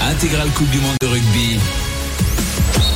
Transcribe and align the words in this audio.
Intégrale 0.00 0.48
Coupe 0.52 0.70
du 0.70 0.78
Monde 0.78 0.96
de 1.02 1.06
rugby. 1.06 1.58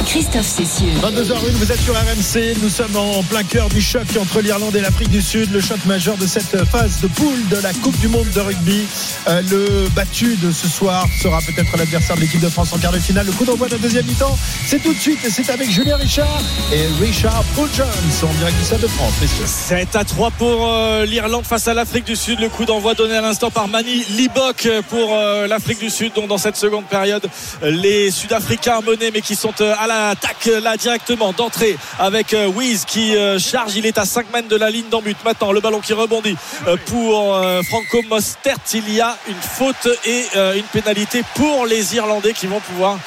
Christophe 0.09 0.47
Cessieux. 0.47 0.95
22h01, 1.03 1.51
vous 1.53 1.71
êtes 1.71 1.81
sur 1.81 1.93
RMC. 1.93 2.57
Nous 2.63 2.71
sommes 2.71 2.97
en 2.97 3.23
plein 3.25 3.43
cœur 3.43 3.69
du 3.69 3.83
choc 3.83 4.07
entre 4.19 4.41
l'Irlande 4.41 4.75
et 4.75 4.81
l'Afrique 4.81 5.11
du 5.11 5.21
Sud. 5.21 5.53
Le 5.53 5.61
choc 5.61 5.85
majeur 5.85 6.17
de 6.17 6.27
cette 6.27 6.65
phase 6.65 7.03
de 7.03 7.09
poule 7.09 7.47
de 7.51 7.59
la 7.59 7.75
Coupe 7.75 7.99
du 8.01 8.09
Monde 8.09 8.29
de 8.35 8.41
rugby. 8.41 8.87
Euh, 9.29 9.43
le 9.51 9.89
battu 9.95 10.37
de 10.37 10.51
ce 10.51 10.67
soir 10.67 11.05
sera 11.23 11.41
peut-être 11.41 11.77
l'adversaire 11.77 12.17
de 12.17 12.23
l'équipe 12.23 12.41
de 12.41 12.49
France 12.49 12.73
en 12.73 12.79
quart 12.79 12.91
de 12.91 12.99
finale. 12.99 13.27
Le 13.27 13.33
coup 13.33 13.45
d'envoi 13.45 13.67
de 13.67 13.73
la 13.73 13.79
deuxième 13.79 14.07
mi-temps, 14.07 14.39
c'est 14.67 14.83
tout 14.83 14.95
de 14.95 14.99
suite 14.99 15.23
et 15.27 15.31
c'est 15.31 15.51
avec 15.51 15.71
Julien 15.71 15.97
Richard 15.97 16.41
et 16.73 16.87
Richard 17.05 17.45
Paul 17.55 17.69
Jones 17.77 17.87
en 18.23 18.33
direct 18.39 18.57
du 18.57 18.65
Stade 18.65 18.81
de 18.81 18.87
France, 18.87 19.13
messieurs. 19.21 19.45
7 19.47 19.95
à 19.95 20.05
3 20.05 20.31
pour 20.31 20.73
euh, 20.73 21.05
l'Irlande 21.05 21.45
face 21.45 21.69
à 21.69 21.75
l'Afrique 21.75 22.05
du 22.05 22.17
Sud. 22.17 22.41
Le 22.41 22.49
coup 22.49 22.65
d'envoi 22.65 22.95
donné 22.95 23.15
à 23.15 23.21
l'instant 23.21 23.51
par 23.51 23.69
Mani 23.69 24.05
Libok 24.17 24.69
pour 24.89 25.13
euh, 25.13 25.47
l'Afrique 25.47 25.81
du 25.81 25.91
Sud. 25.91 26.15
Donc 26.15 26.29
dans 26.29 26.39
cette 26.39 26.57
seconde 26.57 26.87
période, 26.87 27.29
les 27.63 28.11
Sud-Africains 28.11 28.81
menés 28.81 29.11
mais 29.13 29.21
qui 29.21 29.37
sont 29.37 29.53
euh, 29.61 29.75
à 29.79 29.87
l'attaque 30.09 30.47
là 30.47 30.77
directement 30.77 31.33
d'entrée 31.33 31.77
avec 31.99 32.35
euh, 32.35 32.47
Wiz 32.47 32.85
qui 32.85 33.17
euh, 33.17 33.39
charge. 33.39 33.77
Il 33.77 33.87
est 33.87 33.99
à 33.99 34.05
5 34.05 34.33
mètres 34.33 34.49
de 34.49 34.57
la 34.57 34.71
ligne 34.71 34.89
d'en 34.91 35.03
but. 35.03 35.17
Maintenant 35.25 35.53
le 35.53 35.61
ballon 35.61 35.81
qui 35.81 35.93
rebondit 35.93 36.37
euh, 36.67 36.77
pour 36.87 37.41
Franco 37.69 38.03
Mostert. 38.09 38.59
Il 38.75 38.93
y 38.93 39.01
a 39.01 39.17
une 39.29 39.35
faute 39.35 39.89
et 40.05 40.25
une 40.57 40.65
pénalité 40.65 41.23
pour 41.35 41.67
les 41.67 41.97
Irlandais 41.97 42.33
qui 42.33 42.47
vont 42.47 42.61
pouvoir 42.61 42.99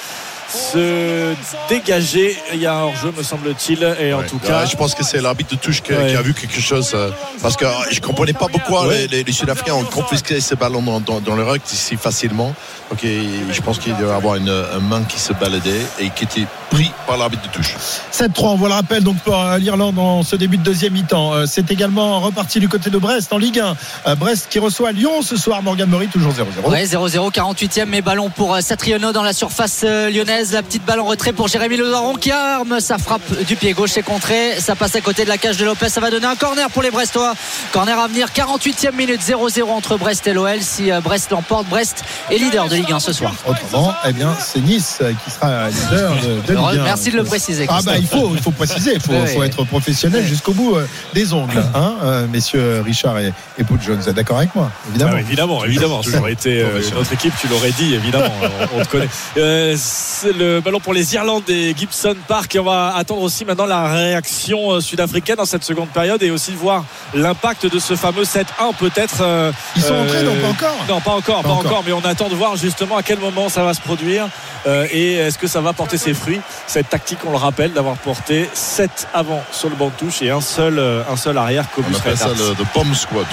se 0.52 1.34
dégager. 1.70 2.38
Il 2.54 2.59
y 2.59 2.66
a 2.66 2.73
un 2.76 2.82
hors-jeu, 2.84 3.14
me 3.18 3.23
semble-t-il. 3.23 3.84
Et 4.00 4.14
en 4.14 4.20
Ouais. 4.20 4.26
tout 4.28 4.40
cas, 4.40 4.62
Ouais, 4.62 4.68
je 4.70 4.76
pense 4.76 4.94
que 4.96 5.04
c'est 5.04 5.22
l'arbitre 5.22 5.52
de 5.52 5.59
touche 5.59 5.82
qui, 5.82 5.94
Ouais. 5.94 6.08
qui 6.12 6.16
a 6.16 6.22
vu 6.22 6.34
quelque 6.34 6.59
chose. 6.59 6.92
euh, 6.94 7.09
parce 7.42 7.55
que 7.55 7.66
euh, 7.66 7.70
je 7.92 8.00
comprenais 8.02 8.34
pas 8.34 8.48
pourquoi 8.52 8.88
Ouais. 8.88 9.00
les, 9.00 9.08
les- 9.08 9.23
les 9.23 9.32
Sud-Africains 9.32 9.73
ont 9.76 9.84
confisqué 9.84 10.40
ce 10.42 10.56
ballon 10.56 10.82
dans, 10.82 11.00
dans- 11.00 11.20
dans 11.22 11.36
le 11.36 11.44
ruck 11.44 11.62
si 11.66 11.95
facilement. 11.95 12.54
Je 13.02 13.62
pense 13.62 13.80
qu'il 13.80 13.95
doit 13.95 14.09
y 14.09 14.12
avoir 14.12 14.36
une, 14.36 14.50
un 14.50 14.80
main 14.80 15.04
qui 15.04 15.20
se 15.20 15.32
baladait 15.34 15.82
et 16.00 16.09
qui 16.09 16.26
était 16.26 16.45
pris 16.70 16.92
par 17.08 17.18
l'arbitre 17.18 17.44
de 17.44 17.47
touche. 17.53 17.75
7-3, 18.12 18.50
on 18.52 18.56
voit 18.56 18.68
le 18.70 18.73
rappel 18.75 19.03
donc 19.03 19.18
pour 19.20 19.40
euh, 19.40 19.58
l'Irlande 19.58 19.97
en 19.97 20.23
ce 20.23 20.36
début 20.36 20.58
de 20.58 20.64
deuxième 20.64 20.94
mi-temps. 20.94 21.45
C'est 21.47 21.72
également 21.72 22.20
reparti 22.20 22.59
du 22.59 22.68
côté 22.70 22.90
de 22.90 22.97
Brest 22.97 23.31
en 23.34 23.38
Ligue 23.38 23.59
1. 23.59 23.75
Euh, 24.08 24.16
Brest 24.16 24.47
qui 24.50 24.59
reçoit 24.59 24.92
Lyon 24.92 25.22
ce 25.22 25.38
soir. 25.38 25.62
Morgan 25.64 25.90
Murray 25.90 26.08
toujours 26.08 26.34
0-0. 26.34 26.70
Ouais, 26.70 26.86
0-0, 26.86 27.31
48e, 27.31 27.86
mais 27.88 28.02
ballon 28.02 28.30
pour 28.30 28.58
Satriono 28.62 29.12
dans 29.14 29.23
la 29.23 29.34
surface 29.34 29.81
euh, 29.86 30.09
La 30.52 30.64
petite 30.64 30.84
balle 30.86 31.00
en 31.00 31.06
retrait 31.06 31.34
pour 31.34 31.47
Jérémy 31.47 31.78
Ledoron 31.78 32.16
qui 32.16 32.31
arme 32.31 32.80
sa 32.80 32.97
frappe 32.97 33.22
du 33.45 33.56
pied 33.56 33.73
gauche. 33.73 33.92
C'est 33.94 34.02
contré. 34.02 34.59
Ça 34.59 34.75
passe 34.75 34.95
à 34.95 35.02
côté 35.02 35.23
de 35.23 35.30
la 35.30 35.38
cage 35.38 35.58
de 35.58 35.66
Lopez. 35.66 35.88
Ça 35.89 36.02
va 36.02 36.09
donner 36.09 36.25
un 36.25 36.36
corner 36.36 36.67
pour 36.72 36.81
les 36.81 36.89
Brestois. 36.89 37.36
Corner 37.72 37.97
à 38.00 38.08
venir, 38.08 38.30
48e 38.36 38.95
minute, 38.95 39.22
0-0 39.22 39.69
entre 39.69 39.97
Brest 39.97 40.25
et 40.25 40.34
l'OL. 40.34 40.58
Si 40.62 40.92
euh, 40.92 41.00
Brest 41.00 41.30
l'emporte, 41.30 41.67
Brest 41.67 42.03
est 42.31 42.38
leader 42.39 42.67
de 42.67 42.75
Ligue 42.75 42.92
1 42.92 43.00
ce 43.00 43.14
soir. 43.14 43.34
Autrement, 43.45 43.94
eh 44.08 44.14
bien, 44.14 44.36
c'est 44.39 44.62
Nice 44.62 44.97
euh, 45.02 45.14
qui 45.23 45.30
sera 45.31 45.69
leader 45.69 46.16
de, 46.47 46.53
Ligue 46.53 46.80
1. 46.80 46.84
merci 46.84 47.12
de 47.12 47.17
le 47.17 47.23
préciser, 47.23 47.67
Ah 47.69 47.80
bah 47.86 47.97
il 47.97 48.08
faut, 48.08 48.31
il 48.34 48.42
faut 48.42 48.52
préciser, 48.52 48.94
il 48.95 49.00
faut, 49.02 49.14
Oui, 49.14 49.28
faut 49.34 49.39
oui. 49.42 49.45
être 49.45 49.64
professionnel 49.66 50.22
Oui. 50.23 50.28
jusqu'au 50.30 50.53
bout 50.53 50.75
euh, 50.75 50.88
des 51.14 51.34
ongles, 51.34 51.64
hein, 51.75 52.25
messieurs 52.31 52.81
Richard 52.84 53.19
et, 53.19 53.31
et 53.59 53.64
Paul 53.64 53.80
Jones. 53.80 54.00
Vous 54.02 54.09
êtes 54.09 54.16
d'accord 54.16 54.38
avec 54.38 54.56
moi, 54.56 54.72
évidemment. 54.89 55.12
Ah 55.12 55.16
oui, 55.16 55.22
évidemment, 55.22 55.66
évidemment. 55.66 56.03
Ça 56.03 56.19
aurait 56.19 56.34
été 56.34 56.62
euh, 56.62 56.81
notre 56.95 57.14
équipe, 57.14 57.34
tu 57.39 57.47
l'aurais 57.47 57.72
dit, 57.72 57.94
évidemment. 57.94 58.34
on, 58.73 58.80
on 58.80 58.84
te 58.84 58.89
connaît. 58.89 59.09
Euh, 59.38 59.75
c'est 59.78 60.31
le 60.34 60.60
ballon 60.62 60.80
pour 60.80 60.94
les 60.94 61.14
Irlandais, 61.16 61.74
Gibson 61.78 62.16
Park. 62.28 62.56
Et 62.56 62.60
on 62.60 62.64
va 62.64 62.94
attendre 62.96 63.22
aussi 63.22 63.46
maintenant 63.46 63.66
la 63.66 63.92
réaction 63.94 64.72
euh, 64.72 64.80
sud-africaine 64.82 65.36
dans 65.38 65.46
cette 65.46 65.64
seconde 65.64 65.90
période 65.90 66.22
et 66.24 66.32
aussi 66.32 66.52
voir 66.54 66.84
l'impact 67.14 67.66
de 67.72 67.80
ce 67.80 67.96
fameux 67.96 68.24
7-1 68.24 68.46
peut-être. 68.80 69.18
euh, 69.22 69.52
Ils 69.76 69.82
sont 69.82 69.94
euh, 69.94 70.04
entrés, 70.04 70.24
non 70.24 70.36
pas 70.42 70.48
encore 70.50 70.86
Non, 70.90 71.02
pas 71.02 71.12
encore, 71.12 71.36
Pas 71.42 71.50
pas, 71.50 71.50
encore. 71.56 71.66
encore. 71.72 71.84
Mais 71.86 71.94
on 71.94 72.04
attend 72.06 72.30
de 72.30 72.36
voir 72.36 72.56
justement 72.56 72.98
à 72.98 73.04
quel 73.04 73.20
moment 73.20 73.50
ça 73.50 73.64
va 73.64 73.74
se 73.74 73.82
produire 73.82 74.28
euh, 74.68 74.88
et 74.92 75.16
est-ce 75.16 75.38
que 75.38 75.48
ça 75.48 75.62
va 75.62 75.74
porter 75.74 75.98
ses 75.98 76.14
fruits. 76.14 76.40
Cette 76.68 76.90
tactique, 76.90 77.20
on 77.26 77.32
le 77.32 77.38
rappelle, 77.38 77.74
d'avoir 77.74 77.96
porté 77.98 78.50
7 78.54 79.08
avant 79.14 79.42
sur 79.52 79.70
le 79.70 79.76
banc 79.76 79.88
de 79.88 79.94
touche 80.06 80.22
et 80.22 80.30
un 80.30 80.41
seul, 80.41 80.78
euh, 80.80 81.02
un 81.12 81.18
seul 81.18 81.38
arrière, 81.38 81.66
On 81.72 81.81
Cobus 81.81 81.96
appelle 81.96 82.18
ça 82.18 82.28
le, 82.30 82.50
le 82.50 82.66
bomb 82.74 82.94
squad. 82.94 83.25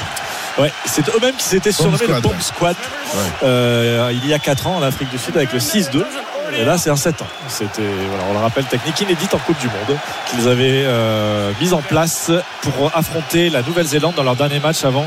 Ouais, 0.59 0.73
c'est 0.87 1.07
eux-mêmes 1.15 1.37
qui 1.37 1.45
s'étaient 1.45 1.71
surnommés 1.71 1.99
le 2.01 2.15
Squad, 2.15 2.23
Bomb 2.23 2.33
ouais. 2.33 2.43
Squad 2.43 2.77
euh, 3.45 4.11
il 4.13 4.29
y 4.29 4.35
a 4.35 4.39
4 4.41 4.67
ans 4.67 4.77
en 4.79 4.83
Afrique 4.83 5.09
du 5.11 5.19
Sud 5.19 5.37
avec 5.37 5.53
le 5.53 5.61
6-2. 5.61 6.03
Et 6.57 6.65
là, 6.65 6.79
c'est 6.79 6.91
un 6.91 6.97
7 6.97 7.23
ans. 7.23 7.27
C'était, 7.49 7.83
voilà, 7.83 8.25
on 8.31 8.33
le 8.33 8.39
rappelle, 8.39 8.65
technique 8.65 9.01
inédite 9.01 9.35
en 9.35 9.39
Coupe 9.39 9.59
du 9.59 9.67
Monde 9.67 9.99
qu'ils 10.31 10.49
avaient 10.49 10.85
euh, 10.85 11.53
mise 11.61 11.73
en 11.73 11.83
place 11.83 12.31
pour 12.63 12.91
affronter 12.95 13.51
la 13.51 13.63
Nouvelle-Zélande 13.63 14.15
dans 14.15 14.23
leur 14.23 14.37
dernier 14.37 14.61
match 14.61 14.85
avant 14.85 15.07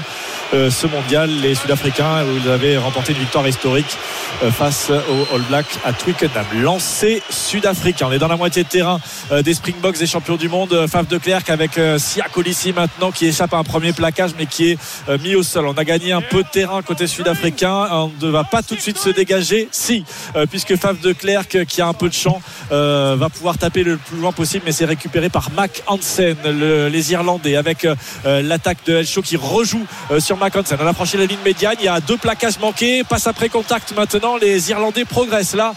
euh, 0.54 0.70
ce 0.70 0.88
mondial. 0.88 1.30
Les 1.42 1.56
Sud-Africains, 1.56 2.24
où 2.24 2.38
ils 2.44 2.50
avaient 2.50 2.78
remporté 2.78 3.14
une 3.14 3.20
victoire 3.20 3.48
historique 3.48 3.98
euh, 4.44 4.52
face 4.52 4.90
aux 4.90 5.36
All 5.36 5.42
Blacks 5.42 5.80
à 5.86 5.94
Twickenham. 5.94 6.46
Lancé 6.56 7.22
sud-africain. 7.30 8.08
On 8.10 8.12
est 8.12 8.20
dans 8.20 8.28
la 8.28 8.38
moitié 8.38 8.64
de 8.64 8.68
terrain 8.68 9.00
euh, 9.32 9.42
des 9.42 9.54
Springboks 9.54 9.98
des 9.98 10.08
champions 10.08 10.36
du 10.36 10.50
monde. 10.50 10.74
Euh, 10.74 10.88
Faf 10.88 11.08
de 11.08 11.18
Klerk 11.18 11.50
avec 11.50 11.78
euh, 11.78 11.98
Sia 11.98 12.26
Colissi 12.32 12.74
maintenant 12.74 13.12
qui 13.12 13.28
échappe 13.28 13.54
à 13.54 13.58
un 13.58 13.64
premier 13.64 13.94
plaquage 13.94 14.32
mais 14.38 14.46
qui 14.46 14.72
est 14.72 14.78
mis 15.22 15.36
au 15.36 15.44
sol. 15.44 15.68
On 15.68 15.74
a 15.74 15.84
gagné 15.84 16.12
un 16.12 16.22
peu 16.22 16.44
de 16.44 16.48
terrain 16.48 16.82
côté 16.82 17.08
sud-africain. 17.08 17.88
On 17.92 18.12
ne 18.22 18.30
va 18.30 18.44
pas 18.44 18.64
tout 18.64 18.76
de 18.76 18.82
suite 18.82 18.98
se 18.98 19.10
dégager. 19.10 19.68
Si, 19.72 20.04
puisque 20.50 20.76
Faf 20.76 21.00
de 21.00 21.14
Klerk 21.14 21.31
qui 21.68 21.82
a 21.82 21.88
un 21.88 21.94
peu 21.94 22.10
de 22.10 22.14
champ 22.14 22.42
euh, 22.72 23.16
va 23.18 23.30
pouvoir 23.30 23.58
taper 23.58 23.84
le 23.84 23.98
plus 23.98 24.18
loin 24.18 24.32
possible 24.32 24.64
mais 24.66 24.72
c'est 24.72 24.86
récupéré 24.86 25.30
par 25.30 25.50
Mac 25.52 25.82
Hansen, 25.88 26.36
le- 26.46 26.88
les 26.90 27.12
Irlandais 27.12 27.56
avec 27.56 27.86
euh, 27.86 27.96
l'attaque 28.42 28.80
de 28.86 28.98
Elcho 28.98 29.22
qui 29.22 29.38
rejoue 29.38 29.86
euh, 30.12 30.20
sur 30.20 30.38
Mac 30.38 30.56
Hansen. 30.56 30.78
On 30.82 30.88
a 30.88 30.94
franchi 30.94 31.18
la 31.18 31.26
ligne 31.26 31.40
médiane. 31.46 31.76
Il 31.80 31.86
y 31.86 31.88
a 31.88 32.00
deux 32.00 32.18
plaquages 32.18 32.60
manqués. 32.60 33.04
Passe 33.04 33.28
après 33.28 33.50
contact 33.50 33.94
maintenant. 33.96 34.38
Les 34.38 34.70
Irlandais 34.72 35.06
progressent 35.06 35.56
là. 35.56 35.74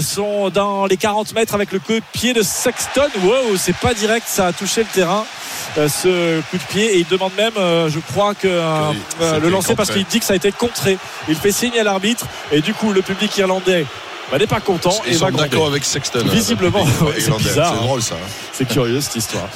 sont 0.00 0.50
dans 0.50 0.86
les 0.86 0.96
40 0.96 1.34
mètres 1.34 1.54
avec 1.54 1.72
le 1.72 1.78
coup 1.78 1.92
de 1.92 2.02
pied 2.12 2.32
de 2.32 2.42
Sexton. 2.42 3.08
Wow, 3.22 3.56
c'est 3.56 3.76
pas 3.76 3.94
direct. 3.94 4.26
Ça 4.28 4.46
a 4.48 4.52
touché 4.52 4.80
le 4.82 4.88
terrain. 4.88 5.24
ce 5.76 6.40
coup 6.50 6.56
de 6.58 6.62
pied 6.72 6.96
et 6.96 6.98
il 7.00 7.06
demande 7.08 7.32
même 7.36 7.52
je 7.56 7.98
crois 8.10 8.34
que 8.34 8.48
le 9.42 9.48
lancer 9.48 9.74
parce 9.74 9.90
qu'il 9.90 10.04
dit 10.04 10.20
que 10.20 10.24
ça 10.24 10.32
a 10.32 10.36
été 10.36 10.50
contré 10.52 10.96
il 11.28 11.34
fait 11.34 11.52
signe 11.52 11.78
à 11.78 11.82
l'arbitre 11.84 12.24
et 12.52 12.60
du 12.62 12.72
coup 12.72 12.92
le 12.92 13.02
public 13.02 13.36
irlandais 13.36 13.84
bah, 14.30 14.38
n'est 14.38 14.46
pas 14.46 14.60
content 14.60 14.90
et 15.06 15.12
Ils 15.12 15.18
va 15.18 15.30
d'accord 15.30 15.66
avec 15.68 15.84
Sexton. 15.84 16.20
euh, 16.26 16.30
Visiblement, 16.30 16.84
c'est 17.18 17.30
bizarre, 17.36 17.72
C'est 17.72 17.78
hein. 17.78 17.82
drôle 17.82 18.02
ça. 18.02 18.14
hein. 18.14 18.28
C'est 18.52 18.66
curieux 18.66 19.00
cette 19.00 19.16
histoire. 19.16 19.48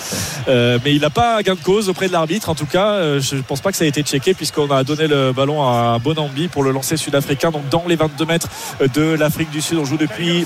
Euh, 0.48 0.78
mais 0.84 0.94
il 0.94 1.00
n'a 1.00 1.10
pas 1.10 1.42
gain 1.42 1.54
de 1.54 1.60
cause 1.60 1.88
auprès 1.88 2.06
de 2.08 2.12
l'arbitre. 2.12 2.48
En 2.50 2.54
tout 2.54 2.66
cas, 2.66 2.88
euh, 2.88 3.20
je 3.20 3.36
ne 3.36 3.41
pense 3.42 3.60
pas 3.60 3.70
que 3.70 3.76
ça 3.78 3.84
a 3.84 3.86
été 3.86 4.03
checké 4.03 4.34
puisqu'on 4.34 4.70
a 4.70 4.84
donné 4.84 5.06
le 5.06 5.32
ballon 5.32 5.62
à 5.62 5.98
Bonambi 5.98 6.48
pour 6.48 6.62
le 6.62 6.70
lancer 6.70 6.97
sud-africain. 6.97 7.50
Donc 7.50 7.69
dans 7.70 7.84
les 7.88 7.97
22 7.97 8.25
mètres 8.26 8.48
de 8.94 9.03
l'Afrique 9.14 9.50
du 9.50 9.60
Sud, 9.60 9.78
on 9.78 9.84
joue 9.84 9.97
depuis 9.97 10.44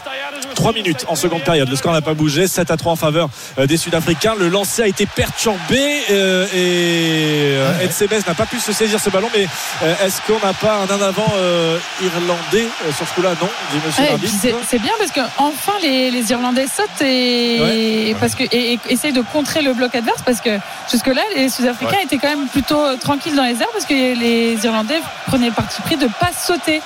3 0.54 0.72
minutes 0.72 1.04
en 1.08 1.14
seconde 1.16 1.42
période. 1.42 1.68
Le 1.68 1.76
score 1.76 1.92
n'a 1.92 2.00
pas 2.00 2.14
bougé. 2.14 2.46
7 2.48 2.70
à 2.70 2.76
3 2.76 2.92
en 2.92 2.96
faveur 2.96 3.28
euh, 3.58 3.66
des 3.66 3.76
Sud-Africains. 3.76 4.34
Le 4.38 4.48
lancer 4.48 4.82
a 4.82 4.86
été 4.86 5.06
perturbé 5.06 5.80
euh, 6.10 6.46
et 6.54 7.56
euh, 7.58 7.80
Ed 7.82 7.92
Sebes 7.92 8.26
n'a 8.26 8.34
pas 8.34 8.46
pu 8.46 8.58
se 8.60 8.72
saisir 8.72 9.00
ce 9.00 9.10
ballon. 9.10 9.28
Mais 9.36 9.46
euh, 9.82 9.94
est-ce 10.06 10.20
qu'on 10.22 10.44
n'a 10.46 10.52
pas 10.54 10.76
un 10.78 10.84
en 10.86 11.00
avant 11.02 11.32
euh, 11.36 11.78
irlandais 12.02 12.66
sur 12.96 13.06
ce 13.08 13.14
coup-là? 13.14 13.30
Non, 13.40 13.48
dit 13.72 13.78
monsieur 13.84 14.02
Ouais, 14.54 14.62
c'est 14.66 14.78
bien 14.78 14.92
parce 14.98 15.10
que 15.10 15.20
enfin 15.38 15.72
les, 15.82 16.10
les 16.10 16.30
Irlandais 16.30 16.66
sautent 16.66 17.02
et, 17.02 17.58
Ouais. 17.60 18.16
parce 18.20 18.34
que 18.34 18.44
et, 18.44 18.74
et 18.74 18.78
essayent 18.88 19.12
de 19.12 19.22
contrer 19.32 19.62
le 19.62 19.72
bloc 19.74 19.94
adverse 19.94 20.22
parce 20.24 20.40
que 20.40 20.58
jusque 20.90 21.06
là 21.08 21.22
les 21.34 21.48
Sud-Africains 21.48 21.98
étaient 22.02 22.18
quand 22.18 22.28
même 22.28 22.46
plutôt 22.48 22.96
tranquilles 22.96 23.34
dans 23.36 23.44
les 23.44 23.60
airs 23.60 23.68
parce 23.72 23.84
que 23.86 23.94
les 23.94 24.58
Irlandais 24.64 25.00
prenaient 25.26 25.48
le 25.48 25.52
parti 25.52 25.80
pris 25.82 25.96
de 25.96 26.06
pas 26.20 26.30
sauter. 26.32 26.80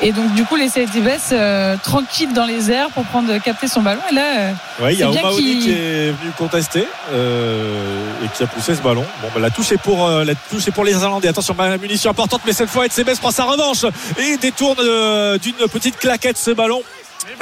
Et 0.00 0.12
donc 0.12 0.32
du 0.34 0.44
coup 0.44 0.56
les 0.56 0.68
Celtics 0.68 1.02
euh, 1.32 1.76
tranquilles 1.82 2.32
dans 2.32 2.44
les 2.46 2.70
airs 2.70 2.88
pour 2.90 3.04
prendre 3.04 3.36
capter 3.38 3.68
son 3.68 3.80
ballon 3.80 4.00
et 4.10 4.14
là 4.14 4.22
euh, 4.38 4.52
Ouais, 4.82 4.92
il 4.94 4.98
y 4.98 5.02
a 5.02 5.08
Omaoni 5.08 5.36
qu'il- 5.36 5.60
qui 5.62 5.70
est 5.70 6.10
venu 6.10 6.30
contester 6.36 6.86
euh, 7.12 8.24
et 8.24 8.28
qui 8.36 8.42
a 8.42 8.46
poussé 8.46 8.74
ce 8.74 8.80
ballon. 8.82 9.04
Bon, 9.22 9.28
bah, 9.34 9.40
la 9.40 9.50
touche 9.50 9.70
est 9.72 9.78
pour 9.78 10.06
euh, 10.06 10.24
la 10.24 10.34
touche 10.34 10.66
est 10.68 10.72
pour 10.72 10.84
les 10.84 10.92
Irlandais. 10.92 11.28
Attention, 11.28 11.54
ma 11.56 11.78
munition 11.78 12.10
importante, 12.10 12.40
mais 12.44 12.52
cette 12.52 12.68
fois, 12.70 12.86
Etzebes 12.86 13.16
prend 13.20 13.30
sa 13.30 13.44
revanche 13.44 13.84
et 14.18 14.36
détourne 14.36 14.76
euh, 14.80 15.38
d'une 15.38 15.54
petite 15.72 15.96
claquette 15.98 16.38
ce 16.38 16.50
ballon. 16.50 16.82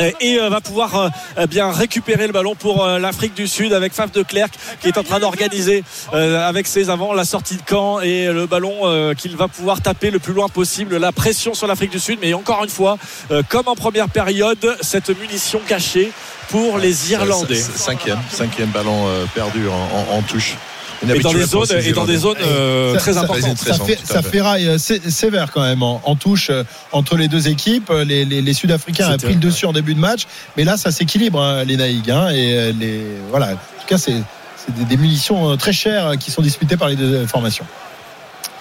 Et, 0.01 0.15
et, 0.21 0.39
euh, 0.41 0.49
va 0.49 0.61
pouvoir 0.61 1.11
euh, 1.39 1.47
bien 1.47 1.71
récupérer 1.71 2.27
le 2.27 2.33
ballon 2.33 2.55
pour 2.55 2.85
euh, 2.85 2.99
l'Afrique 2.99 3.35
du 3.35 3.47
Sud 3.47 3.73
avec 3.73 3.93
Faf 3.93 4.13
de 4.13 4.23
Klerk 4.23 4.53
qui 4.81 4.89
est 4.89 4.99
en 4.99 5.03
train 5.03 5.19
d'organiser 5.21 5.85
euh, 6.15 6.49
avec 6.49 6.67
ses 6.67 6.91
avants 6.91 7.13
la 7.13 7.25
sortie 7.25 7.57
de 7.57 7.63
camp 7.63 8.01
et 8.01 8.27
le 8.27 8.47
ballon 8.47 8.73
euh, 8.85 9.15
qu'il 9.15 9.37
va 9.37 9.49
pouvoir 9.49 9.81
taper 9.81 10.11
le 10.11 10.19
plus 10.19 10.33
loin 10.33 10.49
possible 10.49 10.97
la 10.97 11.13
pression 11.13 11.55
sur 11.55 11.67
l'Afrique 11.67 11.91
du 11.91 12.01
Sud 12.01 12.19
mais 12.23 12.33
encore 12.35 12.65
une 12.65 12.71
fois 12.71 12.97
euh, 13.31 13.43
comme 13.49 13.69
en 13.69 13.75
première 13.77 14.09
période 14.09 14.77
cette 14.81 15.11
munition 15.19 15.61
cachée 15.67 16.11
pour 16.49 16.79
les 16.79 17.13
Irlandais 17.13 17.55
Cinquième, 17.57 18.19
cinquième 18.31 18.69
ballon 18.71 19.07
euh, 19.09 19.25
perdu 19.35 19.69
en, 19.69 19.73
en- 19.73 20.19
en 20.19 20.23
touche. 20.23 20.57
Et 21.03 21.19
dans 21.21 21.33
des 21.33 21.45
zones 21.45 21.67
et 21.85 21.93
dans 21.93 22.05
des 22.05 22.17
zones 22.17 22.37
euh, 22.43 22.95
Ça- 22.95 22.99
très 23.01 23.13
ça- 23.15 23.21
importantes. 23.23 23.59
ça, 23.59 23.75
fait, 23.75 23.99
ça 24.05 24.23
fait. 24.23 24.29
ferraille 24.31 24.69
euh, 24.69 24.79
sé- 24.79 25.01
sévère 25.11 25.51
quand 25.53 25.63
même 25.63 25.83
en, 25.83 26.01
en 26.05 26.15
touche 26.17 26.49
euh, 26.51 26.65
entre 26.93 27.17
les 27.17 27.29
deux 27.29 27.49
équipes. 27.49 27.91
Les, 28.07 28.25
les- 28.25 28.43
les 28.43 28.55
Sud-Africains 28.55 29.13
ont 29.13 29.17
pris 29.17 29.35
le 29.35 29.41
dessus 29.41 29.67
en 29.67 29.73
début 29.73 29.95
de 29.95 30.01
match, 30.01 30.27
mais 30.57 30.65
là 30.65 30.77
ça 30.77 30.91
s'équilibre 30.91 31.41
hein, 31.41 31.65
les 31.65 31.77
Naïgs. 31.77 32.11
hein, 32.11 32.29
et 32.31 32.73
les 32.73 33.03
voilà. 33.31 33.49
En 33.49 33.55
tout 33.55 33.87
cas, 33.89 33.99
c'est 33.99 34.15
c'est 34.57 34.75
des, 34.77 34.85
des 34.85 34.97
munitions 34.97 35.57
très 35.57 35.73
chères 35.73 36.13
qui 36.21 36.31
sont 36.31 36.43
disputées 36.43 36.77
par 36.77 36.89
les 36.89 36.95
deux 36.97 37.27
formations. 37.27 37.65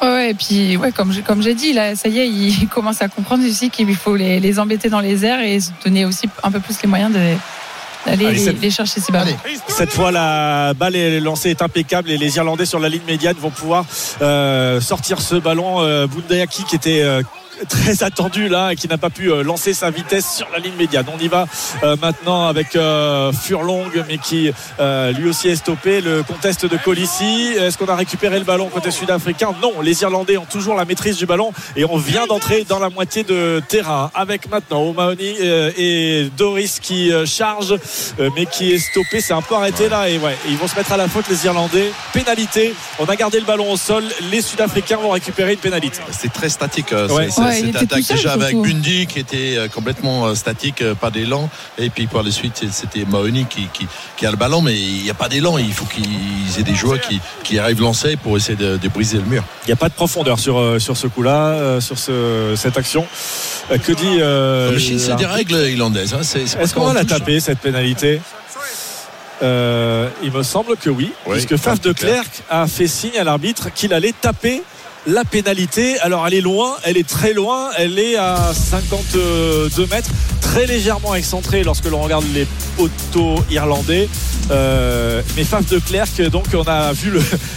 Ouais, 0.02 0.08
ouais, 0.08 0.30
et 0.32 0.34
puis, 0.34 0.76
ouais, 0.78 0.92
comme 0.92 1.12
j'ai, 1.12 1.22
comme 1.22 1.44
j'ai 1.44 1.54
dit, 1.54 1.74
là, 1.74 1.96
ça 1.96 2.08
y 2.10 2.18
est, 2.18 2.28
il 2.28 2.68
commence 2.74 3.04
à 3.04 3.08
comprendre 3.08 3.48
aussi 3.48 3.70
qu'il 3.70 3.96
faut 3.96 4.16
les, 4.16 4.40
les 4.40 4.58
embêter 4.58 4.90
dans 4.90 5.00
les 5.00 5.24
airs 5.26 5.42
et 5.42 5.60
se 5.60 5.70
donner 5.86 6.06
aussi 6.06 6.28
un 6.42 6.50
peu 6.50 6.60
plus 6.60 6.82
les 6.82 6.88
moyens 6.90 7.14
de, 7.14 7.20
Allez, 8.06 8.32
les, 8.32 8.38
c'est- 8.38 8.52
les 8.54 8.72
chercher 8.72 9.00
ces. 9.02 9.14
Allez. 9.16 9.36
Cette 9.68 9.92
fois, 9.92 10.12
la 10.12 10.74
balle 10.74 10.96
est 10.96 11.20
lancée 11.20 11.50
est 11.50 11.62
impeccable 11.62 12.10
et 12.12 12.18
les 12.18 12.36
Irlandais 12.38 12.66
sur 12.66 12.80
la 12.80 12.90
ligne 12.90 13.02
médiane 13.08 13.36
vont 13.40 13.52
pouvoir 13.52 13.86
euh, 14.22 14.82
sortir 14.82 15.22
ce 15.22 15.36
ballon. 15.36 15.82
Euh, 15.82 16.08
qui 16.66 16.76
était 16.76 17.02
euh, 17.02 17.22
très 17.68 18.04
attendu 18.04 18.50
là 18.50 18.72
et 18.72 18.76
qui 18.76 18.88
n'a 18.88 18.98
pas 18.98 19.10
pu 19.10 19.32
euh, 19.32 19.44
lancer 19.44 19.74
sa 19.74 19.90
vitesse 19.90 20.36
sur 20.38 20.48
la 20.52 20.60
ligne 20.60 20.76
médiane. 20.78 21.06
On 21.16 21.20
y 21.24 21.28
va 21.28 21.46
euh, 21.84 21.96
maintenant 22.02 22.48
avec 22.48 22.76
euh, 22.76 23.32
Furlong 23.32 23.86
mais 24.08 24.18
qui 24.18 24.52
euh, 24.80 25.12
lui 25.12 25.30
aussi 25.30 25.48
est 25.50 25.56
stoppé. 25.56 26.02
Le 26.02 26.24
contest 26.24 26.66
de 26.66 26.78
Colissi. 26.78 27.54
Est-ce 27.58 27.78
qu'on 27.78 27.88
a 27.88 27.96
récupéré 27.96 28.40
le 28.40 28.46
ballon 28.46 28.68
côté 28.70 28.92
sud-africain? 28.92 29.54
Non, 29.62 29.82
les 29.82 30.02
Irlandais 30.02 30.38
ont 30.38 30.46
toujours 30.46 30.76
la 30.76 30.86
maîtrise 30.86 31.18
du 31.18 31.26
ballon 31.26 31.52
et 31.76 31.86
on 31.86 31.98
vient 31.98 32.26
d'entrer 32.28 32.64
dans 32.68 32.80
la 32.80 32.90
moitié 32.90 33.24
de 33.24 33.62
terrain 33.68 34.12
avec 34.16 34.50
maintenant 34.50 34.82
O'Mahony 34.84 35.36
euh, 35.42 35.72
et 35.78 36.30
Doris 36.38 36.80
qui 36.80 37.12
euh, 37.12 37.26
charge 37.26 37.74
euh, 38.20 38.30
mais 38.36 38.46
qui 38.46 38.72
est 38.74 38.80
stoppé. 38.80 39.22
C'est 39.22 39.34
un 39.34 39.42
peu 39.42 39.56
arrêté 39.56 39.90
là 39.90 40.10
et 40.10 40.18
ouais, 40.18 40.36
ils 40.48 40.58
vont 40.58 40.68
se 40.68 40.76
mettre 40.76 40.92
à 40.94 40.98
la 40.98 41.08
faute 41.08 41.26
les 41.30 41.46
Irlandais. 41.46 41.92
Pénalité. 42.14 42.74
On 43.00 43.06
a 43.06 43.16
gardé 43.16 43.40
le 43.40 43.46
ballon 43.46 43.72
au 43.72 43.78
sol. 43.78 44.04
Les 44.32 44.42
Sud-Africains 44.42 44.98
vont 44.98 45.12
récupérer 45.12 45.54
une 45.54 45.60
pénalité. 45.60 46.00
C'est 46.12 46.32
très 46.32 46.50
statique. 46.50 46.94
euh, 46.94 47.08
Ouais. 47.10 47.30
c'est- 47.30 47.42
Ouais, 47.52 47.62
cette 47.74 47.76
attaque 47.84 48.04
seul, 48.04 48.18
déjà 48.18 48.34
avec. 48.34 48.56
Bundy 48.56 49.06
qui 49.08 49.20
était 49.20 49.56
euh, 49.58 49.68
complètement 49.68 50.26
euh, 50.28 50.36
statique, 50.36 50.82
euh, 50.82 50.96
pas 50.96 51.12
d'élan. 51.12 51.50
Et 51.78 51.90
puis 51.90 52.08
par 52.08 52.24
la 52.24 52.32
suite, 52.32 52.64
c'était 52.72 53.06
Mahoney 53.06 53.46
qui, 53.50 53.68
qui, 53.74 53.88
qui 54.18 54.26
a 54.26 54.32
le 54.32 54.38
ballon, 54.38 54.62
mais 54.62 54.76
il 54.80 55.04
n'y 55.04 55.10
a 55.10 55.14
pas 55.14 55.30
d'élan. 55.30 55.58
Il 55.58 55.74
faut 55.74 55.86
qu'ils 55.86 56.60
aient 56.60 56.64
des 56.64 56.76
joueurs 56.76 57.00
qui, 57.00 57.20
qui 57.44 57.60
arrivent 57.60 57.82
lancer 57.82 58.16
pour 58.18 58.36
essayer 58.38 58.56
de, 58.58 58.78
de 58.78 58.88
briser 58.90 59.18
le 59.18 59.26
mur. 59.26 59.44
Il 59.66 59.68
n'y 59.68 59.74
a 59.74 59.78
pas 59.78 59.90
de 59.90 59.94
profondeur 59.94 60.40
sur, 60.40 60.82
sur 60.82 60.98
ce 60.98 61.08
coup-là, 61.08 61.80
sur 61.82 61.98
ce- 62.00 62.54
cette 62.56 62.78
action. 62.78 63.06
Que 63.70 63.92
dit 63.94 64.20
euh, 64.20 64.78
c'est 64.80 65.16
des 65.16 65.26
règles 65.26 65.56
irlandaises. 65.70 66.14
hein. 66.14 66.22
Est-ce 66.22 66.74
qu'on 66.74 66.86
va 66.86 66.94
la 66.94 67.06
taper 67.06 67.40
cette 67.40 67.60
pénalité? 67.60 68.20
Euh, 69.44 70.10
Il 70.24 70.32
me 70.32 70.44
semble 70.44 70.78
que 70.78 70.90
oui, 70.90 71.12
Oui, 71.26 71.34
puisque 71.34 71.58
Faf 71.58 71.82
de 71.82 71.94
Klerk 71.94 72.44
a 72.50 72.68
fait 72.68 72.88
signe 72.88 73.18
à 73.20 73.24
l'arbitre 73.24 73.74
qu'il 73.74 73.94
allait 73.94 74.14
taper 74.20 74.62
la 75.08 75.26
pénalité. 75.26 76.00
Alors 76.00 76.26
elle 76.28 76.34
est 76.34 76.42
loin, 76.42 76.76
elle 76.84 76.98
est 76.98 77.08
très 77.08 77.34
loin, 77.34 77.70
elle 77.78 77.98
est 78.00 78.16
à 78.16 78.54
52 78.54 79.70
mètres, 79.88 80.10
très 80.42 80.66
légèrement 80.66 81.16
excentrée 81.16 81.64
lorsque 81.64 81.86
l'on 81.86 82.02
regarde 82.02 82.26
les 82.34 82.48
poteaux 82.78 83.44
irlandais. 83.50 84.10
Euh, 84.50 85.22
mais 85.38 85.44
Faf 85.44 85.70
de 85.70 85.80
Klerk, 85.80 86.22
donc 86.30 86.46
on 86.54 86.64
a 86.64 86.92
vu 86.94 87.12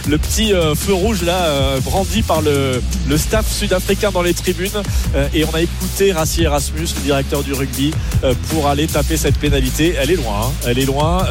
le, 0.07 0.17
petit 0.17 0.53
euh, 0.53 0.75
feu 0.75 0.93
rouge 0.93 1.23
là 1.23 1.45
euh, 1.45 1.79
brandi 1.81 2.21
par 2.21 2.41
le, 2.41 2.81
staff 3.17 3.51
sud-africain 3.51 4.11
dans 4.11 4.21
les 4.21 4.33
tribunes 4.33 4.69
et 5.33 5.45
on 5.45 5.55
a 5.55 5.61
écouté 5.61 6.11
Rassi 6.11 6.43
Erasmus, 6.43 6.87
le 6.95 7.01
directeur 7.01 7.43
du 7.43 7.53
rugby, 7.53 7.91
pour 8.49 8.67
aller 8.67 8.87
taper 8.87 9.15
cette 9.15 9.37
pénalité. 9.37 9.95
Elle 9.97 10.11
est 10.11 10.15
loin, 10.15 10.41
hein. 10.43 10.51
elle 10.67 10.79
est 10.79 10.85
loin. 10.85 11.25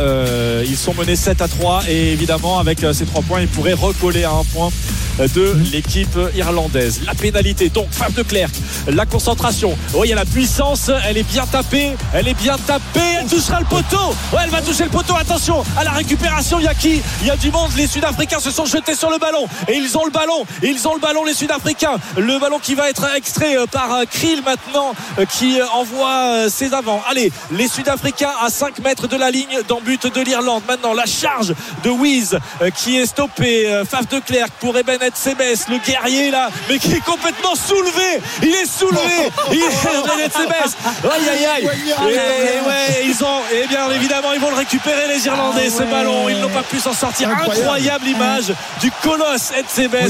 Ils 0.65 0.77
sont 0.77 0.95
menés 0.95 1.17
7 1.17 1.43
à 1.43 1.49
3 1.49 1.83
et 1.89 2.13
évidemment 2.13 2.59
avec 2.59 2.85
ces 2.93 3.05
3 3.05 3.23
points, 3.23 3.41
ils 3.43 3.49
pourraient 3.49 3.75
recoller 3.75 4.25
à 4.25 4.33
un 4.33 4.45
point 4.45 4.71
de 5.19 5.57
l'équipe 5.73 6.19
irlandaise. 6.35 7.01
La 7.07 7.15
pénalité, 7.15 7.69
donc 7.69 7.89
Faf 7.91 8.15
de 8.15 8.23
Klerk, 8.23 8.53
la 8.89 9.07
concentration. 9.07 9.77
Oui, 9.95 10.09
il 10.09 10.11
y 10.11 10.13
a 10.13 10.17
la 10.17 10.25
puissance, 10.25 10.91
elle 11.07 11.17
est 11.17 11.23
bien 11.23 11.47
tapée, 11.47 11.93
elle 12.13 12.29
est 12.29 12.35
bien 12.35 12.57
tapée, 12.67 13.01
elle 13.21 13.27
touchera 13.27 13.61
le 13.61 13.67
poteau. 13.67 14.15
Ouais, 14.33 14.41
elle 14.45 14.51
va 14.51 14.61
toucher 14.61 14.85
le 14.85 14.91
poteau. 14.91 15.15
Attention 15.17 15.63
à 15.77 15.85
la 15.85 15.93
récupération. 15.93 16.59
Il 16.59 16.65
y 16.65 16.69
a 16.69 16.75
qui? 16.75 17.01
Il 17.23 17.29
y 17.29 17.31
a 17.31 17.37
du 17.37 17.51
monde. 17.51 17.71
Les 17.77 17.87
Sud-Africains 17.87 18.41
se 18.41 18.51
sont 18.51 18.67
jetés 18.67 18.95
sur 18.95 19.11
le 19.11 19.19
ballon 19.19 19.47
et 19.69 19.75
ils 19.75 19.97
ont 19.97 20.05
le 20.05 20.11
ballon. 20.11 20.45
Ils 20.63 20.87
ont 20.89 20.95
le 20.95 21.01
ballon, 21.01 21.25
les 21.25 21.35
Sud-Africains. 21.35 21.97
Le 22.17 22.39
ballon 22.39 22.59
qui 22.59 22.75
va 22.75 22.91
être 22.91 23.07
extrait 23.17 23.57
euh, 23.57 23.67
par 23.67 23.93
euh, 23.93 24.05
Krill 24.11 24.43
maintenant, 24.45 24.95
euh, 25.19 25.25
qui 25.25 25.61
envoie 25.73 26.49
ses 26.49 26.75
avants. 26.75 27.03
Allez, 27.09 27.33
les 27.53 27.69
Sud-Africains 27.69 28.33
à 28.43 28.51
5 28.51 28.81
mètres 28.81 29.07
de 29.07 29.17
la 29.17 29.31
ligne 29.31 29.61
dans 29.69 29.81
but 29.81 30.13
de 30.13 30.21
l'Irlande. 30.21 30.63
Maintenant, 30.69 30.95
la 30.95 31.07
charge 31.07 31.55
de 31.85 31.91
Wiz 31.91 32.39
qui 32.77 32.97
est 32.97 33.07
stoppée. 33.07 33.83
Faf 33.89 34.09
de 34.09 34.19
Klerk 34.19 34.51
pour 34.61 34.77
Eben 34.77 35.04
Sebes, 35.15 35.69
le 35.69 35.79
guerrier 35.79 36.31
là, 36.31 36.51
mais 36.69 36.79
qui 36.79 36.95
est 36.95 37.05
complètement 37.05 37.55
soulevé. 37.55 38.21
Il 38.43 38.55
est 38.55 38.67
soulevé. 38.67 39.31
Il 39.53 39.59
est 39.59 39.65
Eben 40.15 40.31
Sebes. 40.31 40.77
Aïe 41.05 41.29
aïe 41.29 41.47
aïe. 41.47 41.69
Et 42.11 42.69
ouais, 42.69 43.05
ils 43.05 43.25
ont, 43.25 43.41
et 43.53 43.67
bien 43.67 43.91
évidemment, 43.91 44.33
ils 44.33 44.41
vont 44.41 44.51
le 44.51 44.57
récupérer 44.57 45.09
les 45.09 45.27
Irlandais, 45.27 45.71
ce 45.71 45.83
ballon. 45.83 46.29
Ils 46.29 46.41
n'ont 46.41 46.49
pas 46.49 46.63
pu 46.63 46.79
s'en 46.79 46.93
sortir. 46.93 47.29
Incroyable. 47.29 47.61
Incroyable 47.61 48.07
image 48.09 48.53
du 48.81 48.91
colosse 49.03 49.53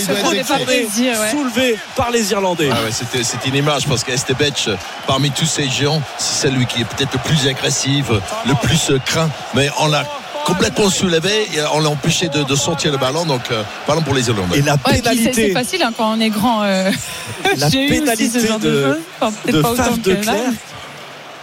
retourné, 0.09 0.83
ouais. 1.11 1.31
soulevé 1.31 1.79
par 1.97 2.11
les 2.11 2.31
Irlandais. 2.33 2.71
Ah 2.73 2.83
ouais, 2.85 2.93
c'était, 2.93 3.23
c'était 3.23 3.49
une 3.49 3.57
image 3.57 3.87
parce 3.87 4.05
qu'Estebech, 4.05 4.69
parmi 5.07 5.31
tous 5.31 5.47
ces 5.47 5.69
géants, 5.69 6.03
c'est 6.19 6.49
celui 6.49 6.67
qui 6.67 6.83
est 6.83 6.85
peut-être 6.85 7.13
le 7.13 7.19
plus 7.21 7.49
agressif, 7.49 8.07
le 8.47 8.55
plus 8.67 8.93
craint. 9.05 9.31
Mais 9.55 9.69
on 9.79 9.89
l'a 9.89 10.05
complètement 10.45 10.91
soulevé 10.91 11.49
et 11.55 11.61
on 11.73 11.81
l'a 11.81 11.89
empêché 11.89 12.29
de, 12.29 12.43
de 12.43 12.55
sortir 12.55 12.93
le 12.93 12.99
ballon. 12.99 13.25
Donc, 13.25 13.43
euh, 13.51 13.63
ballon 13.89 14.03
pour 14.03 14.15
les 14.15 14.29
Irlandais. 14.29 14.59
Et 14.59 14.63
la 14.63 14.75
Ouais, 14.75 14.79
puis 14.85 14.97
c'est- 14.97 15.03
pénalité 15.03 15.53
facile 15.53 15.83
hein, 15.83 15.93
quand 15.97 16.13
on 16.17 16.21
est 16.21 16.31
grand. 16.31 16.63
euh, 16.63 16.91
La 17.57 17.69
J'ai 17.71 17.83
eu 17.83 17.91
aussi 17.91 18.01
pénalité 18.01 18.41
ce 18.41 18.47
genre 18.47 18.59
de, 18.59 18.71
de- 18.71 18.83
choses. 18.85 18.97
Enfin, 19.21 19.33
peut-être 19.43 19.57
de 19.57 19.63
pas 19.63 19.71
autant 19.71 19.83
Faf 19.85 19.99
de 20.01 20.15
que 20.15 20.17
là. 20.27 20.33
Klerk. 20.33 20.55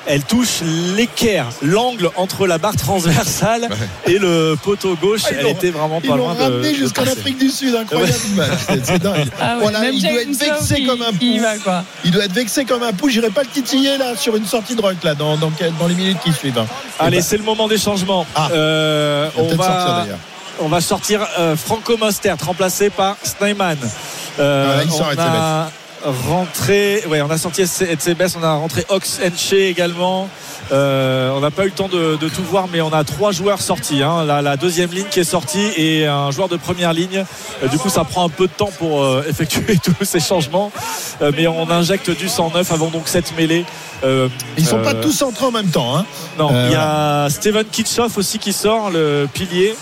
Elle 0.08 0.24
touche 0.24 0.62
l'équerre, 0.96 1.46
l'angle 1.62 2.10
entre 2.16 2.48
la 2.48 2.58
barre 2.58 2.76
transversale 2.76 3.70
et 4.08 4.18
le 4.18 4.56
poteau 4.62 4.96
gauche. 4.96 5.22
Ah, 5.26 5.34
Elle 5.40 5.48
était 5.50 5.70
vraiment 5.70 6.02
pas 6.02 6.16
loin 6.16 6.34
de. 6.36 6.64
jusqu'en. 6.74 7.04
Afrique 7.04 7.38
du 7.38 7.50
Sud, 7.50 7.76
incroyable 7.76 8.14
image. 8.34 8.50
C'est- 8.84 9.00
dingue. 9.00 9.28
Ah 9.40 9.56
ouais, 9.58 9.62
Voilà, 9.62 9.90
il 9.90 10.02
doit 10.02 10.22
être 10.22 10.36
vexé 10.36 10.86
comme 10.86 11.02
un 11.02 11.12
il- 11.22 11.42
il 12.06 12.12
doit 12.12 12.26
être 12.26 12.34
vexé 12.34 12.66
comme 12.66 12.84
un 12.84 12.94
pou. 12.94 13.10
J'irai 13.10 13.30
pas 13.30 13.42
le 13.44 13.48
titiller 13.50 13.98
là 13.98 14.16
sur 14.16 14.36
une 14.36 14.46
sortie 14.46 14.76
de 14.76 14.82
rock 14.82 14.96
là 15.04 15.14
dans, 15.14 15.38
dans, 15.38 15.52
les 15.88 15.96
minutes 15.96 16.20
qui 16.24 16.34
suivent. 16.34 16.58
hein. 16.58 16.66
Allez, 17.00 17.18
bah, 17.18 17.24
c'est 17.24 17.38
le 17.38 17.44
moment 17.44 17.68
des 17.68 17.78
changements. 17.78 18.26
Ah. 18.36 18.50
Euh, 18.52 19.30
on 19.38 19.50
sortir 19.50 19.58
va. 19.58 20.02
d'ailleurs. 20.04 20.18
On 20.60 20.68
va 20.68 20.82
sortir 20.82 21.28
euh, 21.40 21.56
Franco 21.56 21.98
Mostert 21.98 22.38
remplacé 22.46 22.90
par 22.90 23.18
Snyman. 23.24 23.78
Euh, 24.40 24.78
Ah, 24.80 24.84
il 24.84 24.92
sort 24.92 25.08
on 25.08 25.12
Etzebeth. 25.12 25.26
a 25.28 25.72
rentré, 26.04 27.04
ouais, 27.10 27.22
on 27.22 27.30
a 27.30 27.38
sorti 27.38 27.62
Etzebeth, 27.62 28.36
on 28.40 28.44
a 28.44 28.54
rentré 28.54 28.86
Ox 28.90 29.20
Enche 29.26 29.54
également. 29.54 30.30
Euh, 30.72 31.32
on 31.36 31.42
n'a 31.42 31.52
pas 31.52 31.64
eu 31.64 31.68
le 31.68 31.72
temps 31.74 31.90
de, 31.90 32.16
de 32.16 32.30
tout 32.30 32.44
voir, 32.44 32.68
mais 32.72 32.82
on 32.82 32.94
a 32.94 33.04
trois 33.04 33.32
joueurs 33.32 33.62
sortis. 33.62 34.02
hein. 34.04 34.24
La, 34.26 34.42
la 34.42 34.56
deuxième 34.58 34.92
ligne 34.92 35.08
qui 35.12 35.20
est 35.20 35.24
sortie 35.26 35.68
et 35.76 36.06
un 36.08 36.32
joueur 36.32 36.48
de 36.48 36.56
première 36.56 36.94
ligne. 36.94 37.26
Euh, 37.64 37.68
du 37.68 37.78
coup, 37.78 37.90
ça 37.90 38.04
prend 38.04 38.26
un 38.26 38.30
peu 38.30 38.48
de 38.48 38.54
temps 38.54 38.72
pour 38.80 39.04
euh, 39.04 39.24
effectuer 39.28 39.78
tous 39.84 40.06
ces 40.06 40.20
changements. 40.20 40.72
Euh, 41.22 41.32
mais 41.36 41.48
on 41.48 41.70
injecte 41.70 42.10
du 42.12 42.30
109 42.30 42.72
avant 42.72 42.88
donc 42.90 43.04
cette 43.08 43.36
mêlée. 43.36 43.66
Euh, 44.04 44.30
Ils 44.58 44.66
sont 44.66 44.82
pas 44.82 44.94
tous 44.94 45.22
entrés 45.22 45.46
en 45.46 45.52
même 45.52 45.70
temps. 45.70 45.98
Hein. 45.98 46.06
non, 46.38 46.50
il 46.68 46.72
y 46.72 46.76
a 46.76 47.28
Steven 47.30 47.66
Kitchoff 47.66 48.18
aussi 48.18 48.40
qui 48.40 48.54
sort, 48.54 48.90
le 48.92 49.28
pilier. 49.32 49.76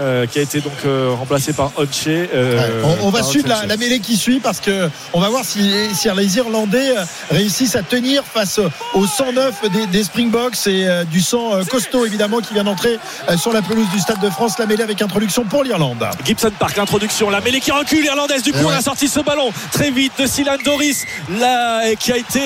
Euh, 0.00 0.26
qui 0.26 0.38
a 0.38 0.42
été 0.42 0.60
donc 0.60 0.72
euh, 0.84 1.12
remplacé 1.18 1.52
par 1.52 1.72
Onche. 1.76 2.06
euh, 2.06 2.82
Ouais, 2.82 2.96
on, 3.02 3.06
on 3.06 3.10
va 3.10 3.22
suivre 3.22 3.48
la, 3.48 3.58
Onche. 3.60 3.66
la 3.66 3.76
mêlée 3.76 4.00
qui 4.00 4.16
suit 4.16 4.40
parce 4.40 4.60
que 4.60 4.88
on 5.12 5.20
va 5.20 5.28
voir 5.28 5.44
si, 5.44 5.70
si 5.94 6.08
les 6.16 6.36
Irlandais 6.36 6.92
réussissent 7.30 7.76
à 7.76 7.82
tenir 7.82 8.24
face 8.24 8.60
au 8.94 9.06
109 9.06 9.70
des, 9.70 9.86
des 9.86 10.04
Springboks 10.04 10.66
et 10.66 10.86
du 11.10 11.20
sang 11.20 11.52
costaud 11.70 12.04
évidemment 12.06 12.38
qui 12.40 12.54
vient 12.54 12.64
d'entrer 12.64 12.98
sur 13.36 13.52
la 13.52 13.62
pelouse 13.62 13.88
du 13.92 13.98
Stade 14.00 14.20
de 14.20 14.30
France. 14.30 14.58
La 14.58 14.66
mêlée 14.66 14.82
avec 14.82 15.00
introduction 15.02 15.44
pour 15.44 15.64
l'Irlande. 15.64 16.04
Gibson 16.24 16.50
Park, 16.58 16.76
l'introduction, 16.76 17.30
la 17.30 17.40
mêlée 17.40 17.60
qui 17.60 17.70
recule, 17.70 18.04
irlandaise. 18.04 18.42
Du 18.42 18.52
coup, 18.52 18.64
ouais. 18.66 18.74
a 18.74 18.80
sorti 18.80 19.08
ce 19.08 19.20
ballon 19.20 19.50
très 19.72 19.90
vite 19.90 20.12
de 20.18 20.26
Silan 20.26 20.56
Doris, 20.64 21.04
là, 21.38 21.94
qui 21.96 22.12
a 22.12 22.16
été 22.16 22.40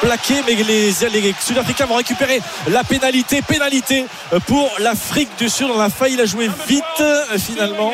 plaqué, 0.00 0.34
mais 0.46 0.54
les, 0.54 0.92
les 1.10 1.34
Sud-Africains 1.40 1.86
vont 1.86 1.96
récupérer 1.96 2.40
la 2.70 2.84
pénalité. 2.84 3.42
Pénalité 3.42 4.06
pour 4.46 4.70
l'Afrique 4.78 5.30
du 5.38 5.48
Sud. 5.52 5.68
On 5.74 5.80
a 5.80 5.88
failli 5.90 6.16
la 6.16 6.24
jouer 6.26 6.48
vite, 6.66 6.82
euh, 7.00 7.38
finalement. 7.38 7.92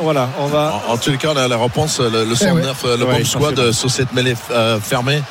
Voilà, 0.00 0.28
on 0.38 0.46
va. 0.46 0.80
En, 0.88 0.92
en 0.92 0.96
tous 0.96 1.10
les 1.10 1.16
cas, 1.18 1.32
la, 1.34 1.46
la 1.48 1.56
réponse, 1.58 2.00
le, 2.00 2.24
le 2.24 2.34
109, 2.34 2.84
euh, 2.84 2.96
le 2.96 3.04
Ouais, 3.04 3.18
bomb 3.18 3.24
squad 3.24 3.58
euh, 3.58 3.72
sur 3.72 3.90
cette 3.90 4.12
mêlée 4.12 4.34
fermée, 4.82 5.22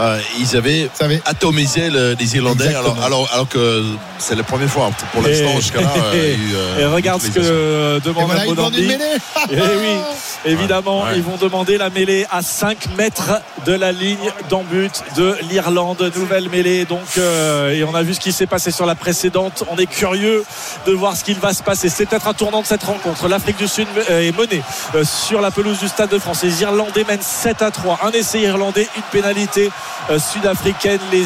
euh, 0.00 0.20
ils 0.38 0.56
avaient 0.56 0.90
atomisé 1.24 1.90
le- 1.90 2.14
les 2.18 2.36
Irlandais 2.36 2.74
alors, 2.74 2.96
alors, 3.02 3.28
alors 3.32 3.48
que 3.48 3.82
c'est 4.18 4.34
la 4.34 4.42
première 4.42 4.68
fois 4.68 4.90
pour 5.12 5.22
l'instant 5.22 5.50
Et- 5.56 5.60
jusqu'à 5.60 5.80
là. 5.80 5.88
euh, 5.96 6.12
il 6.14 6.18
y 6.18 6.22
a 6.22 6.28
eu, 6.34 6.54
euh, 6.54 6.78
Et 6.80 6.84
regarde 6.94 7.22
ce 7.22 7.28
que 7.28 7.96
Et 7.96 8.00
demande 8.00 8.26
voilà, 8.26 8.44
Mbonambi. 8.44 8.82
mêlée. 8.86 9.04
Eh 9.50 9.54
oui, 9.56 9.96
évidemment, 10.44 11.04
Ouais. 11.04 11.10
ils 11.16 11.22
vont 11.22 11.36
demander 11.36 11.78
la 11.78 11.88
mêlée 11.90 12.26
à 12.32 12.42
5 12.42 12.88
mètres 12.96 13.30
de 13.64 13.72
la 13.72 13.92
ligne 13.92 14.30
d'en 14.50 14.62
but 14.64 15.02
de 15.16 15.36
l'Irlande. 15.50 16.10
Nouvelle 16.16 16.48
mêlée, 16.48 16.84
donc, 16.84 17.00
euh, 17.18 17.70
et 17.70 17.84
on 17.84 17.94
a 17.94 18.02
vu 18.02 18.14
ce 18.14 18.20
qui 18.20 18.32
s'est 18.32 18.46
passé 18.46 18.70
sur 18.70 18.86
la 18.86 18.94
précédente. 18.94 19.64
On 19.70 19.76
est 19.76 19.86
curieux 19.86 20.44
de 20.86 20.92
voir 20.92 21.16
ce 21.16 21.22
qu'il 21.24 21.38
va 21.38 21.52
se 21.54 21.62
passer. 21.62 21.88
C'est 21.88 22.06
peut-être 22.06 22.26
un 22.26 22.34
tournant 22.34 22.60
de 22.62 22.66
cette 22.66 22.82
rencontre. 22.82 23.28
L'Afrique 23.28 23.56
du 23.58 23.68
Sud 23.68 23.86
euh, 24.10 24.28
est 24.28 24.36
menée 24.36 24.62
euh, 24.94 25.04
sur 25.04 25.40
la 25.40 25.50
pelouse 25.50 25.78
du 25.78 25.88
Stade 25.88 26.10
de 26.10 26.18
France. 26.18 26.42
Les 26.42 26.62
Irlandais 26.62 27.04
mènent 27.06 27.22
7 27.22 27.62
à 27.62 27.70
3. 27.70 28.00
Un 28.02 28.10
essai 28.10 28.40
irlandais, 28.40 28.88
une 28.96 29.02
pénalité 29.12 29.70
euh, 30.10 30.18
sud-africaine. 30.18 31.00
Les 31.12 31.24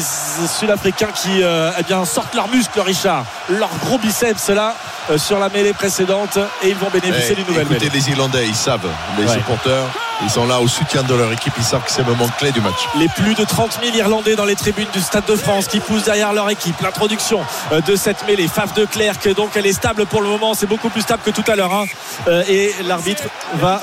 Sud-Africains 0.59 1.11
qui 1.13 1.41
euh, 1.43 1.71
eh 1.79 1.83
bien, 1.83 2.03
sortent 2.05 2.33
leurs 2.35 2.47
muscles, 2.49 2.79
Richard, 2.81 3.25
leurs 3.49 3.69
gros 3.85 3.97
biceps 3.97 4.49
là. 4.49 4.75
euh, 5.09 5.17
sur 5.17 5.39
la 5.39 5.49
mêlée 5.49 5.73
précédente 5.73 6.37
et 6.63 6.69
ils 6.69 6.75
vont 6.75 6.89
bénéficier 6.91 7.31
Eh, 7.31 7.35
d'une 7.35 7.47
nouvelle 7.47 7.63
écoutez, 7.63 7.85
mêlée. 7.85 7.99
les 7.99 8.09
Irlandais, 8.11 8.47
ils 8.47 8.55
savent, 8.55 8.87
les 9.17 9.25
Ouais. 9.25 9.33
supporters, 9.33 9.83
ils 10.23 10.29
sont 10.29 10.45
là 10.45 10.59
au 10.59 10.67
soutien 10.67 11.01
de 11.03 11.13
leur 11.15 11.31
équipe, 11.31 11.53
ils 11.57 11.63
savent 11.63 11.83
que 11.83 11.91
c'est 11.91 12.03
le 12.03 12.09
moment 12.13 12.29
clé 12.37 12.51
du 12.51 12.61
match. 12.61 12.87
les 12.97 13.07
plus 13.09 13.33
de 13.33 13.43
30 13.43 13.79
000 13.83 13.95
Irlandais 13.95 14.35
dans 14.35 14.45
les 14.45 14.55
tribunes 14.55 14.87
du 14.93 15.01
Stade 15.01 15.25
de 15.25 15.35
France 15.35 15.67
qui 15.67 15.79
poussent 15.79 16.03
derrière 16.03 16.33
leur 16.33 16.49
équipe. 16.49 16.79
L'introduction 16.81 17.41
de 17.85 17.95
cette 17.95 18.25
mêlée, 18.27 18.47
Faf 18.47 18.73
de 18.73 18.85
Clerc, 18.85 19.15
donc 19.35 19.51
elle 19.55 19.65
est 19.65 19.73
stable 19.73 20.05
pour 20.05 20.21
le 20.21 20.29
moment, 20.29 20.53
c'est 20.53 20.67
beaucoup 20.67 20.89
plus 20.89 21.01
stable 21.01 21.23
que 21.25 21.31
tout 21.31 21.43
à 21.51 21.55
l'heure. 21.55 21.73
hein. 21.73 21.85
Et 22.47 22.73
l'arbitre 22.85 23.23
va 23.55 23.81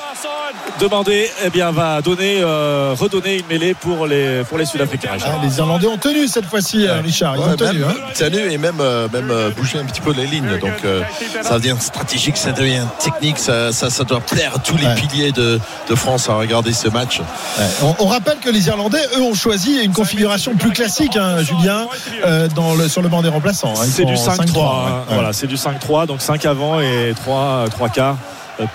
demander, 0.80 1.30
eh 1.44 1.50
bien, 1.50 1.70
va 1.72 2.00
donner, 2.02 2.40
euh, 2.40 2.94
redonner 2.98 3.38
une 3.38 3.46
mêlée 3.46 3.74
pour 3.74 4.06
les, 4.06 4.42
pour 4.48 4.58
les 4.58 4.64
Sud-Africains. 4.64 5.10
Ah, 5.24 5.38
les 5.42 5.58
Irlandais 5.58 5.86
ont 5.86 5.96
tenu 5.98 6.26
cette 6.28 6.44
fois-ci, 6.46 6.86
euh, 6.86 7.00
Richard. 7.00 7.36
Ils 7.36 7.40
Ouais, 7.42 7.52
ont 7.52 7.56
tenu. 7.56 7.78
même, 7.80 7.88
hein. 7.88 8.10
tenu 8.14 8.38
et 8.50 8.58
même, 8.58 8.78
euh, 8.80 9.08
même 9.12 9.30
euh, 9.30 9.50
bouger 9.50 9.78
un 9.78 9.84
petit 9.84 10.00
peu 10.00 10.12
les 10.12 10.26
lignes. 10.26 10.58
Donc 10.60 10.72
euh, 10.84 11.02
ça 11.42 11.58
devient 11.58 11.76
stratégique, 11.80 12.36
ça 12.36 12.52
devient 12.52 12.84
technique, 13.02 13.38
ça, 13.38 13.72
ça, 13.72 13.90
ça 13.90 14.04
doit 14.04 14.20
plaire 14.20 14.52
à 14.56 14.58
tous 14.58 14.76
les 14.76 14.86
Ouais. 14.86 14.94
piliers 14.94 15.32
de, 15.32 15.60
de 15.88 15.94
France 15.94 16.28
à 16.30 16.34
regarder 16.34 16.72
ce 16.72 16.88
match. 16.88 17.20
Ouais. 17.20 17.64
On, 17.82 17.94
on 17.98 18.06
rappelle 18.06 18.38
que 18.38 18.48
les 18.50 18.68
Irlandais, 18.68 19.02
eux, 19.16 19.22
ont 19.22 19.34
choisi 19.34 19.82
une 19.82 19.92
configuration 19.92 20.54
plus 20.54 20.70
classique, 20.72 21.16
hein, 21.16 21.42
Julien, 21.42 21.86
euh, 22.24 22.48
dans 22.48 22.74
le, 22.74 22.88
sur 22.88 23.02
le 23.02 23.08
banc 23.08 23.20
des 23.22 23.28
remplaçants. 23.28 23.74
hein. 23.76 23.84
C'est 23.90 24.04
du 24.04 24.12
en 24.14 24.16
5-3. 24.16 24.36
5-3, 24.36 24.46
ouais. 24.46 24.62
hein. 24.62 25.04
Voilà, 25.10 25.32
c'est 25.32 25.46
du 25.46 25.56
5-3, 25.56 26.06
donc 26.06 26.22
5 26.22 26.46
avant 26.46 26.80
et 26.80 27.12
3, 27.24 27.64
3 27.70 27.88
quarts 27.90 28.16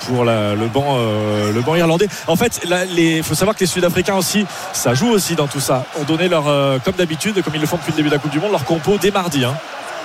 pour 0.06 0.24
la- 0.26 0.56
le 0.56 0.68
banc 0.68 0.96
euh, 0.98 1.52
le 1.52 1.62
banc 1.62 1.76
irlandais 1.76 2.08
en 2.28 2.36
fait 2.36 2.62
il 2.98 3.24
faut 3.24 3.36
savoir 3.36 3.56
que 3.56 3.62
les 3.62 3.66
Sud-Africains 3.68 4.16
aussi 4.16 4.46
ça 4.74 4.94
joue 4.94 5.10
aussi 5.10 5.36
dans 5.36 5.48
tout 5.48 5.60
ça 5.60 5.86
ont 6.00 6.04
donné 6.04 6.28
leur 6.30 6.48
euh, 6.48 6.78
comme 6.84 6.96
d'habitude 6.96 7.42
comme 7.44 7.56
ils 7.56 7.62
le 7.62 7.68
font 7.68 7.78
depuis 7.78 7.92
le 7.92 7.98
début 7.98 8.10
de 8.10 8.14
la 8.14 8.20
Coupe 8.20 8.32
du 8.32 8.40
Monde 8.40 8.52
leur 8.52 8.64
compo 8.66 8.98
dès 8.98 9.12
mardi 9.12 9.44
hein. 9.46 9.56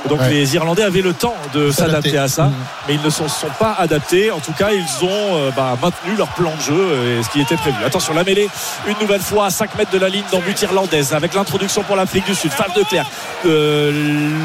Donc 0.08 0.20
Ouais. 0.20 0.30
les 0.30 0.54
Irlandais 0.54 0.82
avaient 0.82 1.02
le 1.02 1.12
temps 1.12 1.34
de 1.54 1.70
S'adapter. 1.70 2.16
à 2.18 2.28
ça 2.28 2.44
Mhm. 2.44 2.52
mais 2.88 2.94
ils 2.94 3.02
ne 3.02 3.10
se 3.10 3.28
sont 3.28 3.50
pas 3.58 3.74
adaptés 3.78 4.30
en 4.30 4.40
tout 4.40 4.52
cas 4.52 4.70
ils 4.72 5.04
ont 5.04 5.36
euh, 5.36 5.50
bah, 5.56 5.76
maintenu 5.80 6.16
leur 6.16 6.28
plan 6.28 6.52
de 6.56 6.60
jeu 6.60 6.74
euh, 6.74 7.20
et 7.20 7.22
ce 7.22 7.28
qui 7.30 7.40
était 7.40 7.56
prévu 7.56 7.76
attention 7.84 8.14
la 8.14 8.24
mêlée 8.24 8.48
une 8.86 8.96
nouvelle 9.00 9.20
fois 9.20 9.46
à 9.46 9.50
5 9.50 9.74
mètres 9.76 9.90
de 9.90 9.98
la 9.98 10.08
ligne 10.08 10.24
dans 10.32 10.40
but 10.40 10.60
irlandaise 10.62 11.12
avec 11.14 11.34
l'introduction 11.34 11.82
pour 11.82 11.96
l'Afrique 11.96 12.24
du 12.26 12.34
Sud 12.34 12.50
Fab 12.52 12.72
de 12.74 12.82
Clerc 12.82 13.06
Euh, 13.46 13.92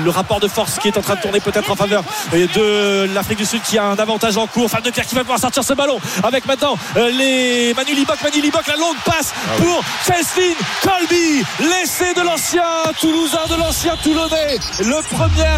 le 0.05 0.09
rapport 0.11 0.39
de 0.39 0.47
force 0.47 0.77
qui 0.77 0.87
est 0.87 0.97
en 0.97 1.01
train 1.01 1.15
de 1.15 1.21
tourner 1.21 1.39
peut-être 1.39 1.71
en 1.71 1.75
faveur 1.75 2.03
de 2.31 3.07
l'Afrique 3.13 3.39
du 3.39 3.45
Sud 3.45 3.61
qui 3.63 3.77
a 3.77 3.85
un 3.85 3.95
avantage 3.97 4.37
en 4.37 4.45
cours 4.47 4.69
Fab 4.69 4.83
de 4.83 4.91
Clerc 4.91 5.07
qui 5.07 5.15
va 5.15 5.21
pouvoir 5.21 5.39
sortir 5.39 5.63
ce 5.63 5.73
ballon 5.73 5.99
avec 6.23 6.45
maintenant 6.45 6.75
euh, 6.97 7.09
les 7.09 7.73
Manu 7.75 7.93
Libok 7.95 8.21
Manu 8.23 8.41
Libok 8.41 8.67
la 8.67 8.75
longue 8.75 8.97
passe 9.05 9.33
pour 9.57 9.81
Festin 10.01 10.53
Colby 10.83 11.43
l'essai 11.59 12.13
de 12.13 12.21
l'ancien 12.21 12.63
Toulousain 12.99 13.45
de 13.49 13.55
l'ancien 13.55 13.95
Toulonnais 14.03 14.59
le 14.79 15.01
premier 15.15 15.52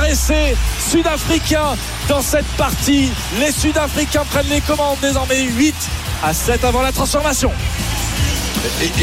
sud-africain 0.79 1.75
dans 2.07 2.21
cette 2.21 2.47
partie. 2.57 3.11
Les 3.39 3.51
Sud-Africains 3.51 4.25
prennent 4.29 4.49
les 4.49 4.61
commandes 4.61 4.97
désormais 5.01 5.41
8 5.41 5.75
à 6.23 6.33
7 6.33 6.63
avant 6.63 6.81
la 6.81 6.91
transformation 6.91 7.51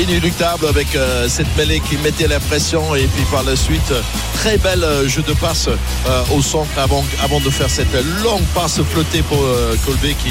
Inéluctable 0.00 0.66
avec 0.66 0.94
euh, 0.96 1.28
cette 1.28 1.54
mêlée 1.56 1.80
qui 1.80 1.96
mettait 1.98 2.26
la 2.28 2.40
pression 2.40 2.94
et 2.94 3.06
puis 3.06 3.24
par 3.30 3.42
la 3.44 3.56
suite 3.56 3.92
très 4.34 4.56
bel 4.58 4.82
euh, 4.82 5.08
jeu 5.08 5.22
de 5.22 5.32
passe 5.34 5.68
euh, 5.68 6.22
au 6.34 6.42
centre 6.42 6.70
avant, 6.78 7.04
avant 7.22 7.40
de 7.40 7.50
faire 7.50 7.70
cette 7.70 7.92
longue 8.22 8.42
passe 8.54 8.80
flottée 8.82 9.22
pour 9.22 9.40
euh, 9.42 9.74
Colby 9.86 10.14
qui, 10.14 10.30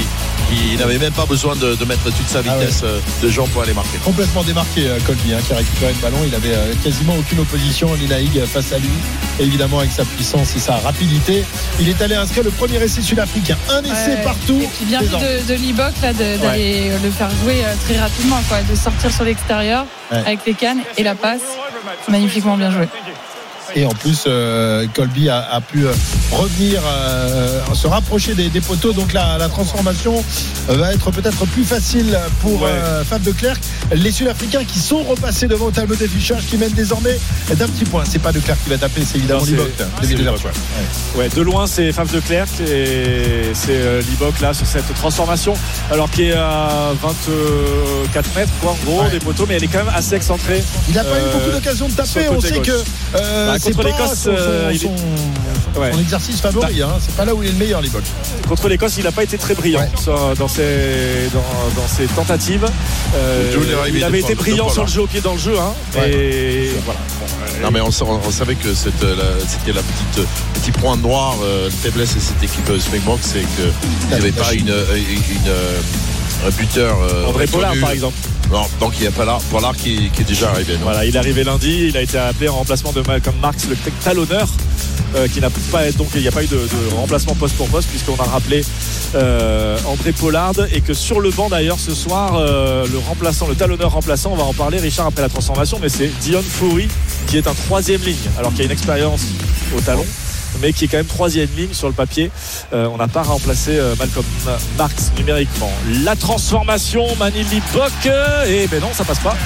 qui 0.50 0.76
n'avait 0.76 0.98
même 0.98 1.12
pas 1.12 1.26
besoin 1.26 1.56
de, 1.56 1.74
de 1.74 1.84
mettre 1.84 2.04
toute 2.04 2.28
sa 2.28 2.40
Ah 2.40 2.56
vitesse 2.58 2.82
de 3.22 3.28
jambes 3.30 3.48
pour 3.50 3.62
aller 3.62 3.72
marquer. 3.74 3.98
Complètement 4.04 4.42
démarqué, 4.42 4.88
Colby, 5.06 5.32
hein, 5.32 5.38
qui 5.46 5.52
a 5.52 5.56
récupéré 5.56 5.92
le 5.94 6.00
ballon. 6.00 6.18
Il 6.26 6.34
avait 6.34 6.54
euh, 6.54 6.72
quasiment 6.84 7.14
aucune 7.18 7.40
opposition, 7.40 7.94
Linaïg, 7.94 8.44
face 8.46 8.72
à 8.72 8.78
lui. 8.78 8.90
Et 9.40 9.44
évidemment, 9.44 9.78
avec 9.78 9.92
sa 9.92 10.04
puissance 10.04 10.54
et 10.56 10.60
sa 10.60 10.76
rapidité, 10.76 11.44
il 11.80 11.88
est 11.88 12.00
allé 12.02 12.14
inscrire 12.16 12.44
le 12.44 12.50
premier 12.50 12.82
essai 12.82 13.00
sud-africain. 13.02 13.56
Un 13.70 13.82
essai 13.82 13.92
Ouais. 14.16 14.22
partout. 14.24 14.58
Et 14.60 14.66
puis 14.76 14.84
bien 14.84 14.98
vu 15.00 15.06
Désormais. 15.06 15.26
de, 16.12 16.42
d'aller 16.42 16.90
le 17.02 17.10
faire 17.10 17.30
jouer 17.42 17.62
très 17.86 17.98
rapidement, 17.98 18.40
quoi, 18.48 18.58
de 18.62 18.74
sortir 18.74 19.10
sur 19.12 19.21
l'extérieur 19.24 19.86
Ouais. 20.10 20.18
avec 20.18 20.40
les 20.46 20.54
cannes 20.54 20.80
et 20.96 21.02
la 21.02 21.14
passe. 21.14 21.40
Magnifiquement 22.08 22.56
bien 22.56 22.70
joué. 22.70 22.88
Et 23.74 23.86
en 23.86 23.90
plus, 23.94 24.24
euh, 24.26 24.86
Colby 24.94 25.28
a, 25.30 25.38
a 25.50 25.60
pu 25.62 25.86
euh, 25.86 25.92
revenir, 26.32 26.80
euh, 26.86 27.60
se 27.74 27.86
rapprocher 27.86 28.34
des, 28.34 28.48
des 28.48 28.60
poteaux. 28.60 28.92
Donc 28.92 29.12
la, 29.12 29.38
la 29.38 29.48
transformation 29.48 30.24
euh, 30.70 30.76
va 30.76 30.92
être 30.92 31.10
peut-être 31.10 31.44
plus 31.46 31.64
facile 31.64 32.18
pour 32.40 32.62
Ouais. 32.62 32.68
euh, 32.70 33.04
Fab 33.04 33.22
de 33.22 33.32
Clerc. 33.32 33.56
Les 33.94 34.10
Sud-Africains 34.12 34.64
qui 34.64 34.78
sont 34.78 35.02
repassés 35.02 35.46
devant 35.48 35.66
au 35.66 35.70
tableau 35.70 35.94
d'affichage, 35.96 36.44
qui 36.46 36.56
mènent 36.56 36.72
désormais 36.72 37.18
d'un 37.54 37.66
petit 37.68 37.84
point. 37.84 38.04
C'est 38.08 38.18
pas 38.20 38.32
de 38.32 38.40
Clerc 38.40 38.56
qui 38.64 38.70
va 38.70 38.78
taper, 38.78 39.02
c'est 39.04 39.18
évidemment. 39.18 39.40
Ouais, 41.16 41.28
de 41.28 41.40
loin, 41.42 41.66
c'est 41.66 41.92
Faf 41.92 42.10
de 42.12 42.20
Clerc 42.20 42.46
et 42.66 43.50
c'est 43.54 44.00
Libok 44.02 44.40
là 44.40 44.54
sur 44.54 44.66
cette 44.66 44.92
transformation, 44.94 45.54
alors 45.90 46.10
qui 46.10 46.24
est 46.24 46.32
à 46.32 46.92
24 47.02 48.34
mètres, 48.36 48.52
quoi, 48.60 48.70
en 48.72 48.84
gros, 48.84 49.02
Ouais. 49.02 49.10
des 49.10 49.18
poteaux, 49.18 49.46
mais 49.48 49.54
elle 49.56 49.64
est 49.64 49.68
quand 49.68 49.84
même 49.84 49.92
assez 49.94 50.14
excentrée. 50.14 50.62
Il 50.88 50.94
n'a 50.94 51.04
pas 51.04 51.18
eu 51.18 51.32
beaucoup 51.32 51.50
d'occasions 51.50 51.88
de 51.88 51.92
taper. 51.94 52.28
On 52.30 52.40
sait 52.40 52.52
gauche. 52.52 52.66
que 52.66 52.82
Bah, 53.12 53.54
c'est 53.60 53.72
contre 53.74 53.86
l'Écosse, 53.88 54.18
son, 54.24 54.30
il 54.70 54.76
est- 54.84 54.90
Hein. 56.90 56.98
C'est 57.00 57.16
pas 57.16 57.24
là 57.24 57.34
où 57.34 57.42
il 57.42 57.48
est 57.48 57.52
le 57.52 57.58
meilleur, 57.58 57.80
Libok. 57.80 58.02
Contre 58.48 58.68
l'Écosse, 58.68 58.94
il 58.98 59.04
n'a 59.04 59.12
pas 59.12 59.22
été 59.24 59.38
très 59.38 59.54
brillant 59.54 59.80
Ouais. 59.80 60.34
dans, 60.36 60.48
ses, 60.48 61.28
dans, 61.32 61.80
dans 61.80 61.88
ses 61.88 62.06
tentatives. 62.06 62.66
Euh, 63.14 63.54
il 63.92 64.04
avait 64.04 64.20
été 64.20 64.34
brillant 64.34 64.68
sur 64.68 64.82
le 64.84 64.88
jeu 64.88 65.02
au 65.02 65.06
pied 65.06 65.20
dans 65.20 65.32
le 65.32 65.38
jeu. 65.38 65.54
Hein, 65.58 65.72
Ouais. 65.96 66.10
Et 66.10 66.70
voilà. 66.84 67.00
Bon, 67.20 67.62
Non 67.62 67.70
mais 67.70 67.80
on, 67.80 67.90
sa- 67.90 68.04
on 68.04 68.30
savait 68.30 68.54
que 68.54 68.74
c'était 68.74 69.06
la, 69.14 69.82
petite 69.82 70.26
petit 70.54 70.72
point 70.72 70.96
noir, 70.96 71.36
euh, 71.42 71.70
faiblesse 71.70 72.14
de 72.14 72.20
cette 72.20 72.42
équipe 72.42 72.70
Springbok, 72.78 73.18
c'est 73.22 73.40
qu'il 73.40 74.08
n'y 74.08 74.14
avait 74.14 74.32
pas 74.32 74.52
une, 74.54 74.68
une, 74.68 75.50
un 75.50 76.11
buteur. 76.50 76.96
euh, 77.00 77.26
André 77.26 77.46
Pollard, 77.46 77.74
par 77.80 77.90
exemple. 77.90 78.16
Non, 78.50 78.66
donc 78.80 78.92
il 78.98 79.02
n'y 79.02 79.08
a 79.08 79.12
pas 79.12 79.24
là, 79.24 79.38
Pollard 79.50 79.76
qui, 79.76 80.10
qui 80.10 80.22
est 80.22 80.26
déjà 80.26 80.50
arrivé. 80.50 80.76
Voilà, 80.82 81.06
il 81.06 81.14
est 81.14 81.18
arrivé 81.18 81.42
lundi, 81.42 81.86
il 81.88 81.96
a 81.96 82.02
été 82.02 82.18
appelé 82.18 82.48
en 82.48 82.56
remplacement 82.56 82.92
de 82.92 83.02
Malcolm 83.06 83.36
Marx, 83.40 83.66
le 83.66 83.76
talonneur, 84.04 84.46
euh, 85.16 85.26
qui 85.28 85.40
n'a 85.40 85.48
pas 85.50 85.90
donc 85.92 86.08
il 86.14 86.20
n'y 86.20 86.28
a 86.28 86.32
pas 86.32 86.42
eu 86.44 86.48
de, 86.48 86.56
de 86.56 86.94
remplacement 86.94 87.34
poste 87.34 87.56
pour 87.56 87.68
poste 87.68 87.88
puisqu'on 87.88 88.16
a 88.16 88.24
rappelé 88.26 88.62
euh, 89.14 89.78
André 89.86 90.12
Pollard 90.12 90.54
et 90.70 90.80
que 90.82 90.92
sur 90.92 91.20
le 91.20 91.30
banc 91.30 91.48
d'ailleurs 91.48 91.78
ce 91.78 91.94
soir 91.94 92.34
euh, 92.34 92.86
le 92.90 92.98
remplaçant, 92.98 93.46
le 93.46 93.54
talonneur 93.54 93.92
remplaçant, 93.92 94.32
on 94.32 94.36
va 94.36 94.44
en 94.44 94.54
parler 94.54 94.78
Richard 94.78 95.06
après 95.06 95.22
la 95.22 95.28
transformation, 95.30 95.78
mais 95.80 95.88
c'est 95.88 96.10
Dion 96.20 96.42
Foury 96.42 96.88
qui 97.28 97.38
est 97.38 97.46
un 97.46 97.54
troisième 97.54 98.02
ligne, 98.02 98.16
alors 98.38 98.50
qu'il 98.50 98.60
y 98.60 98.62
a 98.62 98.66
une 98.66 98.72
expérience 98.72 99.22
au 99.76 99.80
talon. 99.80 100.04
Mais 100.60 100.72
qui 100.72 100.84
est 100.84 100.88
quand 100.88 100.96
même 100.98 101.06
troisième 101.06 101.48
ligne 101.56 101.72
sur 101.72 101.88
le 101.88 101.94
papier. 101.94 102.30
Euh, 102.72 102.86
on 102.92 102.96
n'a 102.96 103.08
pas 103.08 103.22
remplacé 103.22 103.72
euh, 103.78 103.94
Malcolm 103.98 104.24
Marx 104.78 105.10
numériquement. 105.18 105.72
La 106.04 106.16
transformation, 106.16 107.04
Manili 107.18 107.60
Bock. 107.72 107.92
Et 108.46 108.66
ben 108.68 108.80
non, 108.80 108.88
ça 108.92 109.04
passe 109.04 109.18
pas. 109.20 109.36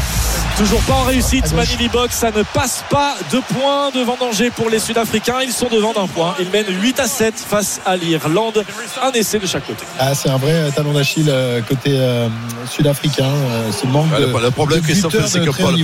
Toujours 0.59 0.81
pas 0.83 0.95
en 0.95 1.03
réussite, 1.05 1.45
gauche. 1.45 1.53
Manili 1.53 1.89
Bock. 1.89 2.11
Ça 2.13 2.31
ne 2.31 2.43
passe 2.43 2.83
pas. 2.91 3.15
Deux 3.31 3.43
points 3.43 3.91
devant 3.95 4.17
danger 4.19 4.51
pour 4.51 4.71
les 4.71 4.79
Sud-Africains. 4.79 5.41
Ils 5.43 5.53
sont 5.53 5.69
devant 5.71 5.93
d'un 5.93 6.07
point. 6.07 6.35
Ils 6.41 6.49
mènent 6.51 6.81
8 6.83 7.01
à 7.01 7.07
7 7.07 7.35
face 7.37 7.81
à 7.85 7.97
l'Irlande. 7.97 8.65
Un 9.03 9.13
essai 9.13 9.39
de 9.39 9.47
chaque 9.47 9.67
côté. 9.67 9.85
Ah, 9.99 10.15
c'est 10.15 10.29
un 10.31 10.39
vrai 10.39 10.53
euh, 10.53 10.71
talon 10.71 10.93
d'Achille 10.93 11.29
euh, 11.29 11.61
côté 11.61 11.91
euh, 11.93 12.29
sud-africain. 12.71 13.25
euh, 13.27 13.71
ce 13.73 13.87
manque 13.87 14.11
de, 14.19 14.27
le, 14.27 14.41
le 14.41 14.51
problème, 14.51 14.81
de 14.81 14.87
buteurs 14.87 15.29
c'est 15.29 15.41
que 15.41 15.51
Paul-. 15.51 15.77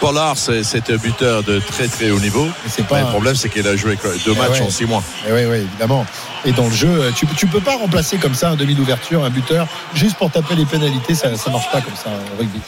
Paul- 0.00 0.14
c'est 0.62 0.90
un 0.90 0.96
buteur 0.96 1.42
de 1.42 1.58
très 1.60 1.88
très 1.88 2.10
haut 2.10 2.20
niveau. 2.20 2.46
Pas. 2.88 3.00
le 3.00 3.06
problème, 3.06 3.34
c'est 3.34 3.48
qu'il 3.48 3.66
a 3.66 3.76
joué 3.76 3.96
deux 4.24 4.32
Eh 4.32 4.34
matchs 4.48 4.60
ouais. 4.60 4.66
en 4.66 4.70
six 4.70 4.86
mois. 4.86 5.02
Eh 5.28 5.32
oui, 5.32 5.44
oui, 5.46 5.56
évidemment. 5.56 6.06
Et 6.44 6.52
dans 6.52 6.66
le 6.66 6.72
jeu, 6.74 6.88
euh, 6.88 7.10
tu, 7.14 7.26
tu 7.26 7.46
peux 7.46 7.60
pas 7.60 7.76
remplacer 7.76 8.18
comme 8.18 8.34
ça 8.34 8.50
un 8.50 8.56
demi 8.56 8.74
d'ouverture, 8.74 9.24
un 9.24 9.30
buteur, 9.30 9.66
juste 9.94 10.16
pour 10.16 10.30
taper 10.30 10.54
les 10.54 10.64
pénalités. 10.64 11.14
Ça, 11.14 11.36
ça 11.36 11.50
marche 11.50 11.70
pas 11.70 11.80
comme 11.80 11.96
ça, 11.96 12.10
au 12.10 12.38
rugby. 12.38 12.60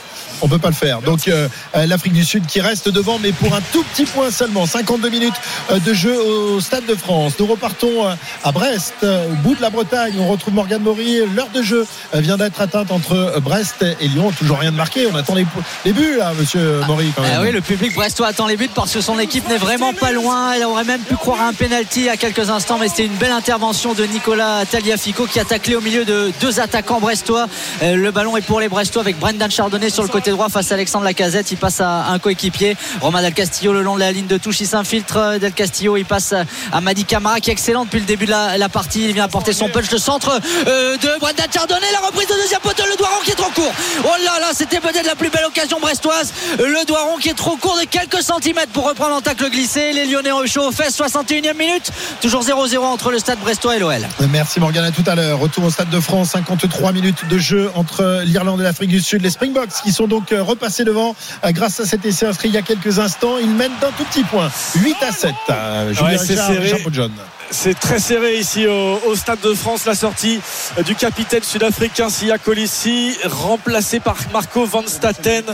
On 0.43 0.49
peut 0.49 0.59
pas 0.59 0.69
le 0.69 0.75
faire. 0.75 1.03
Donc 1.03 1.29
euh, 1.29 1.49
euh, 1.77 1.87
l'Afrique 1.87 2.13
du 2.13 2.25
Sud 2.25 2.47
qui 2.47 2.61
reste 2.61 2.89
devant, 2.89 3.19
mais 3.19 3.33
pour 3.33 3.55
un 3.55 3.61
tout 3.73 3.83
petit 3.85 4.05
point 4.05 4.31
seulement. 4.31 4.67
52 4.67 5.09
minutes 5.11 5.35
euh, 5.71 5.79
de 5.79 5.93
jeu 5.93 6.17
au 6.19 6.61
Stade 6.61 6.87
de 6.87 6.95
France. 6.95 7.35
Nous 7.39 7.47
repartons 7.47 8.07
à 8.45 8.53
Brest, 8.53 8.95
au 9.03 9.35
bout 9.43 9.55
de 9.55 9.63
la 9.63 9.71
Bretagne. 9.71 10.15
On 10.19 10.29
retrouve 10.29 10.55
Morgan 10.55 10.83
Maury. 10.83 11.21
L'heure 11.35 11.49
de 11.55 11.63
jeu 11.63 11.87
vient 12.15 12.37
d'être 12.37 12.61
atteinte 12.61 12.91
entre 12.91 13.41
Brest 13.41 13.85
et 14.01 14.09
Lyon. 14.09 14.33
Toujours 14.37 14.59
rien 14.59 14.73
de 14.73 14.77
marqué. 14.77 15.07
On 15.13 15.15
attend 15.15 15.35
les, 15.35 15.47
les 15.85 15.93
buts 15.93 16.17
là, 16.19 16.33
Monsieur 16.39 16.81
Maury. 16.87 17.13
Quand 17.15 17.23
même. 17.23 17.33
Ah 17.37 17.43
oui, 17.43 17.53
le 17.53 17.61
public 17.61 17.95
brestois 17.95 18.29
attend 18.29 18.47
les 18.47 18.57
buts 18.57 18.71
parce 18.75 18.93
que 18.93 19.01
son 19.01 19.19
équipe 19.19 19.49
n'est 19.49 19.59
vraiment 19.59 19.93
pas 19.93 20.13
loin. 20.13 20.53
Elle 20.53 20.65
aurait 20.65 20.85
même 20.85 21.01
pu 21.01 21.17
croire 21.17 21.41
à 21.41 21.49
un 21.49 21.53
penalty 21.53 22.09
à 22.09 22.17
quelques 22.17 22.51
instants, 22.51 22.79
mais 22.79 22.89
c'était 22.89 23.07
une 23.07 23.17
belle 23.17 23.33
intervention 23.33 23.95
de 23.95 24.05
Nicolas 24.05 24.65
Taliafico 24.67 25.27
qui 25.27 25.41
a 25.41 25.45
taclé 25.45 25.75
au 25.75 25.81
milieu 25.81 26.05
de 26.05 26.33
deux 26.41 26.61
attaquants 26.61 27.01
brestois. 27.01 27.49
Le 27.83 28.11
ballon 28.11 28.37
est 28.37 28.43
pour 28.43 28.61
les 28.61 28.69
Brestois 28.69 29.03
avec 29.03 29.19
Brendan 29.19 29.51
Chardonnay 29.51 29.91
sur 29.91 30.03
le 30.03 30.09
côté 30.09 30.30
droit 30.31 30.49
face 30.49 30.71
à 30.73 30.75
Alexandre 30.75 31.05
Lacazette. 31.05 31.51
Il 31.51 31.57
passe 31.57 31.81
à 31.81 32.09
un 32.11 32.19
coéquipier. 32.19 32.77
Romain 33.01 33.23
Del 33.23 33.35
Castillo 33.35 33.73
le 33.73 33.83
long 33.83 33.95
de 33.95 34.01
la 34.01 34.13
ligne 34.13 34.27
de 34.27 34.39
touche. 34.39 34.61
Il 34.61 34.67
s'infiltre. 34.67 35.39
Del 35.39 35.53
Castillo, 35.53 35.97
il 35.97 36.05
passe 36.05 36.35
à 36.73 36.81
Madi 36.81 37.05
Camara 37.05 37.41
qui 37.41 37.51
est 37.51 37.53
excellent 37.53 37.85
depuis 37.85 38.01
le 38.01 38.07
début 38.07 38.27
de 38.27 38.31
la, 38.31 38.69
partie. 38.69 39.05
Il 39.05 39.13
vient 39.13 39.25
apporter 39.25 39.53
son 39.53 39.69
punch. 39.69 39.91
Le 39.91 39.99
centre 39.99 40.41
euh, 40.67 40.97
de 40.97 41.19
Brendan 41.19 41.47
Chardonnay. 41.53 41.93
La 41.93 42.07
reprise 42.07 42.29
de 42.29 42.35
deuxième 42.35 42.61
poteau. 42.61 42.85
Le 42.91 42.97
Doiron 42.97 43.21
qui 43.25 43.31
est 43.31 43.35
trop 43.35 43.51
court. 43.51 43.73
Oh 44.05 44.09
là 44.25 44.41
là, 44.41 44.49
c'était 44.55 44.81
peut-être 44.81 45.07
la 45.07 45.17
plus 45.17 45.31
belle 45.31 45.45
occasion 45.47 45.79
brestoise. 45.81 46.33
Le 46.59 46.85
Doiron 46.87 47.17
qui 47.17 47.29
est 47.29 47.35
trop 47.35 47.57
court 47.57 47.79
de 47.81 47.87
quelques 47.87 48.23
centimètres 48.23 48.73
pour 48.73 48.89
reprendre 48.89 49.15
en 49.15 49.21
tacle 49.21 49.51
glissé. 49.51 49.93
Les 49.93 50.07
Lyonnais 50.07 50.33
ont 50.33 50.47
chaud 50.47 50.69
aux 50.69 50.73
fesses. 50.73 50.99
61e 50.99 51.57
minute. 51.57 51.91
Toujours 52.21 52.43
0-0 52.43 52.79
entre 52.79 53.11
le 53.11 53.19
stade 53.19 53.39
Brestois 53.41 53.77
et 53.77 53.79
l'OL. 53.79 54.07
Merci 54.31 54.61
Morgane, 54.61 54.85
à 54.85 54.91
tout 54.91 55.05
à 55.07 55.15
l'heure. 55.15 55.39
Retour 55.39 55.65
au 55.65 55.71
Stade 55.71 55.91
de 55.91 56.01
France, 56.01 56.31
53 56.31 56.93
minutes 56.93 57.29
de 57.29 57.39
jeu 57.39 57.71
entre 57.75 58.23
l'Irlande 58.25 58.61
et 58.61 58.65
l'Afrique 58.65 58.91
du 58.91 59.01
Sud. 59.01 59.23
Les 59.23 59.31
Springboks 59.31 59.83
qui 59.83 59.93
sont 59.93 60.07
donc 60.07 60.20
euh, 60.33 60.43
repassés 60.43 60.85
devant 60.85 61.15
euh, 61.45 61.53
grâce 61.53 61.81
à 61.81 61.87
cet 61.87 62.05
essai 62.05 62.27
inscrit 62.27 62.49
il 62.49 62.55
y 62.55 62.59
a 62.59 62.63
quelques 62.63 62.99
instants. 62.99 63.39
Ils 63.39 63.51
mènent 63.51 63.73
d'un 63.81 63.91
tout 63.97 64.05
petit 64.05 64.25
point, 64.25 64.51
8 64.77 64.97
à 65.03 65.13
7. 65.13 65.35
Euh, 65.51 65.93
Julien 65.93 66.09
Ouais, 66.11 66.17
Richard, 66.17 66.47
serré. 66.47 66.73
Richard 66.73 66.93
John. 66.93 67.13
C'est 67.53 67.79
très 67.79 67.99
serré 67.99 68.39
ici 68.39 68.67
au, 68.69 69.15
Stade 69.17 69.41
de 69.41 69.55
France. 69.55 69.85
La 69.85 69.97
sortie 69.97 70.41
du 70.87 70.95
capitaine 70.95 71.43
sud-africain 71.43 72.09
Sia 72.09 72.39
Colissi, 72.39 73.17
remplacé 73.25 73.99
par 73.99 74.17
Marco 74.33 74.65
Van 74.67 74.85
Staten. 74.87 75.45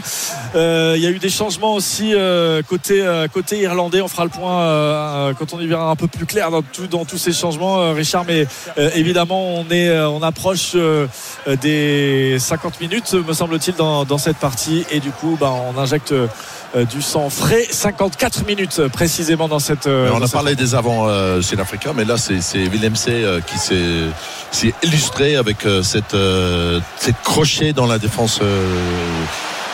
Euh, 0.54 0.92
il 0.96 1.02
y 1.02 1.06
a 1.06 1.10
eu 1.10 1.18
des 1.18 1.30
changements 1.30 1.74
aussi 1.74 2.12
euh, 2.14 2.62
côté, 2.62 3.00
euh, 3.00 3.28
côté 3.28 3.60
irlandais. 3.60 4.02
On 4.02 4.08
fera 4.08 4.24
le 4.24 4.30
point 4.30 5.34
quand 5.38 5.54
on 5.54 5.60
y 5.60 5.66
verra 5.66 5.90
un 5.90 5.96
peu 5.96 6.06
plus 6.06 6.26
clair 6.26 6.50
dans, 6.50 6.60
tout, 6.60 6.86
dans 6.86 7.06
tous 7.06 7.18
ces 7.18 7.32
changements, 7.32 7.92
Richard. 7.94 8.26
Mais 8.26 8.46
évidemment, 8.94 9.54
on, 9.56 9.70
est, 9.70 9.98
on 10.00 10.22
approche 10.22 10.76
des 11.46 12.36
50 12.38 12.80
minutes, 12.82 13.14
me 13.14 13.32
semble-t-il, 13.32 13.74
dans, 13.74 14.18
cette 14.18 14.36
partie. 14.36 14.84
Et 14.90 15.00
du 15.00 15.10
coup, 15.10 15.38
bah, 15.40 15.50
on 15.50 15.78
injecte 15.78 16.12
du 16.90 17.02
sang 17.02 17.30
frais. 17.30 17.66
54 17.70 18.44
minutes 18.46 18.78
euh, 18.78 18.88
précisément 18.88 19.48
dans 19.48 19.58
cette. 19.58 19.86
euh, 19.86 20.04
Mais 20.06 20.10
on 20.10 20.18
dans 20.18 20.24
a 20.24 20.26
cette 20.26 20.34
parlé 20.34 20.54
des 20.56 20.74
avants 20.74 21.06
euh, 21.08 21.40
sud-africains, 21.42 21.92
mais 21.94 22.04
là 22.04 22.16
c'est 22.16 22.40
c'est 22.40 22.58
Willem 22.58 22.96
C 22.96 23.10
euh, 23.12 23.40
qui 23.40 23.58
s'est 23.58 24.04
s'est 24.50 24.74
illustré 24.82 25.36
avec 25.36 25.64
euh, 25.66 25.82
cette 25.82 26.14
euh, 26.14 26.80
cette 26.98 27.20
crochet 27.22 27.72
dans 27.72 27.86
la 27.86 27.98
défense 27.98 28.40
euh, 28.42 28.78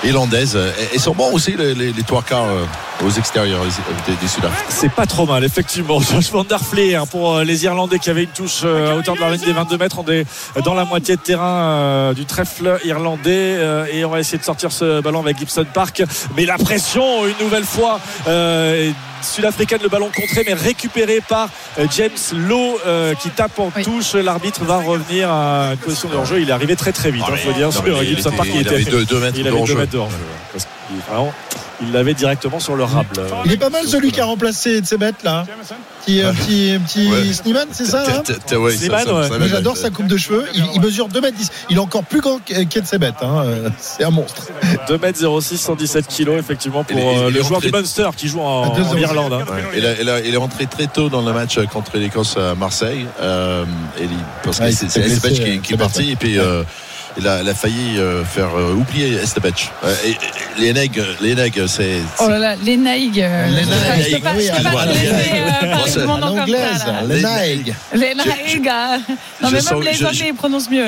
irlandaise. 0.04 0.58
Et, 0.92 0.98
bons 1.12 1.32
aussi 1.32 1.54
les, 1.56 1.92
trois 2.06 2.22
quarts 2.22 2.48
euh, 2.48 3.06
aux 3.06 3.10
extérieurs 3.10 3.60
des, 4.06 4.14
des 4.14 4.28
Sud-Africains. 4.28 4.64
C'est 4.68 4.92
pas 4.92 5.06
trop 5.06 5.26
mal, 5.26 5.44
effectivement. 5.44 6.00
Der 6.48 6.58
Vliet, 6.58 6.94
hein, 6.94 7.04
pour 7.06 7.34
euh, 7.36 7.44
les 7.44 7.64
Irlandais 7.64 7.98
qui 7.98 8.10
avaient 8.10 8.24
une 8.24 8.30
touche 8.30 8.62
euh, 8.64 8.92
à 8.92 8.96
hauteur 8.96 9.14
de 9.14 9.20
la 9.20 9.30
ligne 9.30 9.44
des 9.44 9.52
22 9.52 9.76
mètres. 9.76 9.98
On 9.98 10.10
est 10.10 10.24
dans 10.64 10.74
la 10.74 10.84
moitié 10.84 11.16
de 11.16 11.20
terrain 11.20 12.12
du 12.14 12.24
trèfle 12.24 12.78
irlandais 12.84 13.58
et 13.92 14.04
on 14.04 14.10
va 14.10 14.20
essayer 14.20 14.38
de 14.38 14.44
sortir 14.44 14.72
ce 14.72 15.00
ballon 15.00 15.20
avec 15.20 15.38
Gibson 15.38 15.66
Park. 15.72 16.02
Mais 16.36 16.46
la 16.46 16.58
pression, 16.58 17.26
une 17.26 17.44
nouvelle 17.44 17.64
fois. 17.64 18.00
euh, 18.28 18.90
Sud-africaine, 19.24 19.80
le 19.82 19.88
ballon 19.88 20.10
contré 20.14 20.42
mais 20.46 20.54
récupéré 20.54 21.20
par 21.26 21.48
euh, 21.78 21.86
James 21.96 22.10
Lowe 22.34 22.78
euh, 22.86 23.14
qui 23.14 23.30
tape 23.30 23.58
en 23.58 23.70
Oui. 23.76 23.82
touche. 23.82 24.14
L'arbitre 24.14 24.64
va 24.64 24.76
revenir 24.78 25.30
à 25.30 25.70
une 25.72 25.78
position 25.78 26.08
de 26.08 26.14
hors-jeu. 26.16 26.40
Il 26.40 26.48
est 26.48 26.52
arrivé 26.52 26.76
très 26.76 26.92
très 26.92 27.10
vite, 27.10 27.24
il 27.30 27.36
faut 27.36 27.52
dire, 27.52 27.66
Non, 27.66 27.72
sur 27.72 28.02
Gibson 28.04 28.28
était- 28.30 28.36
Park. 28.36 28.48
il 28.54 28.68
avait 28.68 28.84
deux, 28.84 29.04
deux 29.04 29.20
mètres 29.20 29.36
il 29.38 29.44
de 29.44 29.48
avait 29.48 29.56
deux 29.56 29.60
hors-jeu. 29.60 29.74
mètres 29.76 29.92
de 29.92 29.98
hors-jeu, 29.98 30.16
vraiment, 31.08 31.32
il 31.80 31.92
l'avait 31.92 32.14
directement 32.14 32.60
sur 32.60 32.76
le 32.76 32.84
rable. 32.84 33.08
Il 33.44 33.52
est 33.52 33.56
pas 33.56 33.70
mal 33.70 33.86
celui 33.86 34.12
qui 34.12 34.20
a 34.20 34.24
remplacé 34.24 34.80
de 34.80 34.86
ces 34.86 34.96
bêtes 34.98 35.22
là. 35.24 35.44
Petit, 36.04 36.20
euh, 36.20 36.32
petit, 36.32 36.78
petit 36.86 37.08
Ouais. 37.12 37.32
Slimane, 37.32 37.68
c'est 37.70 37.84
ça 37.84 38.02
hein 38.02 38.22
ouais, 38.58 38.72
ça- 38.76 38.98
ça- 39.04 39.14
ouais. 39.14 39.28
ça. 39.28 39.46
J'adore 39.46 39.76
sa 39.76 39.90
coupe 39.90 40.08
de 40.08 40.16
cheveux. 40.16 40.44
Il, 40.54 40.64
il 40.74 40.80
mesure 40.80 41.08
2m10. 41.08 41.50
Il 41.70 41.76
est 41.76 41.80
encore 41.80 42.02
plus 42.02 42.20
grand 42.20 42.38
qu'Edsebet. 42.44 43.12
Hein. 43.22 43.42
Euh, 43.44 43.68
C'est 43.78 44.02
un 44.04 44.10
monstre. 44.10 44.48
2m06, 44.88 45.56
117 45.58 46.06
kg 46.08 46.30
effectivement 46.38 46.82
pour 46.84 46.98
Il 46.98 47.02
est- 47.04 47.06
euh, 47.18 47.28
il 47.28 47.34
le 47.34 47.40
joueur 47.42 47.60
rentré- 47.60 47.70
du 47.70 47.72
Munster 47.76 48.08
qui 48.16 48.28
joue 48.28 48.40
en. 48.40 48.74
Irlande. 48.96 49.32
hein. 49.32 49.44
Ouais. 49.48 49.62
Il, 49.78 49.86
a- 49.86 50.00
il 50.00 50.08
a- 50.08 50.20
il 50.20 50.34
est 50.34 50.36
rentré 50.38 50.66
très 50.66 50.86
tôt 50.88 51.08
dans 51.08 51.22
le 51.22 51.32
match 51.32 51.58
contre 51.72 51.96
l'Écosse 51.98 52.36
à 52.36 52.54
Marseille. 52.54 53.06
Euh, 53.20 53.64
et 53.98 54.04
il- 54.04 54.08
parce 54.42 54.58
que 54.58 54.64
il 54.64 54.74
c'est 54.74 55.00
blessé, 55.00 55.32
qui, 55.32 55.60
qui 55.60 55.72
est 55.72 55.76
euh, 55.76 55.78
parti. 55.78 56.10
Et 56.10 56.16
puis 56.16 56.38
euh, 56.38 56.62
il, 57.18 57.26
a, 57.28 57.42
il 57.42 57.48
a 57.48 57.54
failli 57.54 57.98
euh, 57.98 58.24
faire 58.24 58.50
euh, 58.56 58.72
oublier 58.74 59.14
Estebech. 59.14 59.70
Euh, 59.84 59.94
les 60.58 61.34
nègres, 61.34 61.68
c'est. 61.68 61.98
Oh 62.20 62.28
là 62.28 62.38
là, 62.38 62.56
peux 64.16 64.22
pas, 64.22 64.32
oui, 64.36 64.48
l'anglaise, 66.36 66.78
ça. 66.78 66.92
là. 66.92 67.02
le 67.02 67.14
Les- 67.14 67.20
naïg. 67.22 67.74
Les 67.94 68.14
naïgs. 68.14 68.68
euh, 68.68 68.98
Non, 69.42 69.50
mais 69.50 69.60
même 69.62 69.82
les 69.82 70.04
Anglais, 70.04 70.32
prononcent 70.34 70.70
mieux. 70.70 70.84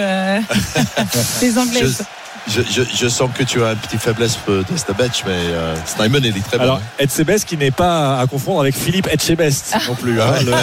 Les 1.42 1.58
Anglaises. 1.58 2.02
Je, 2.46 2.60
je, 2.60 2.82
je 2.94 3.08
sens 3.08 3.30
que 3.36 3.42
tu 3.42 3.64
as 3.64 3.70
une 3.72 3.78
petite 3.78 4.02
faiblesse 4.02 4.36
pour 4.36 4.54
Estebech, 4.74 5.24
mais 5.26 5.32
euh, 5.32 5.74
Snyman, 5.86 6.20
il 6.24 6.36
est 6.36 6.40
très 6.46 6.58
bon. 6.58 6.64
Alors 6.64 6.76
hein. 6.76 6.82
Etzebest 6.98 7.46
qui 7.46 7.56
n'est 7.56 7.70
pas 7.70 8.20
à 8.20 8.26
confondre 8.26 8.60
avec 8.60 8.76
Philippe 8.76 9.08
Etchebest 9.10 9.74
non 9.88 9.94
plus. 9.94 10.20
hein. 10.20 10.26
Le- 10.44 10.50
Mais 10.52 10.58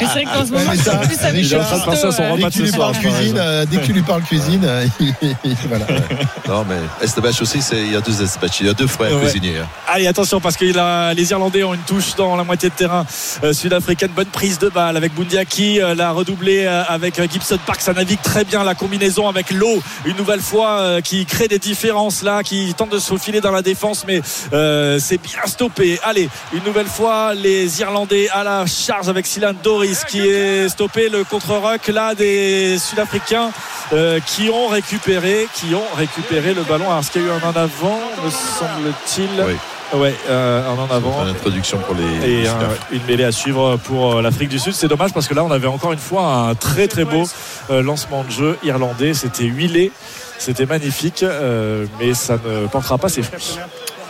c'est 0.00 0.06
vrai 0.06 0.24
qu'en 0.24 0.44
ce 0.44 0.50
moment, 0.52 0.64
mais 0.70 0.76
c'est 0.76 0.82
ça, 0.90 0.96
plus 0.98 1.18
avec 1.24 1.44
il 1.44 1.52
est 1.52 1.56
en 1.56 1.62
train 1.64 1.78
de 1.78 1.84
penser 1.84 2.06
à 2.06 2.12
son 2.12 2.22
repas 2.32 2.36
Dès 2.36 2.42
que 2.44 2.50
tu 2.50 2.58
de 2.58 2.64
lui 2.64 2.70
ce 2.72 2.76
parles 2.76 2.94
soir, 2.94 3.14
cuisine, 3.14 3.38
euh, 3.38 3.64
dès 3.70 3.76
que 3.78 3.86
tu 3.86 3.92
lui 3.94 4.02
parles 4.02 4.22
cuisine, 4.22 4.64
euh, 4.64 4.86
il- 5.00 5.14
il- 5.44 5.56
voilà. 5.68 5.86
Non, 6.48 6.64
mais 6.68 6.76
Estebech 7.04 7.40
aussi, 7.40 7.60
il 7.72 7.92
y 7.92 7.96
a 7.96 8.00
deux 8.02 8.22
Estebech. 8.22 8.60
Il 8.60 8.66
y 8.66 8.68
a 8.68 8.74
deux 8.74 8.86
frères 8.86 9.14
Ouais. 9.16 9.22
cuisiniers. 9.22 9.58
hein. 9.60 9.66
Allez 9.88 10.06
attention 10.06 10.40
parce 10.40 10.56
que 10.56 10.66
la- 10.66 11.14
les 11.14 11.30
Irlandais 11.30 11.64
ont 11.64 11.72
une 11.72 11.80
touche 11.80 12.14
dans 12.16 12.36
la 12.36 12.44
moitié 12.44 12.68
de 12.68 12.74
terrain 12.74 13.06
euh, 13.44 13.52
sud-africaine. 13.54 14.10
Bonne 14.14 14.26
prise 14.26 14.58
de 14.58 14.68
balle 14.68 14.96
avec 14.98 15.14
Bundiaki, 15.14 15.80
euh, 15.80 15.94
la 15.94 16.10
redoublée 16.12 16.64
euh, 16.66 16.82
avec 16.86 17.14
Gibson 17.32 17.58
Park. 17.64 17.80
Ça 17.80 17.94
navigue 17.94 18.20
très 18.22 18.44
bien 18.44 18.62
la 18.62 18.74
combinaison 18.74 19.28
avec 19.28 19.50
l'eau 19.52 19.82
une 20.04 20.16
nouvelle 20.16 20.40
fois 20.40 20.80
euh, 20.82 21.00
qui 21.00 21.24
crée 21.26 21.48
des 21.48 21.58
différences 21.58 22.22
là, 22.22 22.42
qui 22.42 22.74
tente 22.74 22.90
de 22.90 22.98
se 22.98 23.08
faufiler 23.08 23.40
dans 23.40 23.50
la 23.50 23.62
défense, 23.62 24.04
mais 24.06 24.20
euh, 24.52 24.98
c'est 25.00 25.18
bien 25.18 25.46
stoppé. 25.46 25.98
Allez, 26.02 26.28
une 26.52 26.64
nouvelle 26.64 26.86
fois 26.86 27.34
les 27.34 27.80
Irlandais 27.80 28.28
à 28.30 28.44
la 28.44 28.66
charge 28.66 29.08
avec 29.08 29.26
Silan 29.26 29.54
Doris 29.62 30.04
qui 30.04 30.20
est 30.20 30.68
stoppé 30.68 31.08
le 31.08 31.24
contre-rock 31.24 31.86
là 31.88 32.14
des 32.14 32.78
Sud-Africains 32.78 33.50
euh, 33.92 34.20
qui 34.26 34.50
ont 34.50 34.68
récupéré, 34.68 35.48
qui 35.54 35.74
ont 35.74 35.96
récupéré 35.96 36.54
le 36.54 36.62
ballon. 36.62 36.86
Alors, 36.86 37.00
est-ce 37.00 37.10
qu'il 37.10 37.22
y 37.22 37.24
a 37.24 37.28
eu 37.28 37.30
un 37.30 37.48
en 37.48 37.56
avant, 37.56 38.00
me 38.24 38.30
semble-t-il? 38.30 39.28
Oui. 39.46 39.54
Ouais, 39.94 40.14
euh, 40.30 40.66
un 40.66 40.78
en 40.78 40.90
avant. 40.90 41.22
Une 41.22 41.30
introduction 41.30 41.78
pour 41.78 41.94
les. 41.94 42.42
Et 42.42 42.46
une 42.92 43.04
mêlée 43.06 43.24
à 43.24 43.32
suivre 43.32 43.76
pour 43.76 44.22
l'Afrique 44.22 44.48
du 44.48 44.58
Sud. 44.58 44.72
C'est 44.72 44.88
dommage 44.88 45.12
parce 45.12 45.28
que 45.28 45.34
là, 45.34 45.44
on 45.44 45.50
avait 45.50 45.66
encore 45.66 45.92
une 45.92 45.98
fois 45.98 46.24
un 46.24 46.54
très 46.54 46.88
très 46.88 47.04
beau 47.04 47.24
lancement 47.80 48.24
de 48.24 48.30
jeu 48.30 48.58
irlandais. 48.62 49.14
C'était 49.14 49.44
huilé, 49.44 49.92
c'était 50.38 50.66
magnifique, 50.66 51.22
euh, 51.22 51.86
mais 51.98 52.12
ça 52.14 52.38
ne 52.44 52.66
portera 52.66 52.98
pas 52.98 53.08
ses 53.08 53.22
fruits. 53.22 53.58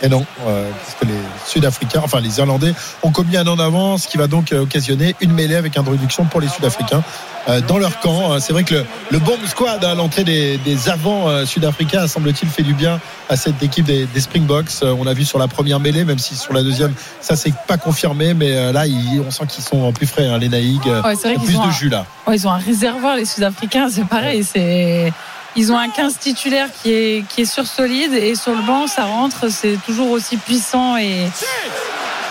Et 0.01 0.09
non, 0.09 0.25
euh, 0.47 0.69
parce 0.83 0.95
que 0.99 1.05
les 1.05 1.19
Sud-Africains, 1.45 2.01
enfin 2.03 2.19
les 2.19 2.37
Irlandais, 2.39 2.73
ont 3.03 3.11
commis 3.11 3.37
un 3.37 3.47
en 3.47 3.57
avant, 3.59 3.97
ce 3.97 4.07
qui 4.07 4.17
va 4.17 4.27
donc 4.27 4.51
euh, 4.51 4.61
occasionner 4.63 5.15
une 5.21 5.31
mêlée 5.31 5.55
avec 5.55 5.77
introduction 5.77 6.25
pour 6.25 6.41
les 6.41 6.49
Sud-Africains 6.49 7.03
euh, 7.47 7.61
dans 7.61 7.77
leur 7.77 7.99
camp. 8.01 8.33
Euh, 8.33 8.39
C'est 8.39 8.51
vrai 8.51 8.63
que 8.65 8.73
le, 8.75 8.85
le 9.11 9.19
bomb 9.19 9.37
squad 9.47 9.83
à 9.85 9.95
l'entrée 9.95 10.25
des, 10.25 10.57
des 10.57 10.89
avants 10.89 11.29
euh, 11.29 11.45
sud-africains 11.45 12.01
a 12.03 12.07
semble-t-il 12.09 12.49
fait 12.49 12.63
du 12.63 12.73
bien 12.73 12.99
à 13.29 13.37
cette 13.37 13.63
équipe 13.63 13.85
des, 13.85 14.05
des 14.05 14.19
Springboks. 14.19 14.71
On 14.81 15.05
l'a 15.05 15.13
vu 15.13 15.23
sur 15.23 15.39
la 15.39 15.47
première 15.47 15.79
mêlée, 15.79 16.03
même 16.03 16.19
si 16.19 16.35
sur 16.35 16.51
la 16.53 16.63
deuxième, 16.63 16.93
ça 17.21 17.35
c'est 17.37 17.53
pas 17.67 17.77
confirmé, 17.77 18.33
mais 18.33 18.73
là 18.73 18.85
il- 18.85 19.21
on 19.25 19.31
sent 19.31 19.45
qu'ils 19.47 19.63
sont 19.63 19.91
plus 19.93 20.07
frais, 20.07 20.27
hein, 20.27 20.37
les 20.37 20.49
Naïgs. 20.49 20.85
Ouais, 20.85 20.97
a 21.13 21.39
plus 21.39 21.53
de 21.53 21.57
un- 21.59 21.71
jus 21.71 21.89
là. 21.89 22.05
Ouais, 22.27 22.35
ils 22.35 22.45
ont 22.47 22.51
un 22.51 22.57
réservoir, 22.57 23.15
les 23.15 23.25
Sud-Africains, 23.25 23.87
c'est 23.89 24.05
pareil. 24.05 24.43
C'est 24.43 25.13
ils 25.55 25.71
ont 25.71 25.77
un 25.77 25.89
15 25.89 26.17
titulaire 26.17 26.69
qui 26.81 26.91
est 26.91 27.27
qui 27.27 27.41
est 27.41 27.45
sur 27.45 27.65
solide 27.67 28.13
et 28.13 28.35
sur 28.35 28.53
le 28.53 28.61
banc, 28.61 28.87
ça 28.87 29.05
rentre, 29.05 29.49
c'est 29.49 29.77
toujours 29.85 30.11
aussi 30.11 30.37
puissant 30.37 30.97
et 30.97 31.27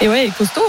et 0.01 0.09
ouais, 0.09 0.27
et 0.27 0.31
costaud. 0.31 0.69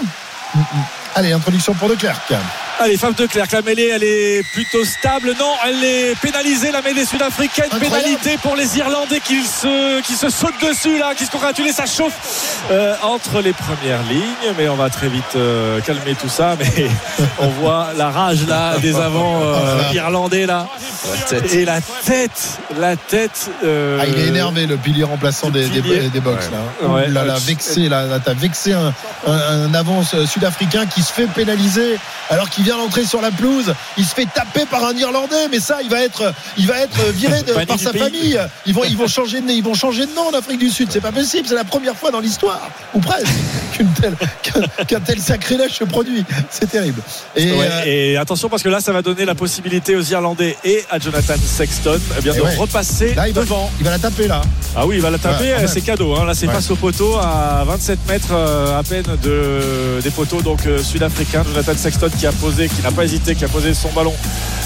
Allez, 1.16 1.32
introduction 1.32 1.74
pour 1.74 1.89
De 1.89 1.96
Klerk. 1.96 2.32
Allez, 2.79 2.97
Faf 2.97 3.15
de 3.15 3.27
Clerc, 3.27 3.47
la 3.53 3.62
mêlée, 3.62 3.91
elle 3.93 4.03
est 4.03 4.43
plutôt 4.51 4.83
stable. 4.83 5.36
Non, 5.39 5.51
elle 5.65 5.83
est 5.83 6.15
pénalisée, 6.19 6.71
la 6.71 6.81
mêlée 6.81 7.05
sud-africaine. 7.05 7.69
Pénalité 7.79 8.38
pour 8.41 8.55
les 8.55 8.77
Irlandais 8.77 9.21
qui 9.21 9.43
se, 9.45 10.01
qui 10.01 10.13
se 10.15 10.29
sautent 10.29 10.59
dessus, 10.62 10.97
là, 10.97 11.13
qui 11.15 11.25
se 11.25 11.31
congratulent. 11.31 11.71
Ça 11.71 11.86
chauffe 11.86 12.57
euh, 12.71 12.95
entre 13.03 13.41
les 13.41 13.53
premières 13.53 14.01
lignes. 14.09 14.53
Mais 14.57 14.67
on 14.67 14.75
va 14.75 14.89
très 14.89 15.07
vite 15.07 15.23
euh, 15.36 15.79
calmer 15.81 16.15
tout 16.19 16.27
ça. 16.27 16.55
Mais 16.59 16.88
on 17.39 17.47
voit 17.49 17.89
la 17.95 18.09
rage, 18.09 18.45
là, 18.47 18.77
des 18.79 18.95
avants 18.95 19.41
euh, 19.43 19.81
irlandais, 19.93 20.45
là. 20.45 20.67
La. 21.31 21.38
Et 21.53 21.65
la 21.65 21.79
tête, 21.79 22.59
la 22.77 22.95
tête. 22.97 23.49
euh, 23.63 23.99
Ah, 24.01 24.05
il 24.07 24.17
est 24.19 24.27
énervé, 24.27 24.65
le 24.65 24.77
pilier 24.77 25.03
remplaçant 25.03 25.49
des, 25.51 25.67
des, 25.69 25.81
pilier. 25.81 26.09
des 26.09 26.19
box. 26.19 26.49
Là. 26.51 26.88
Ouais. 26.89 27.07
là, 27.07 27.23
là, 27.23 27.36
vexé, 27.39 27.88
là, 27.88 28.05
là, 28.07 28.19
t'as 28.19 28.33
vexé 28.33 28.73
un, 28.73 28.93
un, 29.27 29.31
un 29.65 29.73
avance 29.73 30.15
sud-africain 30.25 30.86
qui 30.88 31.01
se 31.01 31.13
fait 31.13 31.27
pénaliser 31.27 31.97
alors 32.29 32.49
qu'il 32.49 32.62
vient 32.63 32.78
d'entrer 32.78 33.06
sur 33.06 33.21
la 33.21 33.32
pelouse. 33.32 33.73
Il 33.97 34.06
se 34.06 34.13
fait 34.15 34.26
taper 34.26 34.65
par 34.65 34.84
un 34.86 34.93
Irlandais, 34.95 35.47
mais 35.52 35.60
ça, 35.60 35.78
il 35.84 35.89
va 35.89 36.02
être, 36.04 36.34
il 36.58 36.67
va 36.67 36.80
être 36.80 36.99
viré 37.13 37.41
de- 37.43 37.54
par 37.65 37.80
sa 37.80 37.91
pays. 37.91 38.02
famille. 38.02 38.39
Ils 38.65 38.73
vont, 38.73 38.84
ils 38.84 38.97
vont 38.97 39.08
changer 39.08 39.41
de, 39.41 39.49
ils 39.52 39.63
vont 39.63 39.73
changer 39.73 40.06
de 40.06 40.13
nom 40.15 40.28
en 40.34 40.38
Afrique 40.38 40.60
du 40.60 40.69
Sud. 40.69 40.89
C'est 40.91 41.02
pas 41.02 41.12
possible. 41.12 41.47
C'est 41.47 41.56
la 41.56 41.63
première 41.63 41.95
fois 41.95 42.12
dans 42.12 42.19
l'histoire, 42.19 42.62
ou 42.93 42.99
presque, 42.99 43.28
qu'une 43.73 43.89
telle, 43.93 44.15
qu'un, 44.88 44.99
tel 44.99 45.19
sacrilège 45.19 45.71
se 45.73 45.84
produit. 45.84 46.23
C'est 46.49 46.69
terrible. 46.69 47.02
Et, 47.36 47.52
Ouais, 47.54 47.67
euh, 47.71 47.84
et 47.86 48.17
attention 48.17 48.49
parce 48.49 48.63
que 48.63 48.69
là 48.69 48.80
ça 48.82 48.91
va 48.91 49.02
donner 49.02 49.26
la 49.26 49.36
possibilité 49.36 49.95
aux 49.95 50.02
Irlandais 50.02 50.58
et 50.63 50.84
à 50.89 50.97
Jonathan 50.99 51.36
Sexton 51.43 51.99
eh 52.17 52.21
bien, 52.21 52.34
de 52.34 52.41
ouais. 52.41 52.56
repasser 52.56 53.13
là, 53.13 53.28
il 53.28 53.34
va, 53.34 53.41
devant. 53.41 53.69
il 53.80 53.86
va 53.86 53.91
la 53.91 53.99
taper 53.99 54.28
là. 54.28 54.41
Ah 54.76 54.86
oui, 54.88 54.95
il 54.95 55.02
va 55.02 55.10
la 55.12 55.17
taper, 55.19 55.43
Ouais, 55.43 55.52
euh, 55.54 55.58
même. 55.60 55.67
c'est 55.67 55.82
cadeau. 55.82 56.15
hein. 56.15 56.26
Là, 56.26 56.34
c'est 56.34 56.47
face 56.47 56.69
au 56.71 56.76
poteau 56.76 57.15
à 57.17 57.63
27 57.67 57.99
mètres 58.08 58.28
euh, 58.32 58.80
à 58.80 58.84
peine 58.84 59.06
de, 59.21 60.02
des 60.02 60.10
poteaux 60.10 60.41
donc 60.41 60.65
euh, 60.65 60.82
sud-africains. 60.82 61.43
Jonathan 61.43 61.73
Sexton 61.78 62.10
qui 62.17 62.26
a 62.26 62.32
posé, 62.32 62.53
qui 62.54 62.82
n'a 62.84 62.92
pas 62.92 63.04
hésité, 63.04 63.36
qui 63.36 63.46
a 63.46 63.48
posé 63.48 63.74
son 63.74 63.89
ballon 63.94 64.13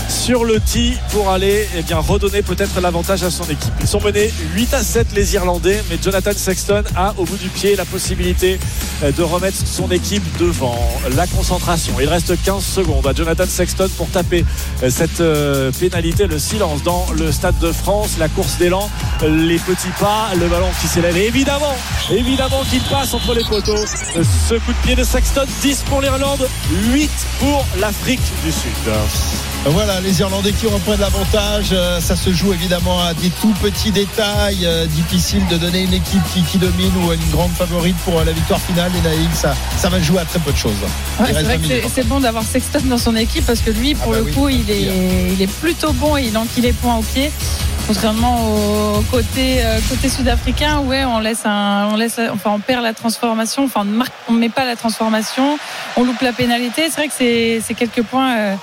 sur 0.07 0.45
le 0.45 0.59
tee 0.59 0.97
pour 1.11 1.29
aller 1.29 1.67
eh 1.75 1.93
redonner 1.93 2.41
peut-être 2.41 2.79
l'avantage 2.81 3.23
à 3.23 3.31
son 3.31 3.43
équipe. 3.45 3.73
Ils 3.81 3.87
sont 3.87 4.01
menés 4.01 4.31
8 4.55 4.73
à 4.73 4.83
7 4.83 5.07
les 5.15 5.33
Irlandais, 5.35 5.83
mais 5.89 5.97
Jonathan 6.01 6.31
Sexton 6.35 6.83
a 6.95 7.13
au 7.17 7.25
bout 7.25 7.37
du 7.37 7.49
pied 7.49 7.75
la 7.75 7.85
possibilité 7.85 8.59
euh, 9.03 9.11
de 9.11 9.23
remettre 9.23 9.57
son 9.65 9.89
équipe 9.91 10.23
devant. 10.37 10.77
La 11.15 11.27
concentration, 11.27 11.93
il 11.99 12.07
reste 12.07 12.41
15 12.43 12.63
secondes 12.63 13.05
à 13.07 13.13
Jonathan 13.13 13.45
Sexton 13.47 13.89
pour 13.97 14.09
taper 14.09 14.45
euh, 14.83 14.89
cette 14.89 15.21
euh, 15.21 15.71
pénalité, 15.71 16.27
le 16.27 16.39
silence 16.39 16.83
dans 16.83 17.05
le 17.17 17.31
Stade 17.31 17.57
de 17.59 17.71
France, 17.71 18.17
la 18.19 18.29
course 18.29 18.57
d'élan, 18.57 18.89
les 19.23 19.59
petits 19.59 19.87
pas, 19.99 20.29
le 20.39 20.47
ballon 20.47 20.69
qui 20.81 20.87
s'élève. 20.87 21.17
Et 21.17 21.27
évidemment, 21.27 21.75
évidemment 22.11 22.63
qu'il 22.69 22.81
passe 22.83 23.13
entre 23.13 23.33
les 23.33 23.43
poteaux. 23.43 23.85
Ce 24.49 24.55
coup 24.55 24.73
de 24.73 24.85
pied 24.85 24.95
de 24.95 25.03
Sexton, 25.03 25.45
10 25.61 25.83
pour 25.89 26.01
l'Irlande, 26.01 26.47
8 26.91 27.09
pour 27.39 27.65
l'Afrique 27.79 28.21
du 28.43 28.51
Sud. 28.51 29.56
Voilà, 29.65 29.99
les 29.99 30.21
Irlandais 30.21 30.53
qui 30.53 30.65
reprennent 30.65 30.99
l'avantage. 31.01 31.67
Euh, 31.73 31.99
Ça 31.99 32.15
se 32.15 32.31
joue 32.31 32.53
évidemment 32.53 33.01
à 33.03 33.13
des 33.13 33.29
tout 33.29 33.53
petits 33.61 33.91
détails. 33.91 34.65
Euh, 34.65 34.85
Difficile 34.85 35.45
de 35.47 35.57
donner 35.57 35.81
une 35.83 35.93
équipe 35.93 36.21
qui, 36.33 36.41
qui 36.43 36.57
domine 36.57 36.91
ou 37.05 37.11
une 37.11 37.29
grande 37.31 37.51
favorite 37.51 37.97
pour 38.05 38.19
euh, 38.19 38.23
la 38.23 38.31
victoire 38.31 38.61
finale. 38.61 38.91
Et 38.97 39.01
Naïm, 39.01 39.29
ça, 39.33 39.55
ça 39.77 39.89
va 39.89 39.99
jouer 39.99 40.19
à 40.19 40.25
très 40.25 40.39
peu 40.39 40.53
de 40.53 40.57
choses. 40.57 40.71
Ouais, 41.19 41.25
c'est 41.27 41.33
reste 41.33 41.45
vrai 41.45 41.57
20 41.57 41.61
que 41.63 41.67
minutes 41.67 41.83
c'est- 41.87 42.01
c'est 42.01 42.07
bon 42.07 42.21
d'avoir 42.21 42.43
Sexton 42.43 42.79
dans 42.85 42.97
son 42.97 43.15
équipe 43.17 43.45
parce 43.45 43.59
que 43.59 43.71
lui, 43.71 43.93
pour 43.93 44.13
Ah 44.13 44.15
bah 44.15 44.17
le 44.19 44.23
oui, 44.25 44.31
coup, 44.33 44.47
il 44.49 44.69
est, 44.71 45.33
il 45.33 45.41
est 45.41 45.51
plutôt 45.51 45.91
bon 45.91 46.15
et 46.15 46.23
il 46.23 46.37
enquille 46.37 46.63
les 46.63 46.73
points 46.73 46.95
au 46.95 47.01
pied. 47.03 47.29
Contrairement 47.87 48.45
au 48.95 49.01
côté, 49.11 49.63
euh, 49.65 49.79
côté 49.89 50.09
sud-africain, 50.09 50.79
ouais, 50.79 51.03
on 51.05 51.19
laisse 51.19 51.45
un, 51.45 51.87
on 51.91 51.95
laisse, 51.95 52.19
enfin, 52.33 52.51
on 52.53 52.59
perd 52.59 52.83
la 52.83 52.93
transformation, 52.93 53.63
enfin, 53.65 53.81
on 53.81 53.85
ne 53.85 53.91
marque, 53.95 54.11
on 54.29 54.33
met 54.33 54.49
pas 54.49 54.65
la 54.65 54.75
transformation, 54.75 55.57
on 55.95 56.03
loupe 56.03 56.21
la 56.21 56.33
pénalité. 56.33 56.83
C'est 56.89 56.97
vrai 56.97 57.07
que 57.07 57.13
c'est, 57.17 57.73
quelques 57.75 58.03
points 58.03 58.35
euh, 58.37 58.55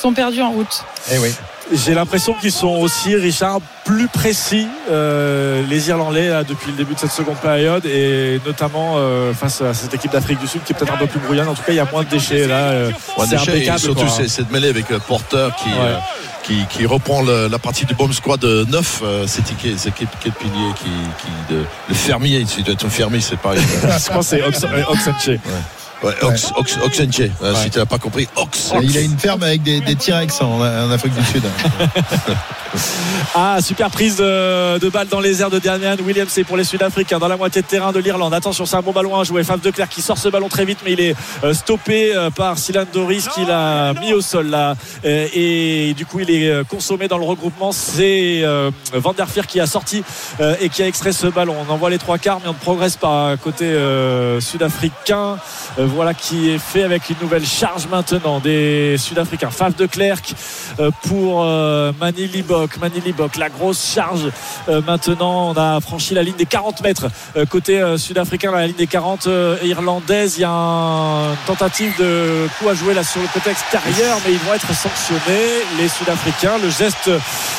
sont 0.00 0.12
perdus 0.12 0.42
en 0.42 0.50
route. 0.50 0.84
Eh 1.12 1.18
oui. 1.18 1.32
J'ai 1.72 1.94
l'impression 1.94 2.34
qu'ils 2.34 2.50
sont 2.50 2.66
aussi, 2.80 3.14
Richard, 3.14 3.60
plus 3.84 4.08
précis, 4.08 4.66
euh, 4.90 5.62
les 5.68 5.88
Irlandais, 5.88 6.28
là, 6.28 6.42
depuis 6.42 6.72
le 6.72 6.76
début 6.76 6.94
de 6.94 6.98
cette 6.98 7.12
seconde 7.12 7.36
période, 7.36 7.86
et 7.86 8.40
notamment 8.44 8.94
euh, 8.96 9.32
face 9.34 9.60
à 9.60 9.72
cette 9.72 9.94
équipe 9.94 10.10
d'Afrique 10.10 10.40
du 10.40 10.48
Sud 10.48 10.64
qui 10.64 10.72
est 10.72 10.76
peut-être 10.76 10.92
un 10.94 10.96
peu 10.96 11.06
plus 11.06 11.20
brouillonne. 11.20 11.46
En 11.46 11.54
tout 11.54 11.62
cas, 11.62 11.70
il 11.72 11.76
y 11.76 11.80
a 11.80 11.86
moins 11.92 12.02
de 12.02 12.08
déchets 12.08 12.48
là. 12.48 12.54
euh, 12.70 12.90
Ouais, 13.16 13.26
c'est 13.28 13.36
et 13.36 13.38
impeccable. 13.38 13.78
surtout 13.78 14.08
c'est- 14.08 14.26
cette 14.26 14.50
mêlée 14.50 14.68
avec 14.70 14.90
euh, 14.90 14.98
Porter 14.98 15.48
qui, 15.62 15.68
Ouais. 15.68 15.74
euh, 15.80 15.96
qui, 16.42 16.66
qui 16.70 16.86
reprend 16.86 17.22
le- 17.22 17.46
la 17.46 17.58
partie 17.60 17.84
du 17.84 17.94
bomb 17.94 18.12
squad 18.12 18.42
9 18.44 19.00
euh, 19.04 19.24
c'est 19.28 19.44
qui, 19.44 19.54
quel 19.54 20.32
pilier 20.32 20.72
qui, 20.76 20.84
qui 20.84 21.54
de, 21.54 21.64
le 21.88 21.94
fermier 21.94 22.44
il 22.58 22.64
doit 22.64 22.74
être 22.74 22.84
un 22.86 22.90
fermier 22.90 23.20
c'est 23.20 23.38
pareil 23.38 23.60
Je 23.82 24.08
que 24.18 24.22
c'est 24.24 24.42
Ox- 24.42 24.64
Oxenche. 24.88 25.38
Ouais, 26.02 26.14
Ox, 26.22 26.52
Ox, 26.56 26.78
Oxenche. 26.84 27.22
Si 27.62 27.70
tu 27.70 27.78
n'as 27.78 27.86
pas 27.86 27.98
compris 27.98 28.28
Ox, 28.36 28.72
il 28.82 28.96
a 28.96 29.00
une 29.00 29.18
ferme 29.18 29.42
avec 29.42 29.62
des, 29.62 29.80
des 29.80 29.94
T-Rex 29.96 30.40
en, 30.42 30.60
en 30.60 30.90
Afrique 30.90 31.14
du 31.14 31.24
Sud. 31.24 31.42
Ah, 33.34 33.58
super 33.60 33.90
prise 33.90 34.16
de, 34.16 34.78
de 34.78 34.88
balle 34.88 35.08
dans 35.08 35.18
les 35.20 35.40
airs 35.42 35.50
de 35.50 35.58
Damian 35.58 35.96
Williams. 36.04 36.28
C'est 36.30 36.44
pour 36.44 36.56
les 36.56 36.62
Sud-Africains 36.62 37.18
dans 37.18 37.26
la 37.26 37.36
moitié 37.36 37.62
de 37.62 37.66
terrain 37.66 37.90
de 37.90 37.98
l'Irlande. 37.98 38.32
Attention, 38.32 38.64
c'est 38.64 38.76
un 38.76 38.80
bon 38.80 38.92
ballon 38.92 39.18
à 39.18 39.24
jouer. 39.24 39.42
Fave 39.42 39.60
de 39.60 39.70
Clerc 39.70 39.88
qui 39.88 40.02
sort 40.02 40.18
ce 40.18 40.28
ballon 40.28 40.48
très 40.48 40.64
vite, 40.64 40.78
mais 40.84 40.92
il 40.92 41.00
est 41.00 41.16
euh, 41.42 41.52
stoppé 41.52 42.14
euh, 42.14 42.30
par 42.30 42.58
Silan 42.58 42.84
Doris 42.92 43.28
qui 43.28 43.44
l'a 43.44 43.92
mis 43.94 44.12
au 44.12 44.20
sol 44.20 44.50
là. 44.50 44.74
Euh, 45.04 45.26
Et 45.34 45.94
du 45.94 46.06
coup, 46.06 46.20
il 46.20 46.30
est 46.30 46.64
consommé 46.68 47.08
dans 47.08 47.18
le 47.18 47.24
regroupement. 47.24 47.72
C'est 47.72 48.42
euh, 48.44 48.70
Van 48.92 49.12
der 49.14 49.28
Fier 49.28 49.46
qui 49.48 49.58
a 49.58 49.66
sorti 49.66 50.04
euh, 50.40 50.54
et 50.60 50.68
qui 50.68 50.82
a 50.82 50.86
extrait 50.86 51.12
ce 51.12 51.26
ballon. 51.26 51.56
On 51.68 51.72
envoie 51.72 51.90
les 51.90 51.98
trois 51.98 52.18
quarts, 52.18 52.38
mais 52.42 52.48
on 52.48 52.52
ne 52.52 52.58
progresse 52.58 52.96
pas 52.96 53.36
côté 53.42 53.64
euh, 53.64 54.40
sud-africain. 54.40 55.38
Voilà 55.94 56.14
qui 56.14 56.50
est 56.50 56.58
fait 56.58 56.82
avec 56.84 57.10
une 57.10 57.16
nouvelle 57.20 57.44
charge 57.44 57.86
maintenant 57.86 58.38
des 58.40 58.96
Sud-Africains. 58.98 59.50
Fave 59.50 59.74
de 59.74 59.86
Clerc 59.86 60.20
euh, 60.78 60.90
pour 61.08 61.42
euh, 61.44 61.92
Mani 62.00 62.26
Libok. 62.26 62.78
La 63.36 63.48
grosse 63.48 63.92
charge. 63.94 64.28
Euh, 64.68 64.80
maintenant, 64.86 65.50
on 65.50 65.56
a 65.56 65.80
franchi 65.80 66.14
la 66.14 66.22
ligne 66.22 66.36
des 66.36 66.46
40 66.46 66.82
mètres 66.82 67.08
côté 67.50 67.82
sud-africain, 67.98 68.52
la 68.52 68.66
ligne 68.66 68.76
des 68.76 68.86
40 68.86 69.26
euh, 69.26 69.56
irlandaise. 69.62 70.34
Il 70.38 70.42
y 70.42 70.44
a 70.44 70.50
un- 70.50 71.30
une 71.32 71.36
tentative 71.46 71.92
de 71.98 72.46
coup 72.58 72.68
à 72.68 72.74
jouer 72.74 72.94
là 72.94 73.02
sur 73.04 73.20
le 73.20 73.28
côté 73.28 73.50
extérieur, 73.50 74.18
mais 74.26 74.32
ils 74.32 74.38
vont 74.38 74.54
être 74.54 74.72
sanctionnés, 74.74 75.48
les 75.78 75.88
Sud-Africains. 75.88 76.58
Le 76.62 76.70
geste 76.70 77.10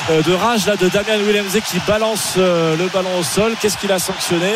de 0.09 0.33
rage 0.33 0.65
de 0.65 0.87
Damian 0.89 1.23
Williams 1.25 1.57
qui 1.69 1.77
balance 1.87 2.35
le 2.37 2.87
ballon 2.93 3.19
au 3.19 3.23
sol. 3.23 3.53
Qu'est-ce 3.61 3.77
qu'il 3.77 3.91
a 3.91 3.99
sanctionné 3.99 4.53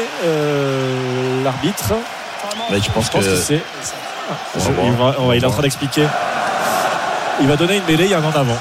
L'arbitre? 1.43 1.93
Mais 2.71 2.79
je 2.81 2.91
pense 2.91 3.05
je 3.05 3.11
pense 3.11 3.25
que 3.25 3.35
c'est. 3.35 3.61
On 5.19 5.31
il, 5.33 5.43
est 5.43 5.45
en 5.45 5.51
train 5.51 5.61
d'expliquer. 5.61 6.07
Il 7.41 7.47
va 7.47 7.55
donner 7.57 7.77
une 7.77 7.85
mêlée, 7.85 8.05
il 8.05 8.11
y 8.11 8.13
a 8.13 8.19
un 8.19 8.23
en 8.23 8.31
avant. 8.31 8.57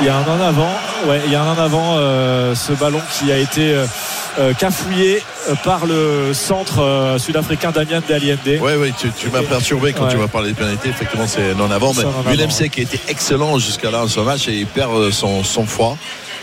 Il 0.00 0.06
y 0.06 0.10
a 0.10 0.16
un 0.16 0.28
en 0.28 0.40
avant, 0.40 0.68
ouais, 1.08 1.22
il 1.24 1.32
y 1.32 1.34
a 1.34 1.42
un 1.42 1.54
en 1.54 1.58
avant, 1.58 1.94
euh, 1.96 2.54
ce 2.54 2.72
ballon 2.72 3.00
qui 3.18 3.32
a 3.32 3.38
été 3.38 3.72
euh, 3.72 3.86
euh, 4.38 4.52
cafouillé 4.52 5.22
par 5.64 5.86
le 5.86 6.34
centre 6.34 6.82
euh, 6.82 7.18
sud-africain 7.18 7.70
Damien 7.70 8.02
Daliende. 8.06 8.38
Oui, 8.60 8.72
oui, 8.78 8.92
tu, 8.98 9.10
tu 9.10 9.30
m'as 9.30 9.40
perturbé 9.40 9.94
quand 9.94 10.04
Ouais. 10.04 10.10
tu 10.10 10.18
m'as 10.18 10.28
parlé 10.28 10.48
des 10.48 10.54
pénalités. 10.54 10.90
Effectivement, 10.90 11.26
c'est 11.26 11.54
non 11.54 11.70
avant. 11.70 11.94
Mais 11.94 12.04
en. 12.04 12.30
Willem 12.30 12.50
qui 12.50 12.80
a 12.80 12.82
été 12.82 13.00
excellent 13.08 13.58
jusqu'à 13.58 13.90
là 13.90 14.00
dans 14.00 14.08
ce 14.08 14.20
match 14.20 14.46
et 14.48 14.52
il 14.52 14.66
perd 14.66 15.10
son, 15.12 15.42
son 15.42 15.64
foi 15.64 15.96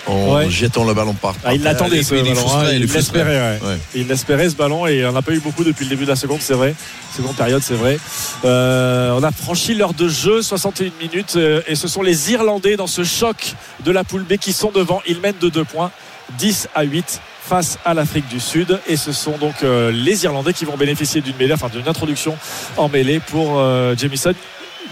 en 0.07 0.35
Ouais. 0.35 0.49
jetant 0.49 0.83
le 0.83 0.93
ballon 0.93 1.13
par. 1.13 1.35
Ah, 1.43 1.53
il 1.53 1.63
l'attendait 1.63 1.99
Il- 2.01 2.17
hein, 2.27 2.63
l'espérait, 2.79 3.39
ouais. 3.39 3.59
Ouais. 3.67 3.77
Il 3.95 4.11
espérait 4.11 4.49
ce 4.49 4.55
ballon 4.55 4.85
et 4.87 5.05
on 5.05 5.11
n'a 5.11 5.21
pas 5.21 5.31
eu 5.31 5.39
beaucoup 5.39 5.63
depuis 5.63 5.85
le 5.85 5.89
début 5.89 6.03
de 6.03 6.09
la 6.09 6.15
seconde, 6.15 6.39
c'est 6.41 6.53
vrai. 6.53 6.75
Seconde 7.15 7.35
période, 7.35 7.61
c'est 7.63 7.75
vrai. 7.75 7.97
Euh, 8.45 9.11
on 9.17 9.23
a 9.23 9.31
franchi 9.31 9.73
l'heure 9.75 9.93
de 9.93 10.07
jeu, 10.07 10.41
61 10.41 10.91
minutes, 11.01 11.33
euh, 11.35 11.61
et 11.67 11.75
ce 11.75 11.87
sont 11.87 12.01
les 12.01 12.31
Irlandais 12.31 12.75
dans 12.75 12.87
ce 12.87 13.03
choc 13.03 13.53
de 13.85 13.91
la 13.91 14.03
poule 14.03 14.23
B 14.23 14.37
qui 14.37 14.53
sont 14.53 14.71
devant. 14.71 15.01
Ils 15.07 15.19
mènent 15.19 15.37
de 15.39 15.49
2 15.49 15.63
points, 15.63 15.91
10 16.37 16.67
à 16.75 16.83
8 16.83 17.21
face 17.45 17.77
à 17.85 17.93
l'Afrique 17.93 18.27
du 18.29 18.39
Sud. 18.39 18.79
Et 18.87 18.95
ce 18.97 19.11
sont 19.11 19.37
donc 19.37 19.55
euh, 19.63 19.91
les 19.91 20.23
Irlandais 20.23 20.53
qui 20.53 20.65
vont 20.65 20.77
bénéficier 20.77 21.21
d'une 21.21 21.35
mêlée, 21.37 21.53
enfin 21.53 21.69
d'une 21.69 21.87
introduction 21.87 22.35
en 22.77 22.89
mêlée 22.89 23.19
pour 23.19 23.59
euh, 23.59 23.95
Jamison. 23.97 24.33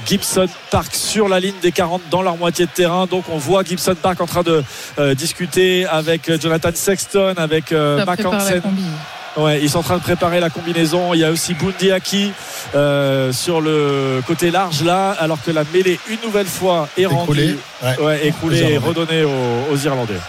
Gibson 0.05 0.47
Park 0.69 0.93
sur 0.95 1.27
la 1.27 1.39
ligne 1.39 1.53
des 1.61 1.71
40 1.71 2.01
dans 2.09 2.21
leur 2.21 2.37
moitié 2.37 2.65
de 2.65 2.71
terrain. 2.71 3.05
Donc 3.05 3.25
on 3.29 3.37
voit 3.37 3.63
Gibson 3.63 3.95
Park 4.01 4.21
en 4.21 4.25
train 4.25 4.43
de 4.43 4.63
euh, 4.99 5.13
discuter 5.15 5.85
avec 5.87 6.29
euh, 6.29 6.37
Jonathan 6.39 6.69
Sexton, 6.73 7.33
avec 7.37 7.71
euh, 7.71 7.99
Ça 7.99 8.05
Mac 8.05 8.25
Hansen. 8.25 8.61
Ouais, 9.37 9.61
ils 9.61 9.69
sont 9.69 9.79
en 9.79 9.83
train 9.83 9.95
de 9.97 10.01
préparer 10.01 10.41
la 10.41 10.49
combinaison. 10.49 11.13
Il 11.13 11.21
y 11.21 11.23
a 11.23 11.31
aussi 11.31 11.53
Bundy 11.53 11.91
Aki 11.91 12.33
euh, 12.75 13.31
sur 13.31 13.61
le 13.61 14.21
côté 14.27 14.51
large 14.51 14.83
là, 14.83 15.11
alors 15.19 15.41
que 15.41 15.51
la 15.51 15.63
mêlée 15.73 15.97
une 16.09 16.19
nouvelle 16.21 16.47
fois 16.47 16.89
est 16.97 17.03
Écroulée, 17.03 17.55
rendue, 17.81 17.99
ouais. 18.01 18.05
ouais, 18.05 18.27
écroulée 18.27 18.59
et 18.73 18.77
redonnée 18.77 19.23
aux, 19.23 19.73
aux 19.73 19.77
Irlandais. 19.77 20.19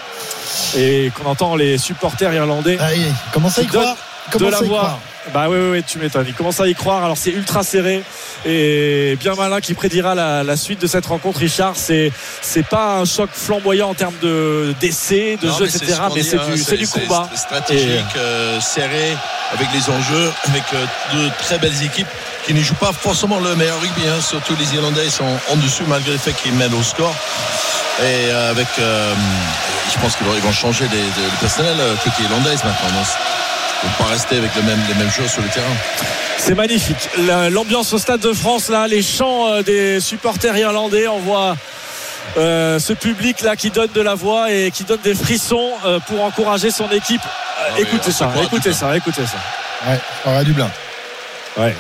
Et 0.77 1.11
qu'on 1.17 1.29
entend 1.29 1.57
les 1.57 1.79
supporters 1.79 2.33
irlandais 2.33 2.79
Ah, 2.81 2.95
y 2.95 3.67
donne 3.67 3.83
croire. 3.83 3.97
de 4.39 4.47
la 4.47 4.61
voix. 4.61 4.99
Bah 5.33 5.47
oui, 5.49 5.57
oui, 5.57 5.69
oui, 5.73 5.83
tu 5.87 5.99
m'étonnes. 5.99 6.25
Il 6.27 6.35
commence 6.35 6.59
à 6.61 6.67
y 6.67 6.75
croire. 6.75 7.05
Alors 7.05 7.17
c'est 7.17 7.31
ultra 7.31 7.63
serré 7.63 8.03
et 8.45 9.17
bien 9.21 9.35
malin 9.37 9.61
qui 9.61 9.73
prédira 9.75 10.17
la, 10.17 10.43
la 10.43 10.57
suite 10.57 10.81
de 10.81 10.87
cette 10.89 11.07
rencontre, 11.07 11.39
Richard. 11.39 11.75
C'est 11.77 12.11
c'est 12.41 12.67
pas 12.67 12.97
un 12.97 13.05
choc 13.05 13.31
flamboyant 13.33 13.91
en 13.91 13.95
termes 13.95 14.17
de 14.21 14.75
d'essais, 14.81 15.39
de 15.41 15.47
Non, 15.47 15.59
jeu, 15.59 15.65
mais 15.67 15.71
c'est 15.71 15.85
etc. 15.85 16.01
ce 16.11 16.15
Mais 16.17 16.23
c'est 16.25 16.37
hein, 16.39 16.75
du, 16.77 16.77
du 16.77 16.89
combat. 16.89 17.29
c'est 17.33 17.39
stratégique, 17.41 18.17
euh, 18.17 18.61
serré, 18.61 19.17
avec 19.53 19.69
les 19.73 19.89
enjeux, 19.91 20.33
avec 20.49 20.65
euh, 20.75 20.85
de 21.15 21.29
très 21.39 21.59
belles 21.59 21.83
équipes 21.85 22.09
qui 22.45 22.53
ne 22.55 22.61
jouent 22.61 22.75
pas 22.75 22.93
forcément 22.93 23.39
le 23.39 23.55
meilleur 23.55 23.81
rugby. 23.81 24.03
hein. 24.09 24.21
Surtout 24.21 24.57
les 24.59 24.75
Irlandais 24.75 25.09
sont 25.09 25.25
en 25.53 25.57
dessus 25.57 25.85
malgré 25.87 26.13
le 26.13 26.19
fait 26.19 26.33
qu'ils 26.33 26.53
mènent 26.55 26.75
au 26.75 26.83
score. 26.83 27.15
Et 28.01 28.03
euh, 28.33 28.51
avec, 28.51 28.67
euh, 28.81 29.15
je 29.95 30.01
pense 30.01 30.17
qu'ils 30.17 30.27
vont, 30.27 30.53
changer 30.53 30.87
les, 30.91 30.97
les- 30.97 31.03
le 31.31 31.39
personnel 31.41 31.77
côté 32.03 32.25
irlandaise 32.25 32.65
maintenant. 32.65 32.89
Vont 33.83 34.05
pas 34.05 34.11
rester 34.11 34.37
avec 34.39 34.55
le 34.57 34.63
même, 34.63 34.79
les 34.89 34.95
mêmes 34.95 35.11
choses 35.11 35.31
sur 35.31 35.43
le 35.43 35.49
terrain. 35.49 35.75
C'est 36.39 36.55
magnifique. 36.55 37.09
La- 37.27 37.51
L'ambiance 37.51 37.93
au 37.93 37.99
Stade 37.99 38.21
de 38.21 38.33
France, 38.33 38.69
là, 38.69 38.87
les 38.89 39.03
chants 39.03 39.49
euh, 39.49 39.63
des 39.63 40.01
supporters 40.01 40.57
irlandais, 40.57 41.07
on 41.09 41.19
voit 41.19 41.57
euh, 42.37 42.79
ce 42.79 42.93
public 42.93 43.43
là 43.43 43.57
qui 43.57 43.71
donne 43.71 43.91
de 43.95 44.01
la 44.01 44.15
voix 44.15 44.51
et 44.53 44.71
qui 44.71 44.85
donne 44.85 45.01
des 45.03 45.15
frissons 45.15 45.71
euh, 45.85 45.99
pour 46.01 46.23
encourager 46.25 46.71
son 46.71 46.89
équipe. 46.91 47.21
Ah 47.25 47.63
oui, 47.77 47.83
écoutez 47.83 48.11
ça, 48.13 48.33
écoutez 48.43 48.73
ça, 48.73 48.97
écoutez 48.97 49.23
ça. 49.27 49.89
Ouais, 49.91 49.99
Aura 50.27 50.43
Dublin. 50.45 50.71
Ouais. 51.57 51.77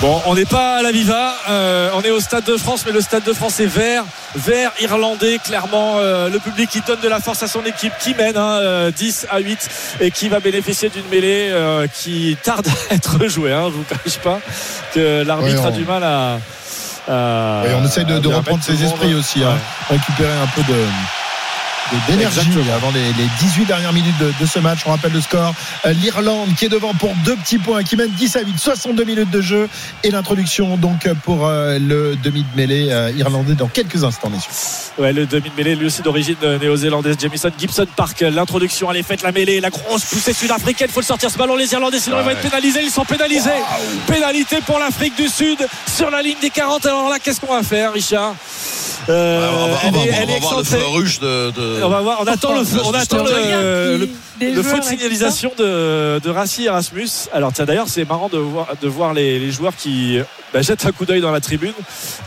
Bon, 0.00 0.22
on 0.26 0.36
n'est 0.36 0.44
pas 0.44 0.76
à 0.76 0.82
la 0.82 0.92
Viva, 0.92 1.34
euh, 1.50 1.90
on 1.94 2.02
est 2.02 2.10
au 2.10 2.20
Stade 2.20 2.44
de 2.44 2.56
France, 2.56 2.84
mais 2.86 2.92
le 2.92 3.00
Stade 3.00 3.24
de 3.24 3.32
France 3.32 3.58
est 3.58 3.66
vert, 3.66 4.04
vert 4.36 4.70
irlandais, 4.80 5.38
clairement. 5.44 5.94
euh, 5.98 6.28
le 6.28 6.38
public 6.38 6.70
qui 6.70 6.80
donne 6.82 7.00
de 7.00 7.08
la 7.08 7.18
force 7.18 7.42
à 7.42 7.48
son 7.48 7.64
équipe, 7.64 7.92
qui 7.98 8.14
mène 8.14 8.36
hein, 8.36 8.60
euh, 8.62 8.90
10 8.92 9.26
à 9.28 9.40
8 9.40 9.58
et 10.00 10.12
qui 10.12 10.28
va 10.28 10.38
bénéficier 10.38 10.88
d'une 10.88 11.06
mêlée 11.10 11.48
euh, 11.50 11.88
qui 11.92 12.36
tarde 12.44 12.68
à 12.90 12.94
être 12.94 13.26
jouée. 13.26 13.52
Hein, 13.52 13.64
je 13.66 13.70
vous 13.72 13.84
cache 13.84 14.18
pas 14.18 14.38
que 14.94 15.24
l'arbitre 15.24 15.58
Ouais, 15.58 15.64
on- 15.64 15.68
a 15.68 15.70
du 15.72 15.84
mal 15.84 16.04
à. 16.04 16.38
à- 17.08 17.64
Et 17.66 17.74
on 17.74 17.84
essaye 17.84 18.04
de, 18.04 18.28
reprendre 18.28 18.62
ses 18.62 18.80
esprits 18.84 19.14
aussi, 19.16 19.42
hein. 19.42 19.58
récupérer 19.90 20.30
un 20.30 20.46
peu 20.54 20.62
de- 20.62 20.86
d'énergie 22.08 22.38
avant 22.74 22.90
les, 22.90 23.00
les 23.22 23.28
18 23.40 23.64
dernières 23.66 23.92
minutes 23.92 24.16
de, 24.18 24.32
de 24.40 24.46
ce 24.46 24.58
match. 24.58 24.80
On 24.86 24.90
rappelle 24.90 25.12
le 25.12 25.20
score. 25.20 25.54
Euh, 25.86 25.92
L'Irlande 25.92 26.54
qui 26.56 26.66
est 26.66 26.68
devant 26.68 26.94
pour 26.94 27.14
deux 27.24 27.36
petits 27.36 27.58
points, 27.58 27.82
qui 27.82 27.96
mène 27.96 28.10
10 28.10 28.36
à 28.36 28.40
8, 28.40 28.58
62 28.58 29.04
minutes 29.04 29.30
de 29.30 29.40
jeu. 29.40 29.68
Et 30.04 30.10
l'introduction 30.10 30.76
donc 30.76 31.08
pour 31.24 31.46
euh, 31.46 31.78
le 31.78 32.16
demi 32.22 32.42
de 32.42 32.56
mêlée 32.56 32.88
euh, 32.90 33.10
irlandais 33.16 33.54
dans 33.54 33.68
quelques 33.68 34.04
instants, 34.04 34.30
messieurs. 34.30 34.50
Ouais, 34.98 35.12
le 35.12 35.26
demi 35.26 35.50
de 35.50 35.54
mêlée, 35.56 35.74
lui 35.76 35.86
aussi 35.86 36.02
d'origine 36.02 36.36
néo-zélandaise, 36.60 37.16
Jamison 37.20 37.50
Gibson 37.58 37.86
Park. 37.96 38.20
L'introduction, 38.20 38.90
elle 38.90 38.98
est 38.98 39.02
faite, 39.02 39.22
la 39.22 39.32
mêlée, 39.32 39.60
la 39.60 39.70
grosse 39.70 40.04
poussée 40.04 40.32
sud-africaine. 40.32 40.88
faut 40.90 41.00
le 41.00 41.06
sortir 41.06 41.30
ce 41.30 41.38
ballon, 41.38 41.56
les 41.56 41.72
Irlandais, 41.72 42.00
sinon 42.00 42.18
ils 42.20 42.24
vont 42.24 42.30
être 42.30 42.40
pénalisés. 42.40 42.80
Ils 42.82 42.90
sont 42.90 43.04
pénalisés. 43.04 43.50
Pénalité 44.06 44.58
pour 44.66 44.78
l'Afrique 44.78 45.16
du 45.16 45.28
Sud 45.28 45.58
sur 45.86 46.10
la 46.10 46.22
ligne 46.22 46.36
des 46.40 46.50
40. 46.50 46.86
Alors 46.86 47.08
là, 47.08 47.18
qu'est-ce 47.22 47.40
qu'on 47.40 47.54
va 47.54 47.62
faire, 47.62 47.92
Richard? 47.92 48.34
Euh, 49.08 49.48
on 49.50 49.56
va, 49.56 49.62
on 49.64 49.68
va- 49.68 49.78
elle 49.84 49.88
on 49.88 49.92
va- 49.92 49.98
est- 49.98 50.10
on 50.10 50.22
elle 50.22 50.30
est 50.30 50.32
va 50.34 50.38
voir 50.40 50.58
le 50.58 50.64
feu 50.64 50.76
de. 51.20 51.50
de- 51.50 51.77
On 51.82 51.88
va 51.88 52.00
voir, 52.00 52.18
on 52.20 52.26
attend 52.26 52.52
le, 52.54 52.60
on 52.84 52.92
attend 52.92 53.22
le, 53.24 53.98
le, 53.98 54.08
Des 54.38 54.50
le 54.52 54.62
joueurs, 54.62 54.76
feu 54.76 54.80
de 54.80 54.84
signalisation 54.84 55.52
de, 55.58 56.18
de 56.20 56.30
Rassi 56.30 56.64
Erasmus. 56.66 57.08
Alors 57.32 57.52
tiens 57.52 57.64
d'ailleurs 57.64 57.88
c'est 57.88 58.08
marrant 58.08 58.28
de 58.28 58.38
voir, 58.38 58.68
de 58.80 58.88
voir 58.88 59.14
les, 59.14 59.38
les 59.38 59.50
joueurs 59.50 59.74
qui 59.76 60.18
bah, 60.52 60.62
jettent 60.62 60.84
un 60.86 60.92
coup 60.92 61.04
d'œil 61.04 61.20
dans 61.20 61.30
la 61.32 61.40
tribune, 61.40 61.72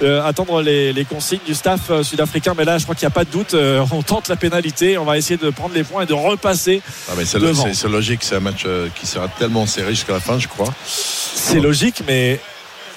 euh, 0.03 0.23
attendre 0.23 0.61
les, 0.61 0.93
les 0.93 1.05
consignes 1.05 1.39
du 1.45 1.55
staff 1.55 1.81
euh, 1.89 2.03
sud-africain. 2.03 2.53
Mais 2.57 2.65
là 2.65 2.77
je 2.77 2.83
crois 2.83 2.95
qu'il 2.95 3.05
n'y 3.07 3.11
a 3.11 3.15
pas 3.15 3.25
de 3.25 3.31
doute, 3.31 3.53
euh, 3.53 3.83
on 3.91 4.01
tente 4.01 4.27
la 4.27 4.35
pénalité, 4.35 4.97
on 4.97 5.05
va 5.05 5.17
essayer 5.17 5.37
de 5.37 5.49
prendre 5.49 5.73
les 5.73 5.83
points 5.83 6.03
et 6.03 6.05
de 6.05 6.13
repasser. 6.13 6.81
Ah, 7.09 7.13
mais 7.17 7.25
c'est 7.25 7.39
lo- 7.39 7.47
devant. 7.47 7.63
c'est- 7.65 7.73
c'est 7.73 7.89
logique, 7.89 8.19
c'est 8.23 8.35
un 8.35 8.39
match 8.41 8.63
euh, 8.65 8.87
qui 8.99 9.07
sera 9.07 9.27
tellement 9.27 9.65
serré 9.65 9.91
jusqu'à 9.91 10.13
la 10.13 10.19
fin, 10.19 10.37
je 10.39 10.47
crois. 10.47 10.67
C'est 10.85 11.59
logique 11.59 12.03
mais... 12.07 12.39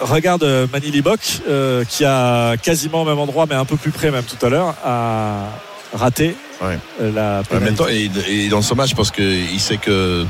Regarde 0.01 0.43
euh, 0.43 0.67
Mani 0.73 0.90
Libok 0.90 1.21
euh, 1.49 1.85
qui 1.85 2.05
a 2.05 2.57
quasiment 2.57 3.03
au 3.03 3.05
même 3.05 3.21
endroit 3.21 3.47
mais 3.49 3.55
un 3.55 3.64
peu 3.64 3.77
plus 3.77 3.93
près 3.93 4.11
même 4.11 4.25
tout 4.25 4.45
à 4.45 4.49
l'heure 4.51 4.75
a 4.85 5.45
raté 5.95 6.37
Ouais. 6.63 6.79
euh, 7.01 7.13
la 7.13 7.41
En 7.41 7.43
pénalité. 7.45 7.65
même 7.65 7.75
temps, 7.75 7.89
et, 7.89 8.45
et 8.45 8.49
dans 8.49 8.63
ce 8.63 8.75
match, 8.75 8.95
parce 8.95 9.11
qu'il 9.11 9.59
sait 9.61 9.77
que 9.79 10.25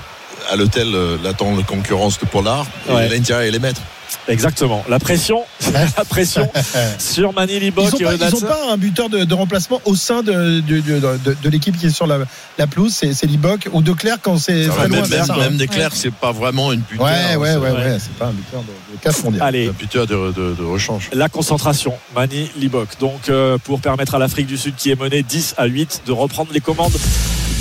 à 0.51 0.57
l'hôtel, 0.57 0.89
euh, 0.95 1.17
l'attend 1.23 1.55
la 1.57 1.63
concurrence 1.63 2.19
de 2.19 2.27
Pollard, 2.27 2.67
Ouais. 2.89 3.07
et 3.07 3.09
l'intérêt 3.09 3.49
et 3.49 3.51
les 3.51 3.59
maîtres. 3.59 3.81
Exactement. 4.29 4.85
La 4.89 4.99
pression, 4.99 5.43
la 5.73 6.05
pression 6.05 6.49
sur 6.99 7.33
Mani 7.33 7.59
Libok. 7.61 7.93
Ils 7.99 8.05
n'ont 8.07 8.41
pas, 8.41 8.47
pas 8.49 8.73
un 8.73 8.77
buteur 8.77 9.09
de, 9.09 9.25
de 9.25 9.35
remplacement 9.35 9.81
au 9.85 9.95
sein 9.97 10.23
de, 10.23 10.61
de, 10.61 10.81
de- 10.81 11.01
de- 11.25 11.37
de 11.43 11.49
l'équipe 11.51 11.77
qui 11.79 11.87
est 11.87 11.91
sur 11.91 12.07
la, 12.07 12.19
la 12.59 12.67
pelouse. 12.67 12.93
C'est 12.95 13.27
Libok 13.27 13.69
ou 13.73 13.83
De 13.83 13.93
Clerc 13.93 14.19
quand 14.23 14.39
c'est 14.39 14.67
très 14.69 14.89
loin. 14.89 15.01
même, 15.03 15.11
même, 15.11 15.31
hein. 15.31 15.37
même 15.39 15.57
Desclerc, 15.57 15.91
c'est 15.95 16.13
pas 16.13 16.33
vraiment 16.33 16.73
une 16.73 16.81
buteur. 16.81 17.05
Ouais, 17.07 17.37
ouais, 17.37 17.49
c'est 17.53 17.57
ouais, 17.59 17.71
ouais. 17.71 17.77
ouais, 17.77 17.97
c'est 17.99 18.15
pas 18.15 18.27
un 18.27 18.33
buteur 18.33 18.61
de, 18.63 18.67
de 18.97 19.01
casse 19.03 19.23
mondiale. 19.25 19.43
Allez, 19.47 19.69
Un 19.69 19.73
buteur 19.73 20.07
de, 20.07 20.33
de, 20.33 20.55
de 20.55 20.65
rechange. 20.65 21.11
la 21.13 21.29
concentration, 21.29 21.95
Mani 22.15 22.51
Libok. 22.57 22.89
Donc, 23.01 23.29
euh, 23.29 23.59
pour 23.59 23.81
permettre 23.81 24.15
à 24.15 24.19
l'Afrique 24.19 24.47
du 24.47 24.57
Sud, 24.57 24.75
qui 24.77 24.91
est 24.91 25.01
menée 25.01 25.23
10 25.23 25.55
à 25.59 25.67
8, 25.67 26.03
de 26.07 26.13
reprendre 26.13 26.51
les 26.53 26.61
commandes 26.61 26.93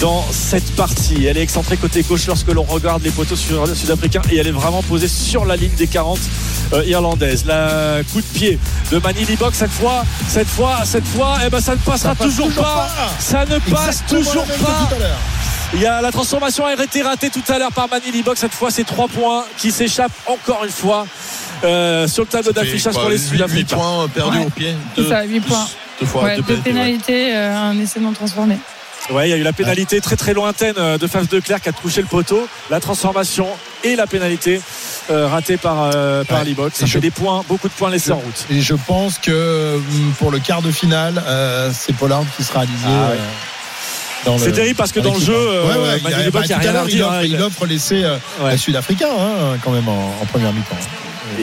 dans 0.04 0.26
cette 0.34 0.76
partie. 0.76 1.26
Elle 1.28 1.38
est 1.38 1.42
excentrée 1.44 1.78
côté 1.78 2.02
gauche 2.04 2.28
lorsque 2.28 2.50
l'on 2.50 2.64
regarde 2.64 3.02
les 3.04 3.10
poteaux 3.12 3.38
sur- 3.38 3.66
sud-africains 3.74 4.22
et 4.30 4.36
elle 4.38 4.48
est 4.48 4.52
vraiment 4.52 4.84
posée 4.84 5.08
sur 5.08 5.46
la 5.46 5.56
ligne 5.56 5.74
des 5.78 5.88
40 5.88 6.20
euh, 6.74 6.84
irlandaises. 6.86 7.46
La 7.46 8.02
coup 8.12 8.20
de 8.20 8.26
pied 8.38 8.60
de 8.92 8.98
Mani 9.00 9.24
Libok 9.24 9.56
cette 9.56 9.72
fois, 9.72 10.04
cette 10.28 10.50
fois, 10.50 10.80
cette 10.84 11.06
fois, 11.08 11.38
eh 11.46 11.50
ben 11.50 11.62
ça 11.62 11.72
ne 11.72 11.78
passera 11.80 12.10
Ça 12.10 12.16
passe 12.16 12.28
toujours, 12.28 12.48
toujours 12.50 12.64
pas. 12.64 12.90
pas. 12.98 13.14
Ça 13.18 13.46
ne 13.46 13.58
passe 13.60 14.02
Exactement 14.02 14.20
toujours 14.20 14.46
pas. 14.46 14.90
Il 15.74 15.80
y 15.82 15.86
a 15.86 16.02
la 16.02 16.12
transformation 16.12 16.66
a 16.66 16.74
été 16.74 17.02
ratée 17.02 17.30
tout 17.30 17.42
à 17.48 17.58
l'heure 17.58 17.72
par 17.72 17.88
Mani 17.90 18.12
Libok. 18.12 18.38
Cette 18.38 18.54
fois, 18.54 18.72
c'est 18.72 18.84
3 18.84 19.08
points 19.08 19.46
qui 19.58 19.72
s'échappent 19.72 20.12
encore 20.26 20.66
une 20.66 20.70
fois 20.72 21.08
euh, 21.64 22.10
sur 22.10 22.24
le 22.24 22.28
tableau 22.28 22.52
d'affichage 22.52 22.94
pour 22.96 23.08
les 23.10 23.18
Sud-Africains. 23.18 23.78
points 23.78 24.08
perdus 24.14 24.38
Ouais. 24.40 24.46
au 24.48 24.50
pied. 24.50 24.76
C'est 24.98 25.08
ça, 25.08 25.24
huit 25.24 25.40
points. 25.40 25.66
Deux 26.02 26.06
fois, 26.08 26.24
Ouais, 26.24 26.36
deux 26.36 26.42
deux 26.42 26.56
pénalités, 26.58 26.74
ouais. 27.14 27.30
pénalités, 27.30 27.36
euh, 27.38 27.58
un 27.58 27.80
essai 27.80 28.02
non 28.02 28.12
transformé. 28.12 28.58
Ouais, 29.10 29.28
il 29.28 29.32
y 29.32 29.34
a 29.34 29.38
eu 29.38 29.44
la 29.44 29.52
pénalité 29.54 30.00
très 30.00 30.16
très 30.16 30.34
lointaine 30.34 30.76
euh, 30.78 30.98
de 30.98 31.08
Faf 31.08 31.28
de 31.28 31.40
Clerc 31.42 31.60
qui 31.62 31.70
a 31.70 31.74
touché 31.74 32.02
le 32.02 32.08
poteau, 32.08 32.48
la 32.70 32.80
transformation 32.80 33.48
et 33.84 33.96
la 33.98 34.08
pénalité 34.08 34.62
euh, 35.12 35.28
ratée 35.28 35.58
par, 35.58 35.92
euh, 35.94 36.24
par 36.24 36.40
Ouais. 36.40 36.46
Libok. 36.46 36.72
Ça 36.74 36.86
Et 36.86 36.88
fait 36.88 36.94
je- 36.94 37.00
des 37.00 37.12
points, 37.12 37.44
beaucoup 37.50 37.68
de 37.68 37.74
points 37.74 37.90
laissés 37.90 38.14
en 38.14 38.18
route. 38.18 38.46
Et 38.50 38.62
je 38.62 38.76
pense 38.76 39.18
que 39.18 39.76
hum, 39.76 40.14
pour 40.20 40.32
le 40.32 40.40
quart 40.40 40.62
de 40.62 40.72
finale, 40.72 41.22
euh, 41.28 41.70
c'est 41.78 41.94
Pollard 41.94 42.24
qui 42.38 42.44
sera 42.46 42.62
aligné. 42.62 42.78
Ah 42.88 43.10
ouais. 44.32 44.38
C'est 44.40 44.46
le- 44.48 44.52
terrible 44.54 44.76
parce 44.78 44.94
que 44.94 45.02
dans 45.02 45.14
le 45.14 45.20
jeu, 45.20 45.36
hein. 45.36 45.68
Ouais, 45.68 45.76
ouais, 45.84 46.00
Manu 46.02 46.16
il 46.22 46.28
a- 46.28 46.32
bah, 46.32 46.40
il 46.46 46.54
a 46.54 46.56
à 46.56 46.60
rien 46.60 46.70
à 46.70 46.74
l'heure, 46.74 46.86
il 46.88 46.96
dire, 46.96 47.08
offre- 47.08 47.14
hein, 47.14 47.22
il 47.26 47.42
offre 47.42 47.64
euh, 47.92 48.18
Ouais. 48.46 48.58
sud-africain 48.58 49.10
hein, 49.20 49.58
quand 49.62 49.72
même 49.72 49.90
en, 49.90 50.16
en 50.22 50.26
première 50.28 50.54
mi-temps. 50.54 50.78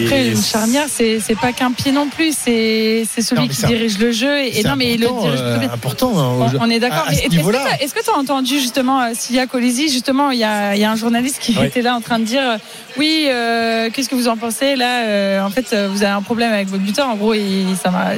Après, 0.05 0.29
une 0.29 0.43
charnière, 0.43 0.87
c'est 0.89 1.21
c'est 1.21 1.39
pas 1.39 1.53
qu'un 1.53 1.73
pied 1.73 1.93
non 1.93 2.09
plus, 2.09 2.35
c'est 2.37 3.05
c'est 3.13 3.23
celui 3.23 3.43
Non, 3.43 3.49
qui 3.49 3.63
dirige 3.67 3.99
le 3.99 4.13
jeu. 4.13 4.39
Et, 4.39 4.63
non, 4.63 4.77
mais 4.77 4.95
il 4.95 5.01
le 5.01 5.07
important, 5.07 5.23
dirige 5.27 5.41
euh, 5.41 5.69
important 5.73 6.19
hein, 6.19 6.51
On, 6.61 6.67
on 6.67 6.71
est 6.71 6.79
d'accord. 6.81 6.99
À- 6.99 7.09
à 7.09 7.11
Mais 7.11 7.17
ce 7.17 7.23
est-ce 7.23 7.95
que 7.95 7.99
Est-ce 7.99 8.05
tu 8.05 8.11
as 8.11 8.17
entendu 8.19 8.59
justement 8.61 9.01
euh, 9.03 9.11
Sia 9.15 9.47
Colisi 9.47 9.89
Justement, 9.89 10.31
il 10.31 10.37
y 10.37 10.41
y 10.41 10.45
a 10.45 10.91
un 10.91 10.97
journaliste 10.97 11.39
qui 11.41 11.57
Oui. 11.59 11.67
était 11.67 11.83
là 11.83 11.95
en 11.95 12.01
train 12.01 12.19
de 12.19 12.25
dire 12.25 12.43
euh, 12.43 12.57
Oui, 12.97 13.27
euh, 13.29 13.91
qu'est-ce 13.93 14.09
que 14.09 14.15
vous 14.15 14.29
en 14.29 14.37
pensez 14.37 14.77
Là, 14.77 15.05
euh, 15.05 15.43
en 15.43 15.51
fait, 15.51 15.75
vous 15.91 16.03
avez 16.03 16.13
un 16.13 16.23
problème 16.23 16.53
avec 16.53 16.69
votre 16.69 16.83
buteur. 16.83 17.09
En 17.09 17.17
gros, 17.17 17.35
il, 17.35 17.67
ça 17.83 17.91
m'a- 17.91 18.13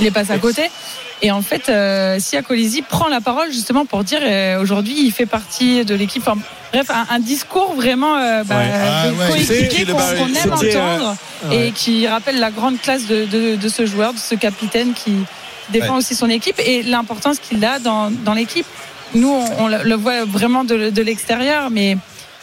il 0.00 0.06
est 0.06 0.10
passé 0.10 0.32
à 0.32 0.38
côté. 0.38 0.62
Et 1.22 1.30
en 1.30 1.42
fait, 1.42 1.68
euh, 1.68 2.18
Sia 2.18 2.42
Colisi 2.42 2.82
prend 2.82 3.08
la 3.08 3.20
parole 3.20 3.52
justement 3.52 3.84
pour 3.84 4.04
dire 4.04 4.20
euh, 4.22 4.60
aujourd'hui, 4.60 4.94
il 5.04 5.10
fait 5.12 5.26
partie 5.26 5.84
de 5.84 5.94
l'équipe. 5.94 6.22
Enfin, 6.26 6.40
bref, 6.72 6.88
un, 6.90 7.06
un 7.14 7.18
discours 7.18 7.74
vraiment 7.74 8.16
euh, 8.16 8.42
bah, 8.44 8.56
Ouais. 8.58 8.70
Ah 8.72 9.04
qu'on 9.06 9.92
qu'on 9.92 10.34
aime 10.34 10.52
euh, 10.52 10.54
entendre 10.54 11.16
ouais. 11.50 11.68
et 11.68 11.72
qui 11.72 12.06
rappelle 12.08 12.38
la 12.40 12.50
grande 12.50 12.80
classe 12.80 13.06
de, 13.06 13.26
de- 13.26 13.56
de 13.56 13.68
ce 13.68 13.84
joueur, 13.84 14.14
de 14.14 14.18
ce 14.18 14.34
capitaine 14.34 14.92
qui 14.94 15.12
défend 15.70 15.92
Ouais. 15.92 15.98
aussi 15.98 16.14
son 16.14 16.30
équipe 16.30 16.58
et 16.64 16.82
l'importance 16.82 17.38
qu'il 17.38 17.62
a 17.64 17.78
dans, 17.78 18.10
dans 18.10 18.34
l'équipe. 18.34 18.66
Nous, 19.14 19.28
on, 19.28 19.64
on 19.64 19.68
le 19.68 19.94
voit 19.96 20.24
vraiment 20.24 20.64
de, 20.64 20.88
de 20.90 21.02
l'extérieur, 21.02 21.68
mais 21.70 21.96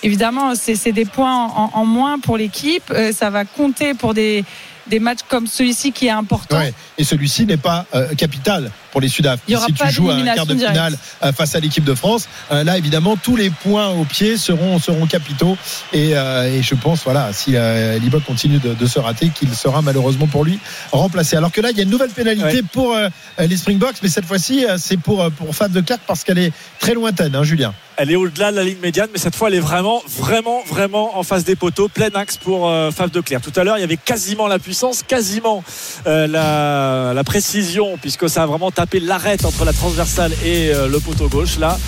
évidemment, 0.04 0.54
c'est 0.54 0.76
c'est 0.76 0.92
des 0.92 1.06
points 1.06 1.46
en, 1.46 1.72
en 1.74 1.86
moins 1.86 2.20
pour 2.20 2.38
l'équipe. 2.38 2.84
Euh, 2.92 3.12
ça 3.12 3.30
va 3.32 3.44
compter 3.46 3.94
pour 3.96 4.14
des, 4.14 4.44
des 4.90 5.00
matchs 5.00 5.20
comme 5.28 5.48
celui-ci 5.48 5.92
qui 5.92 6.08
est 6.08 6.12
important. 6.12 6.58
Ouais. 6.58 6.74
Et 6.98 7.04
celui-ci 7.04 7.46
n'est 7.46 7.58
pas 7.58 7.86
euh, 7.94 8.14
capital 8.16 8.72
pour 8.92 9.02
les 9.02 9.10
aura 9.54 9.66
Si 9.68 9.74
tu 9.74 9.90
joues 9.92 10.10
à 10.10 10.16
un 10.16 10.36
quart 10.36 10.46
de 10.46 10.56
finale 10.56 10.98
euh, 11.24 11.32
face 11.32 11.54
à 11.56 11.60
l'équipe 11.60 11.84
de 11.84 11.94
France, 11.94 12.28
euh, 12.52 12.64
là 12.64 12.78
évidemment 12.78 13.16
tous 13.16 13.36
les 13.36 13.50
points 13.50 13.90
au 13.90 14.06
pied 14.06 14.38
seront 14.38 14.80
seront 14.80 15.06
capitaux. 15.06 15.58
Et, 15.94 16.12
euh, 16.18 16.52
et 16.52 16.64
je 16.64 16.76
pense 16.76 17.04
voilà 17.04 17.32
si 17.34 17.56
euh, 17.56 18.00
Libok 18.00 18.24
continue 18.24 18.58
de, 18.60 18.74
de 18.74 18.86
se 18.88 19.00
rater, 19.00 19.30
qu'il 19.30 19.54
sera 19.54 19.82
malheureusement 19.82 20.28
pour 20.28 20.46
lui 20.46 20.60
remplacé. 20.92 21.36
Alors 21.36 21.52
que 21.52 21.62
là 21.62 21.70
il 21.72 21.78
y 21.78 21.80
a 21.80 21.84
une 21.84 21.90
nouvelle 21.90 22.10
pénalité 22.10 22.48
Ouais. 22.48 22.62
pour 22.72 22.96
euh, 22.96 23.10
les 23.40 23.58
Springboks, 23.58 23.98
mais 24.02 24.10
cette 24.10 24.26
fois-ci 24.26 24.66
euh, 24.66 24.78
c'est 24.80 24.98
pour 24.98 25.22
euh, 25.22 25.30
pour 25.30 25.54
Fab 25.56 25.72
de 25.72 25.82
Clerc 25.82 26.00
parce 26.08 26.24
qu'elle 26.24 26.40
est 26.40 26.52
très 26.80 26.94
lointaine, 26.94 27.36
hein, 27.36 27.44
Julien. 27.44 27.74
Elle 28.00 28.12
est 28.12 28.16
au-delà 28.16 28.52
de 28.52 28.58
la 28.58 28.64
ligne 28.64 28.78
médiane, 28.80 29.10
mais 29.12 29.18
cette 29.18 29.36
fois, 29.36 29.48
elle 29.48 29.56
est 29.56 29.60
vraiment, 29.60 30.04
vraiment, 30.20 30.62
vraiment 30.68 31.18
en 31.18 31.24
face 31.24 31.44
des 31.44 31.56
poteaux, 31.56 31.88
plein 31.88 32.10
axe 32.14 32.38
pour 32.38 32.70
euh, 32.70 32.92
de 32.92 33.22
Clerc. 33.22 33.42
Tout 33.42 33.60
à 33.60 33.64
l'heure, 33.64 33.80
il 33.80 33.82
y 33.82 33.84
avait 33.84 33.98
quasiment 33.98 34.46
la 34.46 34.60
puissance, 34.60 35.02
quasiment 35.02 35.64
euh, 36.06 36.28
la, 36.28 37.16
la 37.16 37.24
précision, 37.24 37.98
puisque 38.00 38.30
ça 38.30 38.44
a 38.44 38.46
vraiment 38.46 38.70
tapé 38.70 39.00
l'arête 39.00 39.46
entre 39.46 39.66
la 39.66 39.74
transversale 39.74 40.32
et 40.46 40.70
euh, 40.70 40.88
le 40.88 41.00
poteau 41.00 41.28
gauche. 41.28 41.58
Là, 41.58 41.80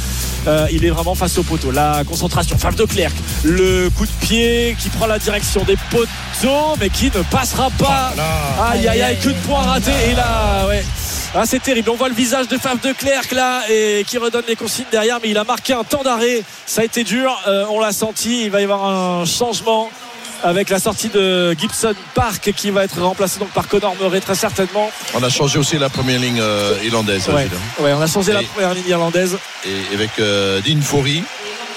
euh, 0.47 0.65
il 0.71 0.83
est 0.83 0.89
vraiment 0.89 1.13
face 1.13 1.37
au 1.37 1.43
poteau. 1.43 1.69
La 1.69 2.03
concentration, 2.07 2.57
Faf 2.57 2.75
de 2.75 2.85
Clerc, 2.85 3.11
le 3.43 3.89
coup 3.89 4.07
de 4.07 4.25
pied 4.25 4.75
qui 4.79 4.89
prend 4.89 5.05
la 5.05 5.19
direction 5.19 5.63
des 5.63 5.77
poteaux, 5.91 6.75
mais 6.79 6.89
qui 6.89 7.05
ne 7.05 7.21
passera 7.29 7.69
pas. 7.77 8.13
Aïe 8.71 8.87
aïe 8.87 9.01
aïe, 9.03 9.19
coup 9.19 9.29
de 9.29 9.47
poing 9.47 9.61
raté. 9.61 9.91
Et 10.09 10.15
là, 10.15 10.65
ouais. 10.67 10.83
Ah, 11.35 11.43
c'est 11.45 11.61
terrible. 11.61 11.89
On 11.91 11.95
voit 11.95 12.09
le 12.09 12.15
visage 12.15 12.47
de 12.47 12.57
Faf 12.57 12.81
de 12.81 12.91
Clerc 12.91 13.33
là 13.33 13.61
et 13.69 14.03
qui 14.07 14.17
redonne 14.17 14.45
les 14.47 14.55
consignes 14.55 14.85
derrière, 14.91 15.19
mais 15.21 15.29
il 15.29 15.37
a 15.37 15.43
marqué 15.43 15.73
un 15.73 15.83
temps 15.83 16.01
d'arrêt. 16.03 16.43
Ça 16.65 16.81
a 16.81 16.83
été 16.83 17.03
dur. 17.03 17.39
Euh, 17.47 17.65
on 17.69 17.79
l'a 17.79 17.91
senti. 17.91 18.45
Il 18.45 18.51
va 18.51 18.61
y 18.61 18.63
avoir 18.63 18.83
un 18.85 19.25
changement 19.25 19.89
avec 20.43 20.69
la 20.69 20.79
sortie 20.79 21.09
de 21.09 21.51
Gibson 21.53 21.93
Park 22.15 22.51
qui 22.55 22.71
va 22.71 22.83
être 22.83 22.99
remplacé 23.01 23.39
donc 23.39 23.49
par 23.49 23.67
Connor 23.67 23.95
Murray 24.01 24.21
très 24.21 24.35
certainement. 24.35 24.89
On 25.13 25.21
a 25.21 25.29
changé 25.29 25.59
aussi 25.59 25.77
la 25.77 25.89
première 25.89 26.19
ligne 26.19 26.39
euh, 26.41 26.73
irlandaise. 26.83 27.27
Ouais, 27.27 27.43
Julien. 27.43 27.57
ouais, 27.79 27.93
on 27.93 28.01
a 28.01 28.07
changé 28.07 28.33
la 28.33 28.41
première 28.41 28.73
ligne 28.73 28.87
irlandaise. 28.87 29.37
Et 29.65 29.93
avec 29.93 30.11
euh, 30.19 30.61
Dean 30.61 30.81
Foury, 30.81 31.23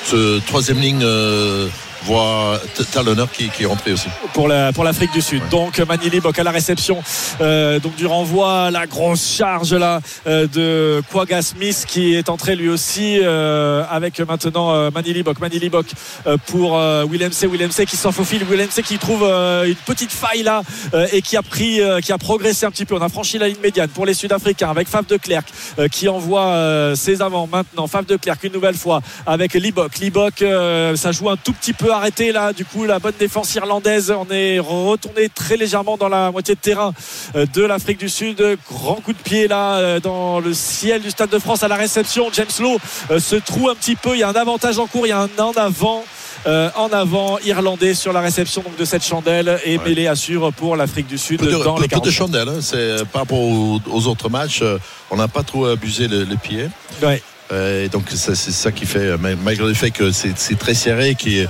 ce 0.07 0.39
troisième 0.47 0.79
ligne 0.79 1.03
euh, 1.03 1.69
voit 2.07 2.59
T- 2.75 2.85
Talonner 2.85 3.25
qui, 3.33 3.49
qui 3.51 3.63
est 3.65 3.67
rentré 3.67 3.93
aussi. 3.93 4.09
pour 4.35 4.49
la 4.49 4.73
pour 4.73 4.85
l'Afrique 4.85 5.13
du 5.13 5.21
Sud. 5.23 5.43
Donc 5.51 5.79
Manili 5.81 6.21
Bok 6.21 6.39
à 6.39 6.43
la 6.43 6.51
réception 6.51 7.03
euh, 7.41 7.79
donc 7.79 7.95
du 7.97 8.07
renvoi, 8.07 8.71
la 8.71 8.87
grosse 8.87 9.35
charge 9.37 9.75
là 9.75 10.01
euh, 10.27 10.47
de 10.47 11.03
Quagga 11.13 11.43
Smith 11.43 11.85
qui 11.87 12.15
est 12.15 12.29
entré 12.29 12.57
lui 12.57 12.69
aussi 12.69 13.19
euh, 13.23 13.85
avec 13.91 14.21
maintenant 14.21 14.91
Manili 14.91 15.23
Bok, 15.23 15.39
Manili 15.41 15.71
euh, 16.27 16.37
pour 16.47 16.79
Willem 17.11 17.33
C, 17.33 17.47
Willem 17.47 17.71
C 17.71 17.87
qui 17.87 17.97
s'en 17.97 18.13
faufile, 18.13 18.45
Willem 18.45 18.69
C 18.71 18.83
qui 18.83 18.99
trouve 18.99 19.23
une 19.23 19.77
petite 19.87 20.13
faille 20.13 20.43
là 20.43 20.63
et 21.13 21.23
qui 21.23 21.37
a 21.37 21.43
pris 21.43 21.81
qui 22.03 22.13
a 22.13 22.19
progressé 22.19 22.67
un 22.67 22.71
petit 22.71 22.85
peu. 22.85 22.95
On 22.95 23.01
a 23.03 23.09
franchi 23.09 23.39
la 23.39 23.49
ligne 23.49 23.61
médiane 23.63 23.89
pour 23.89 24.07
les 24.07 24.15
Sud-Africains 24.15 24.71
avec 24.71 24.89
Faf 24.89 25.07
de 25.07 25.17
Klerk 25.17 25.47
euh, 25.79 25.89
qui 25.89 26.09
envoie 26.09 26.93
ses 26.97 27.23
avants 27.23 27.49
maintenant. 27.51 27.87
Faf 27.87 28.07
de 28.07 28.17
Klerk 28.17 28.43
une 28.45 28.53
nouvelle 28.53 28.75
fois 28.77 29.01
avec 29.27 29.55
Libok. 29.55 29.99
Libok 29.99 30.45
ça 30.97 31.13
joue 31.13 31.31
un 31.31 31.37
tout 31.37 31.53
petit 31.53 31.73
peu 31.73 31.92
peu 31.93 31.97
arrêté 31.99 32.33
là. 32.33 32.53
Du 32.53 32.65
coup, 32.65 32.85
la 32.85 32.99
bonne 32.99 33.13
défense 33.19 33.55
irlandaise. 33.55 34.11
On 34.17 34.27
est 34.33 34.59
retourné 34.59 35.29
très 35.29 35.57
légèrement 35.57 35.97
dans 35.97 36.09
la 36.09 36.31
moitié 36.31 36.55
de 36.55 36.61
terrain 36.61 36.93
euh, 37.37 37.47
de 37.53 37.63
l'Afrique 37.63 37.99
du 37.99 38.09
Sud. 38.09 38.43
Grand 38.71 38.97
coup 38.97 39.13
de 39.13 39.19
pied 39.19 39.49
là 39.49 39.77
euh, 39.77 40.01
dans 40.01 40.41
le 40.41 40.55
ciel 40.55 41.03
du 41.03 41.11
Stade 41.11 41.31
de 41.31 41.39
France 41.39 41.63
à 41.63 41.69
la 41.69 41.77
réception. 41.77 42.29
James 42.33 42.47
Lowe 42.61 42.79
euh, 43.11 43.19
se 43.21 43.37
trouve 43.37 43.69
un 43.71 43.75
petit 43.75 43.97
peu. 43.97 44.15
Il 44.15 44.21
y 44.21 44.23
a 44.23 44.29
un 44.29 44.33
avantage 44.35 44.79
en 44.79 44.87
cours. 44.87 45.07
Il 45.07 45.11
y 45.11 45.13
a 45.13 45.21
un 45.21 45.29
en 45.43 45.53
avant. 45.53 46.05
euh, 46.47 46.71
en 46.77 46.89
avant 46.89 47.39
irlandais 47.45 47.95
sur 47.95 48.13
la 48.13 48.21
réception 48.21 48.63
donc, 48.63 48.77
de 48.77 48.85
cette 48.85 49.05
chandelle 49.05 49.61
et 49.65 49.77
Ouais. 49.79 49.85
mêlé 49.85 50.07
assure 50.09 50.53
pour 50.53 50.75
l'Afrique 50.77 51.07
du 51.07 51.17
Sud 51.19 51.39
Peu 51.39 51.47
de, 51.47 51.53
dans 51.53 51.75
peu- 51.77 51.83
les 51.83 51.89
peu 51.89 52.01
de 52.01 52.11
40. 52.11 52.11
chandelle, 52.11 52.49
hein. 52.49 52.59
c'est 52.61 53.05
par 53.13 53.23
rapport 53.23 53.39
aux, 53.39 53.79
aux 53.93 54.07
autres 54.09 54.29
matchs, 54.29 54.61
euh, 54.63 54.79
on 55.11 55.17
n'a 55.17 55.29
pas 55.29 55.45
trop 55.45 55.67
abusé 55.67 56.09
le, 56.09 56.25
le 56.25 56.37
pied. 56.37 56.69
Ouais. 57.01 57.23
Euh, 57.53 57.85
et 57.85 57.89
donc 57.89 58.05
ça, 58.15 58.35
c'est 58.35 58.51
ça 58.51 58.73
qui 58.73 58.87
fait, 58.87 58.99
euh, 59.01 59.19
ma- 59.19 59.35
malgré 59.37 59.67
le 59.69 59.75
fait 59.75 59.91
que 59.91 60.11
c'est 60.11 60.59
très 60.59 60.75
serré, 60.75 61.15
qu'il 61.15 61.47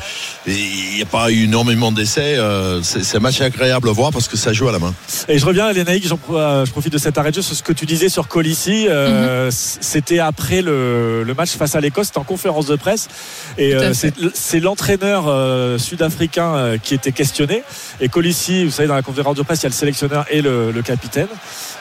n'y 0.47 1.03
a 1.03 1.07
pas 1.07 1.31
eu 1.31 1.45
énormément 1.45 1.93
d'essais, 1.93 2.37
euh, 2.39 2.83
c'est 2.83 3.17
un 3.17 3.21
match 3.21 3.41
agréable 3.41 3.89
à 3.89 3.93
voir 3.93 4.11
parce 4.11 4.27
que 4.29 4.37
ça 4.37 4.53
joue 4.53 4.69
à 4.69 4.73
la 4.73 4.79
main. 4.81 4.93
Et 5.29 5.39
je 5.39 5.47
reviens, 5.47 5.71
Lénaïque, 5.73 6.07
j'en 6.07 6.17
pro- 6.17 6.37
euh, 6.37 6.67
je 6.67 6.73
profite 6.73 6.93
de 6.93 6.99
cet 6.99 7.19
arrêt 7.19 7.31
de 7.31 7.37
jeu 7.37 7.43
sur 7.43 7.55
ce 7.55 7.63
que 7.63 7.73
tu 7.73 7.87
disais 7.87 8.09
sur 8.09 8.27
Colissi. 8.29 8.87
euh, 8.89 9.47
Mhm. 9.47 9.51
C'était 9.53 10.19
après 10.19 10.61
le, 10.63 11.23
le 11.23 11.35
match 11.35 11.51
face 11.51 11.75
à 11.75 11.81
l'Écosse, 11.81 12.07
c'était 12.09 12.19
en 12.19 12.25
conférence 12.25 12.67
de 12.67 12.77
presse. 12.77 13.09
Et 13.59 13.75
à 13.75 13.79
euh, 13.79 13.93
c'est 14.35 14.61
l'entraîneur 14.61 15.25
euh, 15.29 15.79
sud-africain 15.79 16.55
euh, 16.57 16.79
qui 16.79 16.95
était 16.95 17.13
questionné. 17.13 17.63
Et 18.01 18.09
Colissi, 18.09 18.65
vous 18.65 18.71
savez, 18.71 18.89
dans 18.89 18.95
la 18.95 19.03
conférence 19.03 19.37
de 19.37 19.43
presse, 19.43 19.61
il 19.61 19.65
y 19.65 19.67
a 19.67 19.69
le 19.71 19.75
sélectionneur 19.75 20.25
et 20.31 20.43
le, 20.43 20.73
le 20.73 20.83
capitaine. 20.83 21.29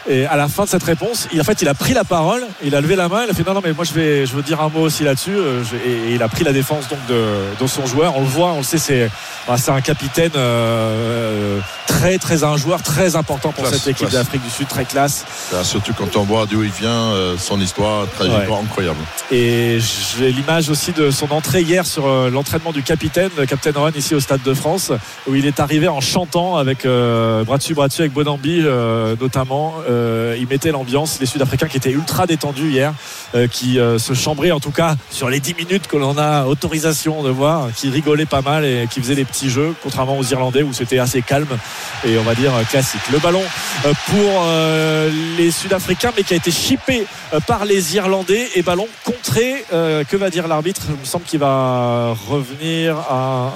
Et 0.10 0.26
à 0.26 0.36
la 0.36 0.48
fin 0.48 0.64
de 0.66 0.70
cette 0.70 0.84
réponse, 0.84 1.28
il, 1.34 1.40
en 1.40 1.44
fait, 1.44 1.62
il 1.62 1.68
a 1.68 1.74
pris 1.76 1.94
la 1.94 2.04
parole, 2.04 2.44
il 2.64 2.74
a 2.76 2.82
levé 2.82 2.96
la 2.96 3.08
main, 3.08 3.24
il 3.26 3.30
a 3.30 3.34
fait 3.34 3.46
non, 3.46 3.54
non, 3.54 3.62
mais 3.64 3.72
moi 3.74 3.86
je 3.86 3.94
vais, 3.94 4.11
je 4.26 4.34
veux 4.36 4.44
dire 4.44 4.60
un 4.62 4.70
mot 4.70 4.82
aussi 4.82 5.04
là-dessus. 5.04 5.36
euh, 5.36 5.64
Et, 5.86 6.12
et 6.12 6.16
il 6.16 6.24
a 6.24 6.30
pris 6.30 6.44
la 6.44 6.54
défense 6.54 6.88
donc 6.90 7.00
de, 7.08 7.22
de 7.60 7.68
son 7.68 7.86
joueur. 7.86 8.16
On 8.18 8.22
le 8.22 8.28
voit, 8.38 8.52
on 8.54 8.58
le 8.60 8.64
sait, 8.64 8.78
c'est 8.78 9.10
bah, 9.48 9.56
un 9.68 9.82
capitaine 9.82 10.32
euh, 10.36 11.60
très, 11.88 12.18
très 12.18 12.44
un 12.44 12.58
joueur 12.58 12.82
très 12.82 13.16
important 13.16 13.52
pour 13.52 13.64
Classe, 13.66 13.80
cette 13.80 13.88
équipe 13.94 14.10
d'Afrique 14.10 14.44
du 14.44 14.50
Sud, 14.50 14.68
très 14.68 14.86
classe. 14.86 15.26
Euh, 15.54 15.64
Surtout 15.64 15.94
quand 15.98 16.16
on 16.16 16.24
voit 16.24 16.46
d'où 16.46 16.64
il 16.64 16.72
vient, 16.72 16.90
euh, 16.90 17.36
son 17.38 17.60
histoire, 17.60 18.08
trajectoire 18.18 18.60
incroyable. 18.60 19.00
Et 19.32 19.80
j'ai 19.80 20.32
l'image 20.32 20.70
aussi 20.70 20.92
de 20.92 21.12
son 21.12 21.32
entrée 21.32 21.62
hier 21.62 21.86
sur 21.86 22.06
euh, 22.08 22.30
l'entraînement 22.30 22.72
du 22.72 22.84
capitaine, 22.84 23.30
le 23.38 23.46
capitaine 23.46 23.78
Owen 23.78 23.94
ici 23.96 24.16
au 24.16 24.20
Stade 24.20 24.44
de 24.44 24.54
France, 24.54 24.92
où 25.28 25.36
il 25.36 25.46
est 25.46 25.60
arrivé 25.60 25.88
en 25.88 26.02
chantant 26.02 26.58
avec 26.58 26.86
euh, 26.86 27.44
bras 27.44 27.58
dessus, 27.58 27.74
bras 27.74 27.88
dessus 27.88 28.02
avec 28.02 28.14
Bonambi 28.14 28.62
euh, 28.64 29.16
notamment. 29.20 29.76
Euh, 29.90 30.36
il 30.40 30.48
mettait 30.48 30.72
l'ambiance, 30.72 31.18
les 31.20 31.26
Sud-Africains 31.26 31.68
qui 31.68 31.78
étaient 31.78 31.92
ultra 31.92 32.26
détendus 32.26 32.70
hier, 32.72 32.94
euh, 33.36 33.48
qui 33.48 33.80
euh, 33.80 33.98
se 34.02 34.14
chambraient 34.14 34.52
en 34.52 34.60
tout 34.60 34.72
cas 34.72 34.96
sur 35.10 35.30
les 35.30 35.40
10 35.40 35.56
minutes 35.56 35.88
que 35.88 35.98
l'on 35.98 36.18
a 36.18 36.46
autorisation 36.46 37.24
de 37.24 37.30
voir, 37.30 37.70
qui 37.76 37.90
rigolaient 37.90 38.26
pas 38.26 38.42
mal 38.42 38.66
et 38.66 38.88
qui 38.92 39.00
faisaient 39.00 39.16
des 39.16 39.26
petits 39.26 39.50
jeux, 39.50 39.74
contrairement 39.84 40.18
aux 40.18 40.24
Irlandais 40.24 40.64
où 40.64 40.74
c'était 40.74 41.00
assez 41.00 41.22
calme 41.22 41.58
et 42.06 42.18
on 42.18 42.24
va 42.24 42.36
dire 42.36 42.52
classique. 42.70 43.02
Le 43.12 43.20
ballon 43.20 43.44
euh, 43.86 43.94
pour 44.08 44.44
euh, 44.46 45.10
les 45.38 45.52
Sud-Africains, 45.52 46.12
mais 46.16 46.24
qui 46.24 46.34
a 46.34 46.38
été 46.38 46.52
chippé 46.52 47.06
euh, 47.34 47.40
par 47.40 47.66
les 47.66 47.96
Irlandais 47.96 48.50
et 48.56 48.62
ballon 48.62 48.88
contré. 49.04 49.66
Que 49.72 50.18
va 50.18 50.30
dire 50.30 50.48
l'arbitre? 50.48 50.82
Il 50.90 51.00
me 51.00 51.06
semble 51.06 51.26
qu'il 51.26 51.40
va 51.40 52.16
revenir 52.28 52.98
à 52.98 53.52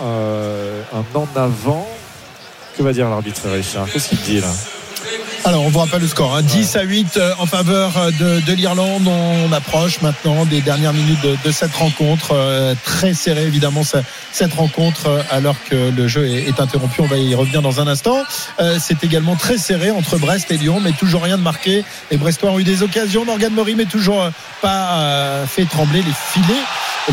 un 0.93 1.19
en 1.19 1.27
avant. 1.35 1.87
Que 2.77 2.83
va 2.83 2.93
dire 2.93 3.09
l'arbitre 3.09 3.49
Richard? 3.49 3.87
Qu'est-ce 3.91 4.09
qu'il 4.09 4.21
dit 4.21 4.41
là? 4.41 4.51
Alors, 5.47 5.63
on 5.63 5.69
vous 5.69 5.77
rappelle 5.77 6.01
le 6.01 6.07
score. 6.07 6.35
hein. 6.35 6.41
10 6.41 6.75
à 6.75 6.81
8 6.81 7.17
euh, 7.17 7.33
en 7.37 7.45
faveur 7.45 7.95
euh, 7.97 8.09
de, 8.09 8.39
de 8.47 8.53
l'Irlande. 8.53 9.07
On 9.07 9.51
approche 9.51 10.01
maintenant 10.01 10.43
des 10.43 10.59
dernières 10.59 10.91
minutes 10.93 11.21
de, 11.21 11.37
de 11.45 11.51
cette 11.51 11.73
rencontre. 11.75 12.29
Euh, 12.31 12.73
très 12.83 13.13
serré, 13.13 13.43
évidemment, 13.43 13.83
ce- 13.83 13.97
cette 14.31 14.53
rencontre, 14.55 15.23
alors 15.29 15.55
que 15.69 15.91
le 15.95 16.07
jeu 16.07 16.27
est, 16.27 16.47
est 16.47 16.59
interrompu. 16.59 17.01
On 17.01 17.05
va 17.05 17.17
y 17.17 17.35
revenir 17.35 17.61
dans 17.61 17.79
un 17.79 17.85
instant. 17.85 18.23
Euh, 18.59 18.77
C'est 18.79 19.03
également 19.03 19.35
très 19.35 19.59
serré 19.59 19.91
entre 19.91 20.17
Brest 20.17 20.49
et 20.49 20.57
Lyon, 20.57 20.79
mais 20.83 20.93
toujours 20.93 21.21
rien 21.21 21.37
de 21.37 21.43
marqué. 21.43 21.83
Les 22.09 22.17
Brestois 22.17 22.49
ont 22.49 22.57
eu 22.59 22.63
des 22.63 22.81
occasions. 22.81 23.23
Morgan 23.23 23.53
Mori, 23.53 23.75
mais 23.75 23.85
toujours 23.85 24.27
pas 24.63 24.93
euh, 24.97 25.45
fait 25.45 25.65
trembler 25.65 26.01
les 26.01 26.13
filets, 26.33 26.59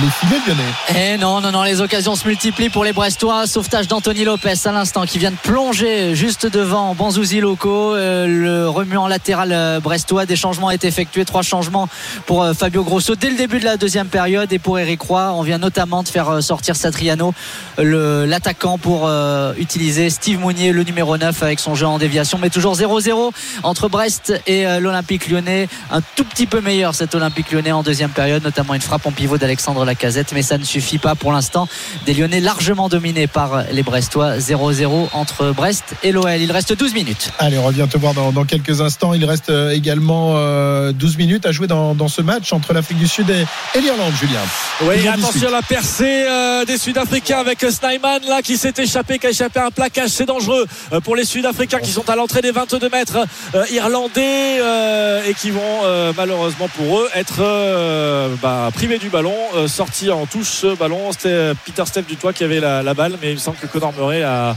les 0.00 0.08
filets 0.08 0.40
lyonnais. 0.46 1.14
Et 1.14 1.18
non, 1.18 1.40
non, 1.40 1.52
non, 1.52 1.62
les 1.62 1.80
occasions 1.80 2.16
se 2.16 2.26
multiplient 2.26 2.70
pour 2.70 2.84
les 2.84 2.92
Brestois. 2.92 3.46
Sauvetage 3.46 3.88
d'Anthony 3.88 4.24
Lopez 4.24 4.54
à 4.64 4.72
l'instant 4.72 5.04
qui 5.04 5.18
vient 5.18 5.30
de 5.30 5.36
plonger 5.36 6.14
juste 6.14 6.46
devant 6.46 6.94
Banzouzi 6.94 7.40
Loco. 7.40 7.94
Euh, 7.94 8.26
le 8.26 8.68
remuant 8.68 9.06
latéral 9.06 9.50
euh, 9.52 9.80
brestois. 9.80 10.24
Des 10.24 10.36
changements 10.36 10.68
ont 10.68 10.70
été 10.70 10.86
effectués. 10.86 11.24
Trois 11.26 11.42
changements 11.42 11.88
pour 12.26 12.42
euh, 12.42 12.54
Fabio 12.54 12.84
Grosso 12.84 13.14
dès 13.16 13.28
le 13.28 13.36
début 13.36 13.60
de 13.60 13.64
la 13.64 13.76
deuxième 13.76 14.08
période. 14.08 14.50
Et 14.52 14.58
pour 14.58 14.78
Eric 14.78 15.02
Roy, 15.02 15.32
on 15.34 15.42
vient 15.42 15.58
notamment 15.58 16.02
de 16.02 16.08
faire 16.08 16.42
sortir 16.42 16.74
Satriano, 16.76 17.34
l'attaquant, 17.78 18.78
pour 18.78 19.10
utiliser 19.58 20.10
Steve 20.10 20.38
Mounier, 20.38 20.72
le 20.72 20.84
numéro 20.84 21.16
9, 21.16 21.42
avec 21.42 21.60
son 21.60 21.74
jeu 21.74 21.86
en 21.86 21.98
déviation. 21.98 22.38
Mais 22.40 22.50
toujours 22.50 22.76
0-0 22.76 23.30
entre 23.62 23.88
Brest 23.88 24.32
et 24.46 24.64
l'Olympique 24.80 25.28
lyonnais. 25.28 25.68
Un 25.90 26.00
tout 26.16 26.24
petit 26.24 26.46
peu 26.46 26.60
meilleur 26.60 26.94
cet 26.94 27.14
Olympique 27.14 27.52
lyonnais 27.52 27.72
en 27.72 27.82
deuxième 27.82 28.10
période, 28.10 28.42
notamment 28.42 28.74
une 28.74 28.80
frappe 28.80 29.06
en 29.06 29.12
pivot 29.12 29.38
d'Alexandre 29.38 29.81
Lacazette. 29.84 30.32
Mais 30.32 30.42
ça 30.42 30.58
ne 30.58 30.64
suffit 30.64 30.98
pas 30.98 31.14
pour 31.14 31.32
l'instant. 31.32 31.68
Des 32.06 32.14
Lyonnais 32.14 32.40
largement 32.40 32.88
dominés 32.88 33.26
par 33.26 33.64
les 33.70 33.82
Brestois. 33.82 34.38
0-0 34.38 35.08
entre 35.12 35.52
Brest 35.52 35.94
et 36.02 36.12
l'OL. 36.12 36.40
Il 36.40 36.52
reste 36.52 36.76
12 36.76 36.94
minutes. 36.94 37.30
Allez, 37.38 37.58
on 37.58 37.64
revient 37.64 37.86
te 37.90 37.98
voir 37.98 38.14
dans, 38.14 38.32
dans 38.32 38.44
quelques 38.44 38.80
instants. 38.80 39.14
Il 39.14 39.24
reste 39.24 39.50
euh, 39.50 39.70
également 39.70 40.34
euh, 40.36 40.92
12 40.92 41.16
minutes 41.16 41.46
à 41.46 41.52
jouer 41.52 41.66
dans, 41.66 41.94
dans 41.94 42.08
ce 42.08 42.22
match 42.22 42.52
entre 42.52 42.72
l'Afrique 42.72 42.98
du 42.98 43.08
Sud 43.08 43.30
et, 43.30 43.44
et 43.76 43.80
l'Irlande, 43.80 44.12
Julien. 44.20 44.40
Oui, 44.82 45.06
attention 45.06 45.32
18. 45.32 45.46
à 45.46 45.50
la 45.50 45.62
percée 45.62 46.24
euh, 46.26 46.64
des 46.64 46.78
Sud-Africains 46.78 47.38
avec 47.38 47.60
Snyman 47.60 48.20
là 48.28 48.42
qui 48.42 48.56
s'est 48.56 48.74
échappé, 48.76 49.18
qui 49.18 49.26
a 49.26 49.30
échappé 49.30 49.60
à 49.60 49.66
un 49.66 49.70
plaquage. 49.70 50.10
C'est 50.10 50.26
dangereux 50.26 50.66
euh, 50.92 51.00
pour 51.00 51.16
les 51.16 51.24
Sud-Africains 51.24 51.78
qui 51.78 51.90
sont 51.90 52.08
à 52.08 52.16
l'entrée 52.16 52.40
des 52.42 52.50
22 52.50 52.88
mètres 52.88 53.18
euh, 53.54 53.64
irlandais 53.70 54.58
euh, 54.60 55.22
et 55.28 55.34
qui 55.34 55.50
vont 55.50 55.60
euh, 55.84 56.12
malheureusement 56.16 56.68
pour 56.68 57.00
eux 57.00 57.08
être 57.14 57.36
euh, 57.40 58.34
bah, 58.42 58.70
privés 58.74 58.98
du 58.98 59.08
ballon, 59.08 59.34
euh, 59.72 59.76
sortis 59.76 60.10
en 60.10 60.26
touche 60.26 60.48
ce 60.48 60.74
ballon. 60.76 61.12
C'était 61.12 61.52
Peter 61.64 61.84
Steph 61.86 62.02
du 62.02 62.16
toit 62.16 62.32
qui 62.32 62.44
avait 62.44 62.60
la, 62.60 62.82
la 62.82 62.94
balle, 62.94 63.16
mais 63.22 63.30
il 63.30 63.34
me 63.34 63.40
semble 63.40 63.56
que 63.58 63.66
Conor 63.66 63.92
Murray 63.96 64.22
a, 64.22 64.56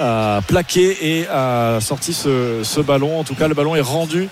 a 0.00 0.40
plaqué 0.46 0.96
et 1.18 1.26
a 1.28 1.78
sorti 1.80 2.12
ce, 2.14 2.60
ce 2.62 2.80
ballon. 2.80 3.20
En 3.20 3.24
tout 3.24 3.34
cas, 3.34 3.48
le 3.48 3.54
ballon 3.54 3.74
est 3.76 3.80
rendu. 3.80 4.28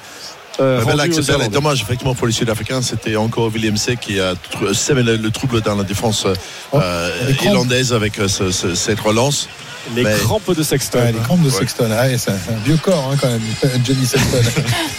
euh, 0.61 0.81
là, 0.97 1.07
Irlandais. 1.39 1.55
dommage 1.55 1.83
effectivement 1.83 2.15
pour 2.15 2.27
les 2.27 2.33
Sud-Africains. 2.33 2.83
C'était 2.83 3.17
encore 3.17 3.47
William 3.53 3.77
C 3.77 3.97
qui 4.01 4.21
a 4.21 4.35
sémé 4.75 5.03
le, 5.03 5.17
le 5.17 5.31
trouble 5.31 5.61
dans 5.63 5.75
la 5.77 5.85
défense 5.85 6.27
euh, 6.75 7.11
les 7.29 7.35
crampes. 7.35 7.47
irlandaise 7.53 7.93
avec 7.93 8.19
euh, 8.19 8.29
ce- 8.29 8.51
ce- 8.51 8.75
cette 8.75 9.01
relance. 9.01 9.49
Les 9.97 10.05
Mais- 10.05 10.15
crampes 10.15 10.55
de 10.57 10.63
Sexton. 10.63 10.99
Ouais, 11.01 11.13
les 11.13 11.19
crampes 11.19 11.41
de 11.43 11.51
Ouais. 11.51 11.59
Sexton, 11.59 11.89
Ah 11.93 12.03
ouais, 12.03 12.17
c'est 12.17 12.31
un 12.31 12.37
vieux 12.65 12.77
corps 12.77 13.11
hein, 13.13 13.17
quand 13.21 13.29
même, 13.29 13.41
Johnny 13.85 14.07
Sexton. 14.07 14.39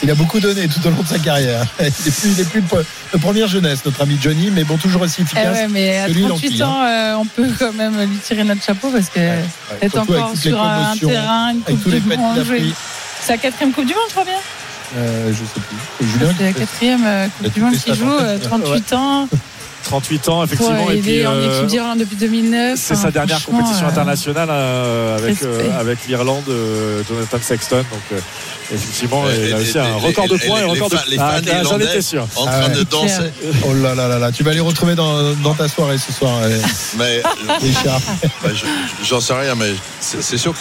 il 0.03 0.11
a 0.11 0.15
beaucoup 0.15 0.39
donné 0.39 0.67
tout 0.67 0.85
au 0.85 0.89
long 0.91 1.01
de 1.01 1.07
sa 1.07 1.19
carrière. 1.19 1.65
Il 1.79 1.85
n'est 1.85 1.91
plus, 2.11 2.29
il 2.31 2.39
est 2.41 2.49
plus 2.49 2.61
de, 2.61 2.67
de 3.13 3.17
première 3.17 3.47
jeunesse, 3.47 3.79
notre 3.85 4.01
ami 4.01 4.17
Johnny, 4.21 4.49
mais 4.51 4.63
bon, 4.65 4.77
toujours 4.77 5.01
aussi 5.01 5.17
Eh 5.19 5.23
efficace. 5.23 5.55
ouais, 5.55 5.67
mais 5.69 5.97
à 5.99 6.07
que 6.07 6.11
lui, 6.11 6.23
38 6.23 6.47
l'Anquille, 6.49 6.63
ans, 6.65 6.83
euh, 6.83 7.15
on 7.15 7.25
peut 7.25 7.47
quand 7.57 7.73
même 7.73 7.97
lui 8.01 8.17
tirer 8.17 8.43
notre 8.43 8.63
chapeau 8.63 8.89
parce 8.89 9.07
que 9.09 9.19
Ouais, 9.19 9.43
avec 9.81 9.95
encore 9.95 10.33
sur 10.37 10.61
un 10.61 10.95
terrain, 10.97 11.51
une 11.51 11.61
avec 11.61 11.65
Coupe 11.65 11.83
tous 11.83 11.89
les 11.89 11.99
du 12.01 12.09
pets 12.09 12.17
Monde. 12.19 12.45
C'est 13.21 13.31
la 13.33 13.37
quatrième 13.37 13.71
Coupe 13.71 13.85
du 13.85 13.93
Monde, 13.93 14.03
je 14.07 14.11
crois 14.13 14.25
bien. 14.25 14.33
Euh, 14.97 15.29
je 15.31 15.37
sais 15.37 15.65
plus. 15.67 15.77
C'est 15.99 16.07
Julien 16.07 16.33
C'est 16.37 16.43
la 16.43 16.51
qui 16.53 16.59
quatrième 16.59 17.03
euh, 17.05 17.27
Coupe 17.37 17.47
du 17.47 17.59
tout 17.61 17.65
Monde 17.65 17.75
ça, 17.75 17.93
joue, 17.93 18.05
par 18.05 18.21
euh, 18.21 18.37
contre. 18.37 18.63
38 18.65 18.93
ans. 18.93 19.27
38 19.83 20.29
ans, 20.29 20.43
effectivement. 20.43 20.85
Ouais, 20.85 20.93
et 20.95 20.97
il 20.97 21.01
puis, 21.03 21.17
est 21.19 21.25
en 21.25 21.33
euh, 21.33 21.55
équipe 21.57 21.67
d'Irlande 21.67 21.99
depuis 21.99 22.15
2009. 22.15 22.79
C'est 22.81 22.95
sa 22.95 23.11
dernière 23.11 23.39
franchement, 23.39 23.59
compétition 23.59 23.85
euh, 23.85 23.89
internationale 23.89 24.49
euh, 24.51 25.17
avec, 25.17 25.43
euh, 25.43 25.79
avec 25.79 25.99
l'Irlande, 26.07 26.43
euh, 26.49 27.03
Jonathan 27.07 27.37
Sexton. 27.41 27.77
Donc, 27.77 27.85
euh, 28.13 28.19
effectivement, 28.73 29.23
Et- 29.29 29.47
il 29.49 29.53
a 29.53 29.57
aussi 29.57 29.77
et- 29.77 29.81
un 29.81 29.95
record 29.95 30.27
de 30.27 30.37
points 30.37 30.57
et 30.57 30.61
et 30.61 30.63
un 30.63 30.73
les 30.73 30.79
record 30.81 30.89
de 30.89 30.97
les 31.09 31.17
Ah, 31.19 31.31
fans 31.35 31.41
ah, 31.45 31.49
J'en 31.51 31.59
irlandais. 31.63 31.85
étais 31.85 32.01
sûr. 32.01 32.27
En 32.35 32.45
Ah 32.47 32.51
train 32.61 32.69
ouais. 32.69 32.75
de 32.75 32.83
danser. 32.83 33.31
Oh 33.67 33.73
là 33.73 33.93
là 33.95 34.07
là 34.07 34.19
là, 34.19 34.31
tu 34.31 34.43
vas 34.43 34.53
les 34.53 34.59
retrouver 34.59 34.95
dans, 34.95 35.33
dans 35.35 35.53
ta 35.53 35.67
soirée 35.67 35.97
ce 35.97 36.11
soir, 36.11 36.31
euh, 36.43 36.57
Mais 36.97 37.21
Richard. 37.61 37.99
bah, 38.43 38.49
je- 38.53 38.55
je- 38.55 39.07
j'en 39.07 39.19
sais 39.19 39.33
rien, 39.33 39.55
mais 39.55 39.73
c'est 39.99 40.21
c'est 40.23 40.37
sûr 40.37 40.57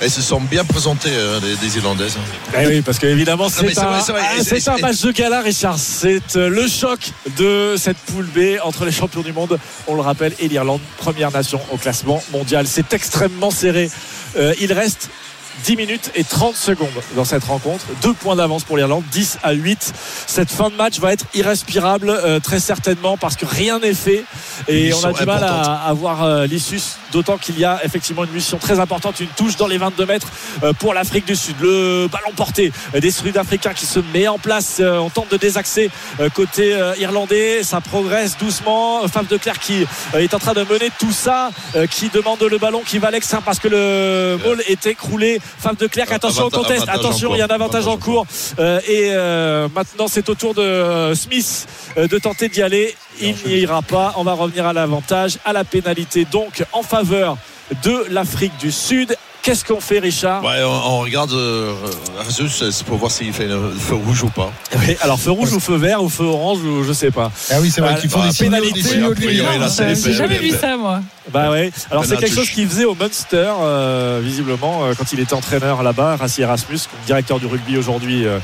qu'elles 0.00 0.10
se 0.10 0.22
sont 0.22 0.40
bien 0.40 0.64
présentées, 0.64 1.10
euh, 1.12 1.40
les, 1.40 1.56
les 1.66 1.76
Irlandaises. 1.76 2.16
Eh 2.58 2.66
oui, 2.66 2.82
parce 2.82 2.98
qu'évidemment, 2.98 3.48
c'est 3.48 3.78
un, 3.78 3.92
ah, 3.92 4.42
c'est 4.42 4.68
un 4.68 4.78
match 4.78 5.00
de 5.00 5.12
gala, 5.12 5.40
Richard. 5.40 5.78
C'est 5.78 6.36
euh, 6.36 6.48
le 6.48 6.66
choc 6.68 7.00
de 7.36 7.74
cette 7.76 7.96
poule 7.98 8.26
B 8.26 8.58
entre 8.62 8.84
les 8.84 8.92
champions 8.92 9.22
du 9.22 9.32
monde, 9.32 9.58
on 9.86 9.94
le 9.94 10.00
rappelle, 10.00 10.34
et 10.38 10.48
l'Irlande, 10.48 10.80
première 10.98 11.30
nation 11.30 11.60
au 11.72 11.76
classement 11.76 12.22
mondial. 12.32 12.66
C'est 12.66 12.92
extrêmement 12.92 13.50
serré. 13.50 13.90
Euh, 14.36 14.52
il 14.60 14.72
reste 14.72 15.10
10 15.64 15.76
minutes 15.76 16.10
et 16.14 16.24
30 16.24 16.56
secondes 16.56 16.88
dans 17.16 17.24
cette 17.24 17.44
rencontre. 17.44 17.84
Deux 18.02 18.12
points 18.12 18.36
d'avance 18.36 18.64
pour 18.64 18.76
l'Irlande, 18.76 19.04
10 19.12 19.38
à 19.42 19.52
8. 19.52 19.92
Cette 20.26 20.50
fin 20.50 20.68
de 20.70 20.74
match 20.74 20.98
va 20.98 21.12
être 21.12 21.24
irrespirable, 21.34 22.10
euh, 22.10 22.40
très 22.40 22.60
certainement, 22.60 23.16
parce 23.16 23.36
que 23.36 23.46
rien 23.46 23.78
n'est 23.78 23.94
fait. 23.94 24.24
Et 24.68 24.92
on 24.92 25.04
a 25.04 25.12
du 25.12 25.24
mal 25.24 25.42
à, 25.44 25.86
à 25.86 25.92
voir 25.92 26.22
euh, 26.24 26.46
l'issue, 26.46 26.80
d'autant 27.12 27.38
qu'il 27.38 27.58
y 27.58 27.64
a 27.64 27.80
effectivement 27.84 28.24
une 28.24 28.32
mission 28.32 28.58
très 28.58 28.80
importante, 28.80 29.20
une 29.20 29.28
touche 29.28 29.56
dans 29.56 29.66
les 29.66 29.78
22 29.78 30.06
mètres 30.06 30.28
euh, 30.62 30.72
pour 30.72 30.94
l'Afrique 30.94 31.26
du 31.26 31.36
Sud. 31.36 31.56
Le 31.60 32.08
ballon 32.10 32.32
porté 32.36 32.72
des 32.94 33.10
Sud-Africains 33.10 33.74
qui 33.74 33.86
se 33.86 34.00
met 34.12 34.28
en 34.28 34.38
place. 34.38 34.78
Euh, 34.80 34.98
On 34.98 35.10
tente 35.10 35.30
de 35.30 35.36
désaxer 35.36 35.90
euh, 36.20 36.28
côté 36.28 36.74
euh, 36.74 36.94
irlandais. 36.98 37.62
Ça 37.62 37.80
progresse 37.80 38.36
doucement. 38.38 39.06
Fave 39.08 39.26
de 39.28 39.36
Clerc 39.36 39.58
qui 39.58 39.86
est 40.14 40.34
en 40.34 40.38
train 40.38 40.52
de 40.54 40.64
mener 40.64 40.90
tout 40.98 41.12
ça, 41.12 41.50
euh, 41.76 41.86
qui 41.86 42.08
demande 42.08 42.42
le 42.42 42.58
ballon, 42.58 42.82
qui 42.84 42.98
va 42.98 43.08
à 43.08 43.10
l'extérieur 43.10 43.44
parce 43.44 43.58
que 43.58 43.68
le 43.68 44.38
ball 44.42 44.62
est 44.68 44.86
écroulé. 44.86 45.40
Fave 45.58 45.76
de 45.76 45.86
Clerc, 45.86 46.12
attention 46.12 46.44
au 46.44 46.46
Avantage- 46.46 46.62
contest. 46.66 46.82
avantage 46.88 47.04
en 47.04 47.08
Attention, 47.08 47.34
il 47.34 47.38
y 47.38 47.42
a 47.42 47.44
un 47.46 47.48
avantage 47.48 47.86
en 47.86 47.96
cours. 47.96 48.26
Euh, 48.58 48.80
et 48.88 49.10
euh, 49.12 49.68
maintenant, 49.74 50.06
c'est 50.08 50.28
au 50.28 50.34
tour 50.34 50.54
de 50.54 50.62
euh, 50.62 51.14
Smith 51.14 51.66
de 51.96 52.18
tenter 52.18 52.48
d'y 52.48 52.62
aller. 52.62 52.94
Il 53.20 53.34
n'y 53.46 53.54
ira 53.60 53.82
pas. 53.82 54.14
On 54.16 54.24
va 54.24 54.32
revenir 54.34 54.66
à 54.66 54.72
l'avantage, 54.72 55.38
à 55.44 55.52
la 55.52 55.64
pénalité, 55.64 56.24
donc 56.24 56.64
en 56.72 56.82
faveur 56.82 57.36
de 57.82 58.04
l'Afrique 58.10 58.56
du 58.58 58.70
Sud. 58.72 59.16
Qu'est-ce 59.44 59.62
qu'on 59.62 59.78
fait, 59.80 59.98
Richard 59.98 60.42
Ouais, 60.42 60.62
on, 60.64 60.70
on 60.70 60.98
regarde 61.00 61.32
euh, 61.32 61.74
c'est 62.30 62.82
pour 62.84 62.96
voir 62.96 63.10
s'il 63.10 63.30
fait 63.34 63.46
le 63.46 63.70
feu 63.78 63.94
rouge 63.94 64.22
ou 64.22 64.30
pas. 64.30 64.50
Oui, 64.78 64.96
Alors, 65.02 65.20
feu 65.20 65.32
rouge 65.32 65.52
ou 65.52 65.60
feu 65.60 65.76
vert 65.76 66.02
ou 66.02 66.08
feu 66.08 66.24
orange 66.24 66.60
ou 66.64 66.82
je 66.82 66.94
sais 66.94 67.10
pas. 67.10 67.30
Ah 67.50 67.56
oui, 67.60 67.70
c'est 67.70 67.82
vrai 67.82 67.94
qu'ils 68.00 68.08
font 68.08 68.20
bah, 68.20 68.30
des 68.30 68.38
pénalité, 68.38 68.82
des 68.82 68.96
Euh, 69.02 69.14
les 69.18 69.94
J'ai 69.96 70.12
jamais 70.14 70.38
vu 70.38 70.50
ça, 70.50 70.78
moi. 70.78 71.02
Bah 71.30 71.50
ouais. 71.50 71.70
Alors 71.90 72.06
c'est 72.06 72.16
quelque 72.16 72.34
chose 72.34 72.48
qu'il 72.48 72.66
faisait 72.66 72.86
au 72.86 72.94
Munster, 72.94 73.52
euh, 73.60 74.20
visiblement, 74.24 74.86
euh, 74.86 74.94
quand 74.96 75.12
il 75.12 75.20
était 75.20 75.34
entraîneur 75.34 75.82
là-bas, 75.82 76.16
Rassi 76.16 76.40
Erasmus, 76.40 76.78
directeur 77.06 77.38
du 77.38 77.46
rugby 77.46 77.76
aujourd'hui. 77.76 78.26
euh, 78.26 78.38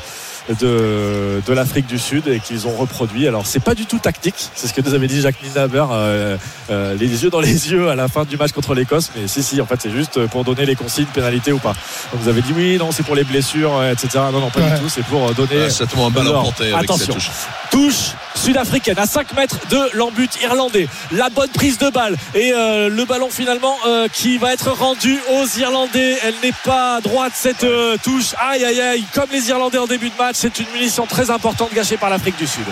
de, 0.48 1.40
de 1.46 1.52
l'Afrique 1.52 1.86
du 1.86 1.98
Sud 1.98 2.26
et 2.28 2.40
qu'ils 2.40 2.66
ont 2.66 2.76
reproduit. 2.76 3.26
Alors 3.28 3.46
c'est 3.46 3.60
pas 3.60 3.74
du 3.74 3.86
tout 3.86 3.98
tactique, 3.98 4.34
c'est 4.54 4.66
ce 4.66 4.74
que 4.74 4.80
nous 4.80 4.94
avait 4.94 5.06
dit 5.08 5.20
Jacques 5.20 5.42
Nienaber, 5.42 5.84
euh, 5.92 6.36
euh, 6.70 6.94
les 6.94 7.22
yeux 7.22 7.30
dans 7.30 7.40
les 7.40 7.70
yeux 7.70 7.88
à 7.88 7.94
la 7.94 8.08
fin 8.08 8.24
du 8.24 8.36
match 8.36 8.52
contre 8.52 8.74
l'Écosse. 8.74 9.10
Mais 9.16 9.28
si 9.28 9.42
si, 9.42 9.60
en 9.60 9.66
fait 9.66 9.80
c'est 9.82 9.90
juste 9.90 10.26
pour 10.26 10.44
donner 10.44 10.66
les 10.66 10.74
consignes, 10.76 11.06
pénalité 11.06 11.52
ou 11.52 11.58
pas. 11.58 11.74
Donc 12.12 12.22
vous 12.22 12.28
avez 12.28 12.42
dit 12.42 12.52
oui, 12.56 12.78
non 12.78 12.90
c'est 12.92 13.02
pour 13.04 13.14
les 13.14 13.24
blessures, 13.24 13.76
euh, 13.76 13.92
etc. 13.92 14.08
Non 14.32 14.40
non 14.40 14.50
pas 14.50 14.60
Ouais. 14.60 14.74
du 14.74 14.80
tout, 14.80 14.88
c'est 14.88 15.04
pour 15.04 15.28
euh, 15.28 15.32
donner. 15.32 15.56
Ouais, 15.56 16.04
un 16.04 16.10
ballon 16.10 16.30
Alors, 16.30 16.42
porté 16.44 16.72
avec 16.72 16.84
attention. 16.84 17.06
cette 17.06 17.14
touche. 17.14 17.30
Touche 17.70 18.14
sud-africaine 18.34 18.98
à 18.98 19.06
5 19.06 19.34
mètres 19.34 19.58
de 19.70 19.96
l'embut 19.96 20.30
irlandais. 20.42 20.88
La 21.12 21.28
bonne 21.28 21.50
prise 21.50 21.78
de 21.78 21.90
balle 21.90 22.16
et 22.34 22.52
euh, 22.54 22.88
le 22.88 23.04
ballon 23.04 23.28
finalement 23.30 23.76
euh, 23.86 24.08
qui 24.12 24.38
va 24.38 24.52
être 24.52 24.70
rendu 24.70 25.18
aux 25.30 25.46
Irlandais. 25.58 26.16
Elle 26.24 26.34
n'est 26.42 26.54
pas 26.64 27.00
droite 27.00 27.32
cette 27.34 27.64
euh, 27.64 27.96
touche. 28.02 28.34
Aïe 28.38 28.64
aïe 28.64 28.80
aïe. 28.80 29.04
Comme 29.14 29.28
les 29.32 29.48
Irlandais 29.50 29.78
en 29.78 29.86
début 29.86 30.08
de 30.08 30.16
match, 30.18 30.29
c'est 30.36 30.58
une 30.60 30.68
munition 30.72 31.06
très 31.06 31.30
importante 31.30 31.72
gâchée 31.74 31.96
par 31.96 32.10
l'Afrique 32.10 32.36
du 32.38 32.46
Sud. 32.46 32.64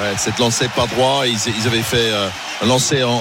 Ouais, 0.00 0.14
cette 0.16 0.38
lancée 0.38 0.68
pas 0.68 0.86
droit, 0.86 1.24
ils, 1.26 1.36
ils 1.58 1.66
avaient 1.66 1.82
fait 1.82 2.10
euh, 2.10 2.28
lancer 2.64 3.02
en- 3.04 3.18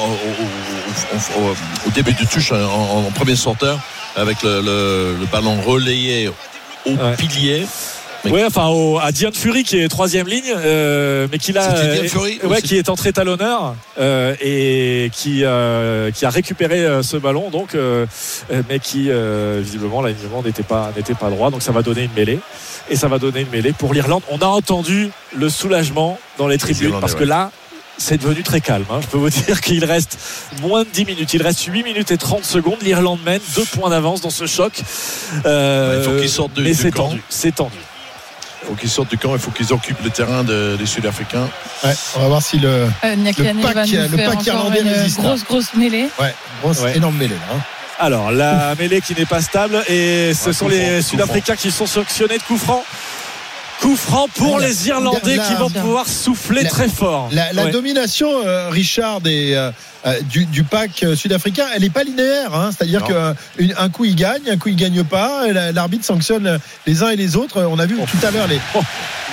au, 1.88 1.90
début 1.92 2.14
de 2.14 2.26
touche 2.26 2.52
en, 2.54 3.12
premier 3.14 3.36
sorteur 3.36 3.80
avec 4.16 4.42
le, 4.44 4.62
le- 4.62 5.18
le 5.20 5.26
ballon 5.26 5.60
relayé 5.62 6.30
au 6.86 6.92
Ouais. 6.92 7.16
pilier. 7.18 7.68
Oui, 8.26 8.42
enfin 8.46 8.68
au- 8.68 9.00
à 9.00 9.12
Diane 9.12 9.34
Fury 9.34 9.64
qui 9.64 9.80
est 9.80 9.88
troisième 9.88 10.28
ligne, 10.28 10.54
euh, 10.56 11.28
mais 11.32 11.40
qui 11.40 11.54
l'a, 11.54 11.70
ouais, 12.48 12.62
qui 12.62 12.78
est 12.78 12.88
entré 12.90 13.12
talonneur 13.14 13.76
euh, 14.00 14.36
et 14.42 15.10
qui 15.12 15.44
euh, 15.44 16.12
qui 16.12 16.26
a 16.26 16.30
récupéré 16.30 16.86
euh, 16.86 17.02
ce 17.02 17.18
ballon 17.18 17.50
donc, 17.50 17.74
euh, 17.74 18.06
mais 18.70 18.78
qui 18.80 19.08
euh, 19.10 19.60
visiblement 19.64 20.02
l'alignement 20.04 20.44
n'était 20.44 20.62
pas 20.64 20.92
n'était 20.96 21.16
pas 21.16 21.30
droit, 21.32 21.50
donc 21.50 21.64
ça 21.64 21.72
va 21.72 21.82
donner 21.82 22.04
une 22.04 22.14
mêlée 22.16 22.40
et 22.92 22.96
ça 22.96 23.08
va 23.08 23.18
donner 23.18 23.42
une 23.42 23.50
mêlée 23.50 23.74
pour 23.74 23.94
l'Irlande. 23.94 24.22
On 24.30 24.38
a 24.38 24.46
entendu 24.48 25.10
le 25.36 25.50
soulagement 25.50 26.20
dans 26.38 26.48
les 26.48 26.58
tribunes 26.60 26.92
parce 27.02 27.16
que 27.16 27.24
là. 27.24 27.52
C'est 27.98 28.20
devenu 28.20 28.42
très 28.42 28.62
calme. 28.62 28.86
hein. 28.90 28.98
Je 29.02 29.06
peux 29.08 29.18
vous 29.18 29.30
dire 29.48 29.62
qu'il 29.62 29.86
reste 29.86 30.18
moins 30.60 30.82
de 30.84 30.88
10 30.92 31.06
minutes. 31.06 31.34
Il 31.36 31.44
reste 31.44 31.62
8 31.66 31.84
minutes 31.84 32.10
et 32.10 32.18
30 32.18 32.44
secondes. 32.46 32.78
L'Irlande 32.82 33.20
mène 33.24 33.42
deux 33.56 33.66
points 33.66 33.92
d'avance 33.92 34.22
dans 34.22 34.32
ce 34.32 34.48
choc. 34.48 34.74
Euh, 35.46 36.02
Il 36.04 36.10
faut 36.10 36.20
qu'ils 36.20 36.30
sortent 36.30 36.54
du- 36.54 36.64
mais 36.64 36.74
c'est 36.74 36.90
tendu. 36.90 37.22
C'est 37.30 37.54
tendu. 37.54 37.76
Il 38.64 38.68
faut 38.68 38.76
qu'ils 38.76 38.90
sortent 38.90 39.10
du 39.10 39.18
camp, 39.18 39.34
il 39.34 39.40
faut 39.40 39.52
qu'ils 39.52 39.74
occupent 39.74 40.04
le 40.04 40.10
terrain 40.12 40.44
de- 40.44 40.76
des 40.78 40.86
Sud-Africains. 40.86 41.50
Ouais, 41.84 41.94
on 42.16 42.20
va 42.22 42.28
voir 42.28 42.42
si 42.42 42.60
le. 42.60 42.68
Euh, 42.70 42.88
Le 43.04 43.64
pack- 43.64 43.88
le 43.90 44.18
pack 44.18 44.46
irlandais 44.46 44.82
une 44.82 44.88
résiste, 44.90 45.20
grosse, 45.20 45.44
grosse 45.44 45.74
mêlée. 45.74 46.08
Ouais, 46.20 46.34
grosse, 46.62 46.80
Ouais. 46.82 46.96
énorme 46.98 47.18
mêlée. 47.18 47.36
là, 47.36 47.56
hein. 47.56 47.60
Alors, 48.00 48.32
la 48.32 48.74
mêlée 48.80 49.02
qui 49.02 49.14
n'est 49.16 49.26
pas 49.26 49.42
stable 49.42 49.84
et 49.88 50.34
ce 50.34 50.48
Ouais, 50.48 50.54
sont 50.54 50.68
les 50.68 51.02
Sud-Africains 51.02 51.56
qui 51.56 51.72
sont 51.72 51.86
sanctionnés 51.88 52.38
de 52.38 52.44
coup 52.44 52.58
franc. 52.58 52.84
Coup 53.82 53.96
franc 53.96 54.28
pour 54.36 54.60
La- 54.60 54.68
les 54.68 54.88
Irlandais 54.90 55.36
la- 55.38 55.44
qui 55.44 55.54
vont 55.56 55.72
la- 55.74 55.82
pouvoir 55.82 56.08
souffler 56.08 56.62
la- 56.64 56.70
très 56.70 56.88
fort. 56.88 57.30
La, 57.32 57.52
la 57.52 57.66
Ouais. 57.66 57.72
domination, 57.72 58.30
euh, 58.46 58.70
Richard, 58.70 59.22
des, 59.22 59.54
euh, 59.56 59.72
euh, 60.06 60.20
du, 60.22 60.46
du 60.46 60.64
pack 60.64 61.04
sud-africain, 61.16 61.66
elle 61.76 61.82
n'est 61.82 61.90
pas 61.90 62.04
linéaire. 62.04 62.54
hein. 62.54 62.70
C'est-à-dire 62.78 63.04
qu'un 63.04 63.90
coup 63.90 64.06
il 64.06 64.16
gagne, 64.16 64.44
un 64.52 64.58
coup 64.58 64.70
il 64.70 64.76
gagne 64.76 65.04
pas. 65.04 65.48
L'arbitre 65.74 66.06
sanctionne 66.06 66.60
les 66.86 67.02
uns 67.02 67.10
et 67.10 67.16
les 67.16 67.36
autres. 67.36 67.60
On 67.64 67.80
a 67.80 67.86
vu 67.88 67.96
tout 67.96 68.26
à 68.26 68.30
l'heure 68.30 68.48
les, 68.48 68.60
Oh. 68.76 68.82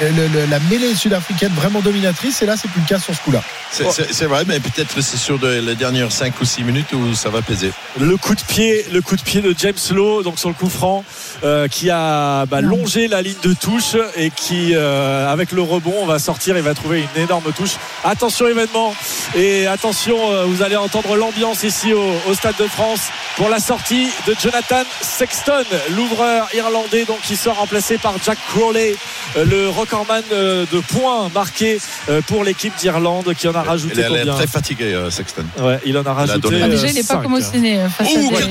le- 0.00 0.08
le- 0.28 0.46
la 0.50 0.60
mêlée 0.60 0.94
sud-africaine 0.94 1.52
vraiment 1.54 1.80
dominatrice. 1.80 2.40
Et 2.40 2.46
là, 2.46 2.54
c'est 2.56 2.68
plus 2.70 2.80
le 2.80 2.86
cas 2.88 2.98
sur 2.98 3.14
ce 3.14 3.20
coup-là. 3.20 3.42
C'est 3.70 4.24
vrai, 4.24 4.44
mais 4.46 4.60
peut-être 4.60 5.02
c'est 5.02 5.18
sur 5.18 5.38
de- 5.38 5.60
les 5.60 5.74
dernières 5.74 6.10
5 6.10 6.40
ou 6.40 6.46
6 6.46 6.64
minutes 6.64 6.90
où 6.94 7.14
ça 7.14 7.28
va 7.28 7.42
peser. 7.42 7.70
Le 8.00 8.16
coup 8.16 8.34
de 8.34 8.40
pied, 8.40 8.86
le 8.92 9.02
coup 9.02 9.16
de 9.16 9.20
pied 9.22 9.42
de 9.42 9.54
James 9.58 9.74
Lowe, 9.90 10.22
donc 10.22 10.38
sur 10.38 10.48
le 10.48 10.54
coup 10.54 10.70
franc, 10.70 11.04
euh, 11.44 11.68
qui 11.68 11.90
a 11.90 12.46
bah, 12.46 12.62
longé 12.62 13.08
la 13.08 13.20
ligne 13.20 13.34
de 13.42 13.52
touche 13.52 13.94
et 14.16 14.30
qui, 14.40 14.74
euh, 14.74 15.30
avec 15.32 15.52
le 15.52 15.62
rebond, 15.62 15.94
on 16.00 16.06
va 16.06 16.18
sortir 16.18 16.56
et 16.56 16.60
va 16.60 16.74
trouver 16.74 17.04
une 17.14 17.22
énorme 17.22 17.52
touche. 17.56 17.76
Attention 18.04 18.46
événement 18.46 18.94
et 19.34 19.66
attention, 19.66 20.16
euh, 20.30 20.44
vous 20.44 20.62
allez 20.62 20.76
entendre 20.76 21.16
l'ambiance 21.16 21.62
ici 21.64 21.92
au, 21.92 22.12
au 22.28 22.34
Stade 22.34 22.56
de 22.58 22.66
France 22.66 23.00
pour 23.36 23.48
la 23.48 23.58
sortie 23.60 24.08
de 24.26 24.34
Jonathan 24.40 24.82
Sexton, 25.00 25.64
l'ouvreur 25.90 26.48
irlandais, 26.54 27.04
donc 27.04 27.20
qui 27.22 27.36
sort 27.36 27.56
remplacé 27.56 27.98
par 27.98 28.14
Jack 28.24 28.38
Crowley, 28.48 28.96
euh, 29.36 29.44
le 29.44 29.68
recordman 29.68 30.22
euh, 30.32 30.64
de 30.72 30.80
points 30.80 31.28
marqués 31.34 31.78
euh, 32.08 32.20
pour 32.26 32.44
l'équipe 32.44 32.74
d'Irlande, 32.76 33.34
qui 33.36 33.48
en 33.48 33.54
a 33.54 33.62
rajouté 33.62 34.00
Il 34.00 34.06
combien 34.08 34.34
très 34.34 34.46
fatigué, 34.46 34.94
euh, 34.94 35.10
Sexton. 35.10 35.44
Ouais, 35.60 35.78
il 35.84 35.96
en 35.98 36.04
a 36.06 36.12
rajouté. 36.12 36.38
donné. 36.40 36.62
Ah, 36.62 36.68
déjà, 36.68 36.86
euh, 36.86 36.90
il 36.90 36.94
n'est 36.94 37.02
pas 37.02 37.14
cinq. 37.14 37.22
commotionné 37.22 37.78
euh, 37.80 37.88
face 37.88 38.08
Ouh, 38.08 38.30
à 38.34 38.38
quel 38.38 38.50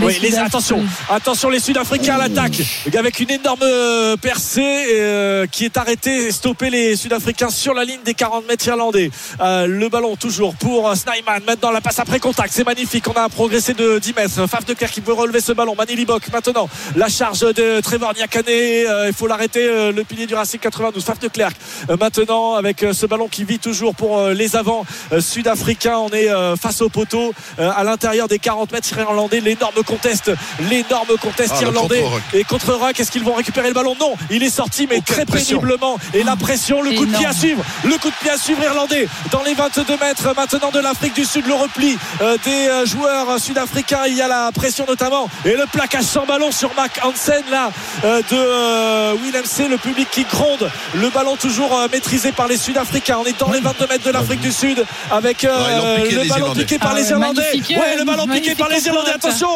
Oui, 0.00 0.18
les, 0.22 0.38
attention, 0.38 0.82
attention 1.10 1.50
les 1.50 1.60
Sud-Africains 1.60 2.14
à 2.14 2.28
l'attaque 2.28 2.62
avec 2.96 3.20
une 3.20 3.30
énorme 3.30 3.60
euh, 3.62 4.16
percée 4.16 4.86
euh, 4.90 5.46
qui 5.46 5.66
est 5.66 5.76
arrêtée 5.76 6.26
et 6.26 6.32
stopper 6.32 6.70
les 6.70 6.96
Sud-Africains 6.96 7.50
sur 7.50 7.74
la 7.74 7.84
ligne 7.84 8.00
des 8.04 8.14
40 8.14 8.48
mètres 8.48 8.66
irlandais. 8.66 9.10
Euh, 9.40 9.66
le 9.66 9.88
ballon 9.90 10.16
toujours 10.16 10.54
pour 10.54 10.94
Snyman. 10.96 11.42
Maintenant 11.46 11.70
la 11.70 11.80
passe 11.80 11.98
après 11.98 12.20
contact, 12.20 12.52
c'est 12.54 12.64
magnifique. 12.64 13.06
On 13.08 13.12
a 13.20 13.28
progressé 13.28 13.74
de 13.74 13.98
10 13.98 14.14
mètres. 14.14 14.46
Faf 14.48 14.64
de 14.64 14.72
Clerc 14.72 14.90
qui 14.90 15.02
peut 15.02 15.12
relever 15.12 15.40
ce 15.40 15.52
ballon. 15.52 15.74
Manili 15.76 16.06
Bock 16.06 16.22
maintenant 16.32 16.68
la 16.96 17.08
charge 17.08 17.40
de 17.40 17.80
Trevor 17.80 18.14
Niakane. 18.14 18.44
Euh, 18.48 19.06
il 19.08 19.14
faut 19.14 19.26
l'arrêter 19.26 19.68
euh, 19.68 19.92
le 19.92 20.04
pilier 20.04 20.26
du 20.26 20.34
Racing 20.34 20.60
92. 20.60 21.04
Faf 21.04 21.18
de 21.18 21.28
Clerc 21.28 21.52
euh, 21.90 21.96
maintenant 21.98 22.54
avec 22.54 22.84
ce 22.92 23.06
ballon 23.06 23.28
qui 23.28 23.44
vit 23.44 23.58
toujours 23.58 23.94
pour 23.94 24.28
les 24.28 24.56
avants 24.56 24.84
euh, 25.12 25.20
sud-africains. 25.20 25.98
On 25.98 26.10
est 26.10 26.30
euh, 26.30 26.56
face 26.56 26.80
au 26.80 26.88
poteau 26.88 27.32
euh, 27.58 27.70
à 27.74 27.84
l'intérieur 27.84 28.28
des 28.28 28.38
40 28.38 28.72
mètres 28.72 28.96
irlandais. 28.98 29.40
L'énorme 29.40 29.81
conteste, 29.82 30.30
l'énorme 30.70 31.16
conteste 31.20 31.54
Ah, 31.58 31.62
irlandais. 31.62 32.04
Et 32.34 32.44
contre 32.44 32.72
Rock, 32.74 32.98
est-ce 32.98 33.10
qu'ils 33.10 33.24
vont 33.24 33.34
récupérer 33.34 33.68
le 33.68 33.74
ballon? 33.74 33.96
Non, 33.98 34.14
il 34.30 34.42
est 34.42 34.50
sorti, 34.50 34.86
mais 34.88 35.00
très 35.00 35.24
pression. 35.24 35.58
péniblement. 35.58 35.98
Et 36.14 36.22
la 36.22 36.36
pression, 36.36 36.82
le 36.82 36.92
coup 36.92 37.06
de 37.06 37.14
pied 37.16 37.26
à 37.26 37.32
suivre, 37.32 37.62
le 37.84 37.96
coup 37.98 38.08
de 38.10 38.14
pied 38.20 38.30
à 38.30 38.36
suivre 38.38 38.62
irlandais 38.62 39.08
dans 39.30 39.42
les 39.42 39.54
22 39.54 39.96
mètres 39.98 40.34
maintenant 40.36 40.70
de 40.70 40.78
l'Afrique 40.80 41.14
du 41.14 41.24
Sud. 41.24 41.46
Le 41.46 41.54
repli 41.54 41.96
euh, 42.20 42.36
des 42.44 42.68
euh, 42.68 42.86
joueurs 42.86 43.38
sud-africains. 43.38 44.06
Il 44.08 44.14
y 44.16 44.22
a 44.22 44.28
la 44.28 44.50
pression 44.52 44.84
notamment 44.88 45.28
et 45.44 45.56
le 45.56 45.66
plaquage 45.66 46.04
sans 46.04 46.26
ballon 46.26 46.50
sur 46.50 46.74
Mac 46.74 47.00
Hansen 47.04 47.42
là 47.50 47.70
euh, 48.04 48.20
de 48.30 48.36
euh, 48.36 49.14
Willem 49.22 49.44
C. 49.44 49.68
Le 49.68 49.78
public 49.78 50.08
qui 50.10 50.24
gronde. 50.24 50.70
Le 50.94 51.08
ballon 51.10 51.36
toujours 51.36 51.76
euh, 51.76 51.88
maîtrisé 51.92 52.32
par 52.32 52.48
les 52.48 52.56
Sud-Africains. 52.56 53.18
On 53.20 53.24
est 53.24 53.38
dans 53.38 53.50
les 53.50 53.60
22 53.60 53.86
mètres 53.86 54.04
de 54.04 54.10
l'Afrique 54.10 54.40
du 54.40 54.52
Sud 54.52 54.84
avec 55.10 55.44
euh, 55.44 55.98
Ouais, 56.02 56.10
le 56.10 56.28
ballon 56.28 56.52
piqué 56.54 56.78
par 56.78 56.92
Ah 56.94 56.98
les 56.98 57.10
Irlandais. 57.10 57.42
Ouais, 57.70 57.94
le 57.96 58.02
euh, 58.02 58.04
ballon 58.04 58.26
piqué 58.26 58.54
par 58.54 58.68
les 58.68 58.86
Irlandais. 58.86 59.12
Attention. 59.12 59.48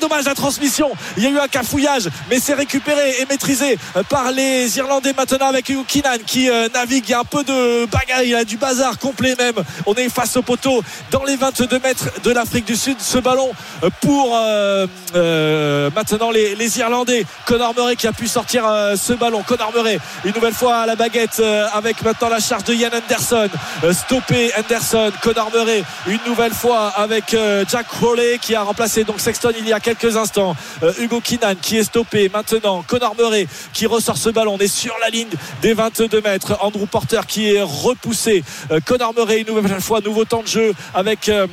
Dommage 0.00 0.24
la 0.24 0.34
transmission. 0.34 0.90
Il 1.16 1.22
y 1.22 1.26
a 1.26 1.30
eu 1.30 1.38
un 1.38 1.48
cafouillage, 1.48 2.08
mais 2.30 2.38
c'est 2.38 2.54
récupéré 2.54 3.16
et 3.20 3.26
maîtrisé 3.26 3.78
par 4.08 4.30
les 4.32 4.76
Irlandais 4.78 5.14
maintenant 5.16 5.48
avec 5.48 5.72
Keenan 5.86 6.18
qui 6.26 6.48
euh, 6.48 6.68
navigue. 6.74 7.04
Il 7.08 7.10
y 7.10 7.14
a 7.14 7.20
un 7.20 7.24
peu 7.24 7.42
de 7.44 7.86
bagarre, 7.86 8.22
il 8.22 8.30
y 8.30 8.34
a 8.34 8.44
du 8.44 8.56
bazar 8.56 8.98
complet 8.98 9.34
même. 9.38 9.54
On 9.86 9.94
est 9.94 10.08
face 10.08 10.36
au 10.36 10.42
poteau 10.42 10.82
dans 11.10 11.24
les 11.24 11.36
22 11.36 11.78
mètres 11.78 12.08
de 12.22 12.30
l'Afrique 12.30 12.66
du 12.66 12.76
Sud. 12.76 12.96
Ce 13.00 13.18
ballon 13.18 13.50
euh, 13.82 13.90
pour 14.00 14.32
euh, 14.34 15.90
maintenant 15.94 16.30
les, 16.30 16.54
les 16.54 16.78
Irlandais. 16.78 17.24
Conor 17.46 17.74
Murray 17.74 17.96
qui 17.96 18.06
a 18.06 18.12
pu 18.12 18.26
sortir 18.26 18.64
ce 18.96 19.12
ballon. 19.12 19.42
Conor 19.42 19.72
Murray 19.74 19.98
une 20.24 20.32
nouvelle 20.32 20.54
fois 20.54 20.78
à 20.78 20.86
la 20.86 20.96
baguette 20.96 21.42
avec 21.72 22.02
maintenant 22.02 22.28
la 22.28 22.40
charge 22.40 22.64
de 22.64 22.74
Ian 22.74 22.90
Anderson. 22.92 23.48
Stoppé 23.92 24.50
Anderson. 24.58 25.12
Conor 25.22 25.50
Murray 25.52 25.84
une 26.06 26.20
nouvelle 26.26 26.52
fois 26.52 26.88
avec 26.88 27.36
Jack 27.68 27.88
Crowley 27.88 28.38
qui 28.40 28.54
a 28.54 28.62
remplacé 28.62 29.04
donc 29.04 29.20
Sexton. 29.20 29.52
Il 29.58 29.68
y 29.68 29.72
a 29.72 29.80
quelques 29.80 30.16
instants. 30.16 30.56
Euh, 30.82 30.92
Hugo 30.98 31.20
Kinan 31.20 31.54
qui 31.60 31.78
est 31.78 31.84
stoppé 31.84 32.28
maintenant. 32.28 32.82
Connor 32.86 33.14
Murray 33.16 33.46
qui 33.72 33.86
ressort 33.86 34.16
ce 34.16 34.30
ballon. 34.30 34.54
On 34.54 34.58
est 34.58 34.68
sur 34.68 34.94
la 35.00 35.10
ligne 35.10 35.28
des 35.62 35.74
22 35.74 36.20
mètres. 36.20 36.56
Andrew 36.60 36.86
Porter 36.86 37.20
qui 37.26 37.52
est 37.54 37.62
repoussé. 37.62 38.42
Euh, 38.70 38.80
Connor 38.84 39.14
Murray, 39.14 39.40
une 39.40 39.54
nouvelle 39.54 39.80
fois, 39.80 40.00
nouveau 40.00 40.24
temps 40.24 40.42
de 40.42 40.48
jeu 40.48 40.74
avec. 40.94 41.28
euh, 41.28 41.46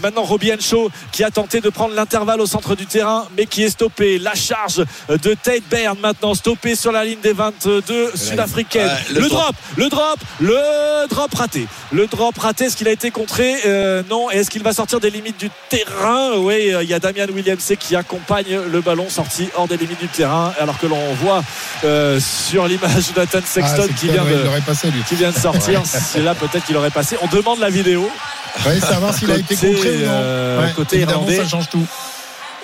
maintenant 0.00 0.22
Robbie 0.22 0.52
Henshaw 0.52 0.90
qui 1.12 1.24
a 1.24 1.30
tenté 1.30 1.60
de 1.60 1.68
prendre 1.70 1.94
l'intervalle 1.94 2.40
au 2.40 2.46
centre 2.46 2.74
du 2.74 2.86
terrain 2.86 3.26
mais 3.36 3.46
qui 3.46 3.62
est 3.62 3.70
stoppé. 3.70 4.18
La 4.18 4.34
charge 4.34 4.84
de 5.08 5.34
Tate 5.34 5.62
Baird 5.70 5.98
maintenant 6.00 6.34
stoppé 6.34 6.74
sur 6.74 6.92
la 6.92 7.04
ligne 7.04 7.20
des 7.22 7.32
22 7.32 7.82
sud-africaines 8.14 8.86
Ouais, 8.86 9.14
le, 9.14 9.20
le 9.20 9.28
drop. 9.28 9.54
le 9.76 9.88
drop 9.88 10.18
le 10.40 11.08
drop 11.08 11.34
raté. 11.34 11.66
Le 11.92 12.06
drop 12.06 12.36
raté 12.38 12.64
est-ce 12.64 12.76
qu'il 12.76 12.88
a 12.88 12.92
été 12.92 13.10
contré? 13.10 13.54
Euh, 13.66 14.02
non. 14.10 14.30
Et 14.30 14.36
est-ce 14.36 14.50
qu'il 14.50 14.62
va 14.62 14.72
sortir 14.72 15.00
des 15.00 15.10
limites 15.10 15.38
du 15.38 15.50
terrain? 15.68 16.32
Oui 16.38 16.72
euh, 16.72 16.82
il 16.82 16.88
y 16.88 16.94
a 16.94 16.98
Damian 16.98 17.26
Williams 17.34 17.72
qui 17.78 17.96
accompagne 17.96 18.58
le 18.70 18.80
ballon 18.80 19.08
sorti 19.08 19.48
hors 19.56 19.68
des 19.68 19.76
limites 19.76 20.00
du 20.00 20.08
terrain 20.08 20.52
alors 20.60 20.78
que 20.78 20.86
l'on 20.86 21.14
voit 21.14 21.42
euh, 21.84 22.18
sur 22.20 22.66
l'image 22.66 23.14
Nathan 23.16 23.38
Ah, 23.42 23.46
Sexton 23.46 23.88
qui 23.98 24.08
vient 24.08 24.24
de 24.24 24.30
il 24.42 24.46
aurait 24.48 24.60
passé 24.60 24.90
lui. 24.90 25.02
qui 25.08 25.14
vient 25.14 25.30
de 25.30 25.38
sortir. 25.38 25.82
C'est 25.84 26.22
là 26.22 26.34
peut-être 26.34 26.64
qu'il 26.66 26.76
aurait 26.76 26.90
passé. 26.90 27.16
On 27.22 27.26
demande 27.34 27.58
la 27.58 27.70
vidéo. 27.70 28.10
Ouais, 28.66 28.80
savoir 28.80 29.12
s'il 29.14 29.30
a 29.30 29.36
été 29.36 29.54
Côté, 29.66 29.74
contré 29.74 29.90
ou 29.90 29.98
non. 30.00 30.06
euh, 30.12 30.62
Ouais, 30.66 30.72
côté 30.76 30.96
évidemment, 30.96 31.18
irlandais. 31.22 31.36
ça 31.36 31.48
change 31.48 31.68
tout. 31.70 31.86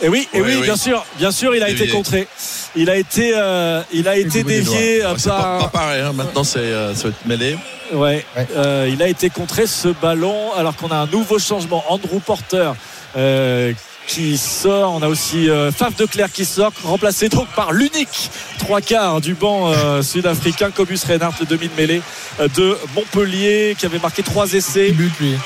Et 0.00 0.08
oui, 0.08 0.28
et 0.32 0.40
Oui, 0.40 0.46
oui, 0.48 0.56
oui. 0.58 0.62
bien 0.64 0.76
sûr, 0.76 1.04
bien 1.18 1.30
sûr, 1.30 1.54
il 1.54 1.62
a 1.62 1.68
été 1.68 1.86
contré. 1.88 2.26
Il 2.74 2.90
a 2.90 2.96
été, 2.96 3.32
euh, 3.36 3.82
il 3.92 4.08
a 4.08 4.16
été 4.16 4.42
dévié 4.42 5.04
euh, 5.04 5.14
C'est 5.16 5.28
pas, 5.28 5.36
pas 5.36 5.58
par. 5.58 5.70
pareil, 5.70 6.00
hein. 6.00 6.12
maintenant 6.12 6.42
c'est 6.42 6.58
euh, 6.58 6.94
ça 6.94 7.04
va 7.04 7.08
être 7.10 7.26
mêlé. 7.26 7.56
Ouais, 7.92 8.24
Ouais. 8.36 8.46
euh, 8.56 8.88
il 8.92 9.00
a 9.02 9.06
été 9.08 9.30
contré 9.30 9.66
ce 9.66 9.88
ballon 9.88 10.52
alors 10.56 10.74
qu'on 10.76 10.88
a 10.88 10.96
un 10.96 11.06
nouveau 11.06 11.38
changement. 11.38 11.84
Andrew 11.88 12.18
Porter. 12.18 12.72
euh, 13.16 13.72
qui 14.08 14.36
sort, 14.36 14.94
on 14.94 15.02
a 15.02 15.06
aussi 15.06 15.48
euh, 15.48 15.70
Faf 15.70 15.94
de 15.94 16.06
Clerc 16.06 16.32
qui 16.32 16.44
sort, 16.44 16.72
remplacé 16.82 17.28
donc 17.28 17.46
par 17.54 17.72
l'unique 17.72 18.30
trois 18.58 18.80
quarts 18.80 19.20
du 19.20 19.34
banc 19.34 19.70
euh, 19.72 20.02
sud-africain, 20.12 20.72
Cobus 20.72 20.98
Reinhardt, 21.06 21.36
le 21.38 21.46
demi 21.46 21.68
de 21.68 21.74
mêlée 21.80 22.02
euh, 22.40 22.48
de 22.56 22.76
Montpellier, 22.96 23.76
qui 23.78 23.86
avait 23.86 24.00
marqué 24.00 24.24
trois 24.24 24.52
essais 24.54 24.88
Il 24.88 24.96
but 24.96 25.12
lui. 25.20 25.36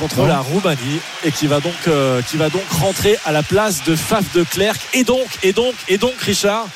Contre 0.00 0.16
Non. 0.18 0.26
la 0.26 0.38
Roumanie 0.40 1.00
et 1.24 1.30
qui 1.30 1.46
va 1.46 1.60
donc 1.60 1.74
euh, 1.88 2.22
qui 2.22 2.36
va 2.36 2.48
donc 2.48 2.62
rentrer 2.80 3.16
à 3.24 3.32
la 3.32 3.42
place 3.42 3.82
de 3.84 3.94
Faf 3.94 4.24
de 4.34 4.42
Clerc 4.42 4.74
et 4.94 5.04
donc 5.04 5.26
et 5.42 5.52
donc 5.52 5.74
et 5.88 5.98
donc 5.98 6.14
Richard 6.20 6.66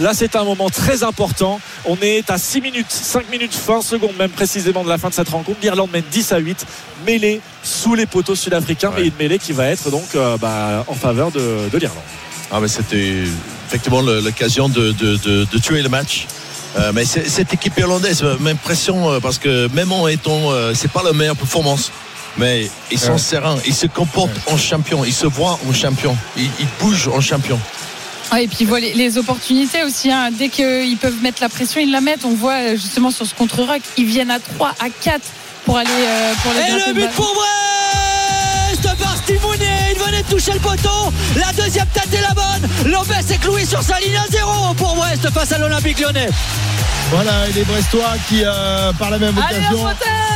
Là, 0.00 0.12
c'est 0.14 0.36
un 0.36 0.44
moment 0.44 0.70
très 0.70 1.02
important. 1.02 1.60
On 1.84 1.96
est 2.00 2.30
à 2.30 2.38
6 2.38 2.60
minutes, 2.60 2.86
5 2.88 3.28
minutes 3.32 3.58
20 3.66 3.82
secondes 3.82 4.14
même 4.16 4.30
précisément 4.30 4.84
de 4.84 4.88
la 4.88 4.96
fin 4.96 5.08
de 5.08 5.14
cette 5.14 5.28
rencontre. 5.28 5.58
L'Irlande 5.60 5.90
mène 5.92 6.04
10 6.08 6.30
à 6.30 6.38
8, 6.38 6.64
mêlée 7.04 7.40
sous 7.64 7.96
les 7.96 8.06
poteaux 8.06 8.36
sud-africains, 8.36 8.92
mais 8.94 9.00
Ouais. 9.02 9.06
une 9.08 9.16
mêlée 9.18 9.40
qui 9.40 9.50
va 9.52 9.66
être 9.66 9.90
donc 9.90 10.04
euh, 10.14 10.36
bah, 10.36 10.84
en 10.86 10.94
faveur 10.94 11.32
de, 11.32 11.68
de 11.72 11.78
l'Irlande. 11.78 12.04
Ah, 12.52 12.60
mais 12.60 12.68
c'était 12.68 13.24
effectivement 13.66 14.00
l'occasion 14.00 14.68
de, 14.68 14.92
de- 14.92 15.16
de- 15.16 15.44
de 15.52 15.58
tuer 15.58 15.82
le 15.82 15.88
match. 15.88 16.28
Euh, 16.78 16.92
mais 16.94 17.04
cette 17.04 17.52
équipe 17.52 17.76
irlandaise 17.76 18.22
m'impressionne 18.38 19.20
parce 19.20 19.38
que 19.38 19.66
même 19.74 19.90
en 19.90 20.06
étant, 20.06 20.52
euh, 20.52 20.74
c'est 20.76 20.92
pas 20.92 21.02
la 21.02 21.12
meilleure 21.12 21.34
performance, 21.34 21.90
mais 22.36 22.68
ils 22.90 22.98
sont 22.98 23.12
Ouais. 23.12 23.18
sereins, 23.18 23.56
ils 23.66 23.74
se 23.74 23.86
comportent 23.86 24.30
en 24.46 24.56
champion, 24.56 25.04
ils 25.04 25.12
se 25.14 25.26
voient 25.26 25.58
en 25.68 25.72
champion, 25.72 26.16
ils, 26.36 26.50
ils 26.60 26.68
bougent 26.80 27.08
en 27.08 27.20
champion. 27.20 27.58
Ah, 28.30 28.42
et 28.42 28.46
puis 28.48 28.66
voilà 28.66 28.86
les, 28.88 28.94
les 28.94 29.16
opportunités 29.16 29.82
aussi. 29.84 30.12
hein. 30.12 30.28
Dès 30.30 30.48
qu'ils 30.50 30.98
peuvent 30.98 31.22
mettre 31.22 31.40
la 31.40 31.48
pression, 31.48 31.80
ils 31.80 31.90
la 31.90 32.02
mettent. 32.02 32.24
On 32.26 32.34
voit 32.34 32.60
euh, 32.60 32.72
justement 32.76 33.10
sur 33.10 33.24
ce 33.26 33.34
contre-rock, 33.34 33.80
ils 33.96 34.04
viennent 34.04 34.30
à 34.30 34.38
3, 34.38 34.68
à 34.80 34.90
4 35.02 35.20
pour 35.64 35.78
aller 35.78 35.88
euh, 35.90 36.32
pour 36.42 36.52
les 36.52 36.60
Et 36.60 36.86
le 36.88 36.92
but 36.92 37.10
pour 37.12 37.34
Brest 37.34 38.98
par 38.98 39.16
Steve 39.16 39.40
Mounier. 39.42 39.66
Il 39.96 39.98
venait 40.04 40.22
de 40.22 40.28
toucher 40.28 40.52
le 40.52 40.60
poteau. 40.60 41.10
La 41.36 41.52
deuxième 41.52 41.86
tête 41.86 42.12
est 42.12 42.20
la 42.20 42.34
bonne. 42.34 42.92
Lopez 42.92 43.14
est 43.32 43.38
cloué 43.40 43.64
sur 43.64 43.82
sa 43.82 43.98
ligne 44.00 44.16
à 44.16 44.26
zéro 44.30 44.74
pour 44.76 44.94
Brest 44.94 45.28
face 45.30 45.52
à 45.52 45.58
l'Olympique 45.58 45.98
lyonnais. 45.98 46.28
Voilà, 47.10 47.48
et 47.48 47.52
les 47.52 47.64
Brestois 47.64 48.14
qui, 48.28 48.42
euh, 48.44 48.92
par 48.98 49.08
la 49.10 49.18
même 49.18 49.34
Allez, 49.38 49.58
occasion, 49.58 49.84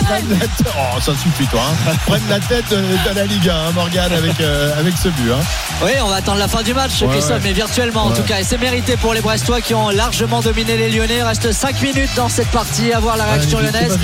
prennent 0.04 0.28
la 0.30 0.36
tête. 0.38 0.50
Oh, 0.68 1.00
ça 1.00 1.12
suffit, 1.12 1.46
toi. 1.48 1.60
Hein. 1.86 1.92
prennent 2.06 2.28
la 2.30 2.40
tête 2.40 2.64
de 2.70 3.14
la 3.14 3.24
Ligue 3.26 3.48
1, 3.48 3.52
hein, 3.54 3.72
Morgane, 3.74 4.12
avec, 4.12 4.40
euh, 4.40 4.78
avec 4.78 4.94
ce 4.96 5.08
but. 5.08 5.30
Hein. 5.32 5.40
Oui, 5.84 5.90
on 6.02 6.08
va 6.08 6.16
attendre 6.16 6.38
la 6.38 6.48
fin 6.48 6.62
du 6.62 6.72
match, 6.72 7.02
Ouais, 7.02 7.08
Christophe, 7.08 7.36
ouais. 7.36 7.40
mais 7.44 7.52
virtuellement 7.52 8.04
en 8.06 8.10
tout 8.12 8.22
cas. 8.22 8.40
Et 8.40 8.44
c'est 8.44 8.56
mérité 8.58 8.96
pour 8.96 9.12
les 9.12 9.20
Brestois 9.20 9.60
qui 9.60 9.74
ont 9.74 9.90
largement 9.90 10.40
dominé 10.40 10.76
les 10.78 10.90
Lyonnais. 10.90 11.16
Il 11.18 11.22
reste 11.22 11.52
5 11.52 11.82
minutes 11.82 12.10
dans 12.16 12.28
cette 12.30 12.48
partie 12.50 12.92
à 12.92 13.00
voir 13.00 13.16
la 13.18 13.24
réaction 13.24 13.58
lyonnaise. 13.60 13.98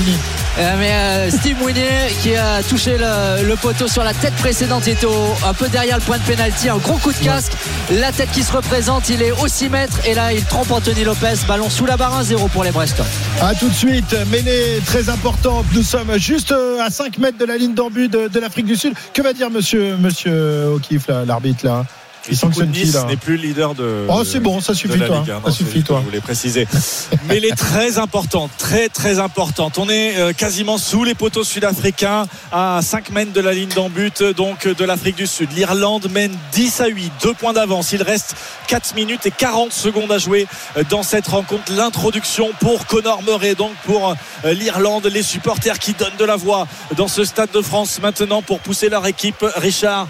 Euh, 0.59 0.75
mais 0.79 0.91
euh, 0.93 1.31
Steve 1.31 1.57
Mounier 1.59 1.89
qui 2.21 2.35
a 2.35 2.63
touché 2.65 2.99
le, 2.99 3.45
le 3.47 3.57
poteau 3.57 3.87
sur 3.87 4.03
la 4.03 4.13
tête 4.13 4.35
précédente, 4.35 4.83
il 4.89 4.95
était 4.95 5.07
au- 5.07 5.35
un 5.47 5.55
peu 5.55 5.69
derrière 5.69 5.97
le 5.97 6.03
point 6.03 6.19
de 6.19 6.23
pénalty, 6.25 6.69
un 6.69 6.79
gros 6.79 6.97
coup 6.99 7.13
de 7.13 7.19
casque. 7.19 7.53
La 7.93 8.11
tête 8.11 8.31
qui 8.33 8.43
se 8.43 8.53
représente, 8.53 9.09
il 9.09 9.23
est 9.23 9.31
au 9.31 9.47
6 9.47 9.69
mètres 9.69 9.99
et 10.05 10.15
là 10.15 10.33
il 10.33 10.45
trompe 10.45 10.71
Anthony 10.73 11.05
Lopez. 11.05 11.35
Ballon 11.47 11.71
sous 11.71 11.87
la 11.87 11.97
barre 11.97 12.21
1-0 12.25 12.49
les 12.63 12.71
Brestois. 12.71 13.07
À 13.41 13.55
tout 13.55 13.69
de 13.69 13.75
suite, 13.75 14.17
mêlée 14.31 14.81
très 14.85 15.09
importante. 15.09 15.67
Nous 15.75 15.83
sommes 15.83 16.17
juste 16.19 16.53
euh, 16.53 16.81
à 16.81 16.91
5 16.91 17.19
mètres 17.19 17.39
de 17.39 17.45
la 17.45 17.57
ligne 17.57 17.75
d'embut 17.75 18.09
de, 18.09 18.41
l'Afrique 18.41 18.67
du 18.67 18.77
Sud. 18.77 18.95
Que 19.13 19.23
va 19.23 19.33
dire 19.33 19.51
monsieur, 19.51 19.97
monsieur 19.97 20.67
O'Keefe, 20.75 21.09
l'arbitre 21.27 21.67
là? 21.67 21.85
Nice 22.31 22.95
là 22.95 23.05
n'est 23.05 23.17
plus 23.17 23.37
leader 23.37 23.75
de. 23.75 24.07
Oh, 24.09 24.25
c'est 24.25 24.41
bon, 24.41 24.61
ça 24.61 24.75
suffit, 24.75 24.99
toi. 24.99 25.25
Hein. 25.29 25.41
Ça 25.45 25.51
suffit, 25.51 25.83
toi. 25.83 26.01
Je 26.01 26.07
voulais 26.07 26.21
préciser. 26.21 26.67
Mais 27.29 27.39
elle 27.39 27.45
est 27.45 27.57
très 27.57 27.99
importante, 27.99 28.51
très 28.59 28.89
très 28.89 29.19
importante. 29.19 29.79
On 29.79 29.89
est 29.89 30.17
euh, 30.19 30.33
quasiment 30.33 30.79
sous 30.79 31.05
les 31.05 31.15
poteaux 31.15 31.45
sud-africains, 31.45 32.27
à 32.53 32.81
5 32.83 33.11
mètres 33.11 33.33
de 33.33 33.41
la 33.41 33.53
ligne 33.53 33.71
d'embut 33.75 34.23
donc 34.37 34.67
de 34.67 34.85
l'Afrique 34.85 35.17
du 35.17 35.27
Sud. 35.27 35.51
L'Irlande 35.55 36.09
mène 36.11 36.37
10 36.53 36.81
à 36.81 36.89
8, 36.89 37.13
deux 37.23 37.35
points 37.35 37.53
d'avance. 37.53 37.93
Il 37.93 38.03
reste 38.03 38.35
4 38.69 38.95
minutes 38.95 39.27
et 39.27 39.31
40 39.31 39.73
secondes 39.73 40.13
à 40.13 40.19
jouer 40.19 40.47
euh, 40.77 40.85
dans 40.89 41.03
cette 41.03 41.27
rencontre. 41.27 41.73
L'introduction 41.73 42.51
pour 42.61 42.87
Connor 42.87 43.23
Murray, 43.23 43.55
donc 43.55 43.73
pour 43.85 44.15
euh, 44.45 44.53
l'Irlande, 44.53 45.07
les 45.07 45.23
supporters 45.23 45.79
qui 45.79 45.93
donnent 45.93 46.17
de 46.19 46.25
la 46.25 46.37
voix 46.37 46.67
dans 46.97 47.09
ce 47.09 47.25
stade 47.25 47.51
de 47.53 47.63
France 47.63 48.01
maintenant 48.03 48.43
pour 48.43 48.61
pousser 48.61 48.89
leur 48.89 49.07
équipe. 49.07 49.45
Richard. 49.57 50.09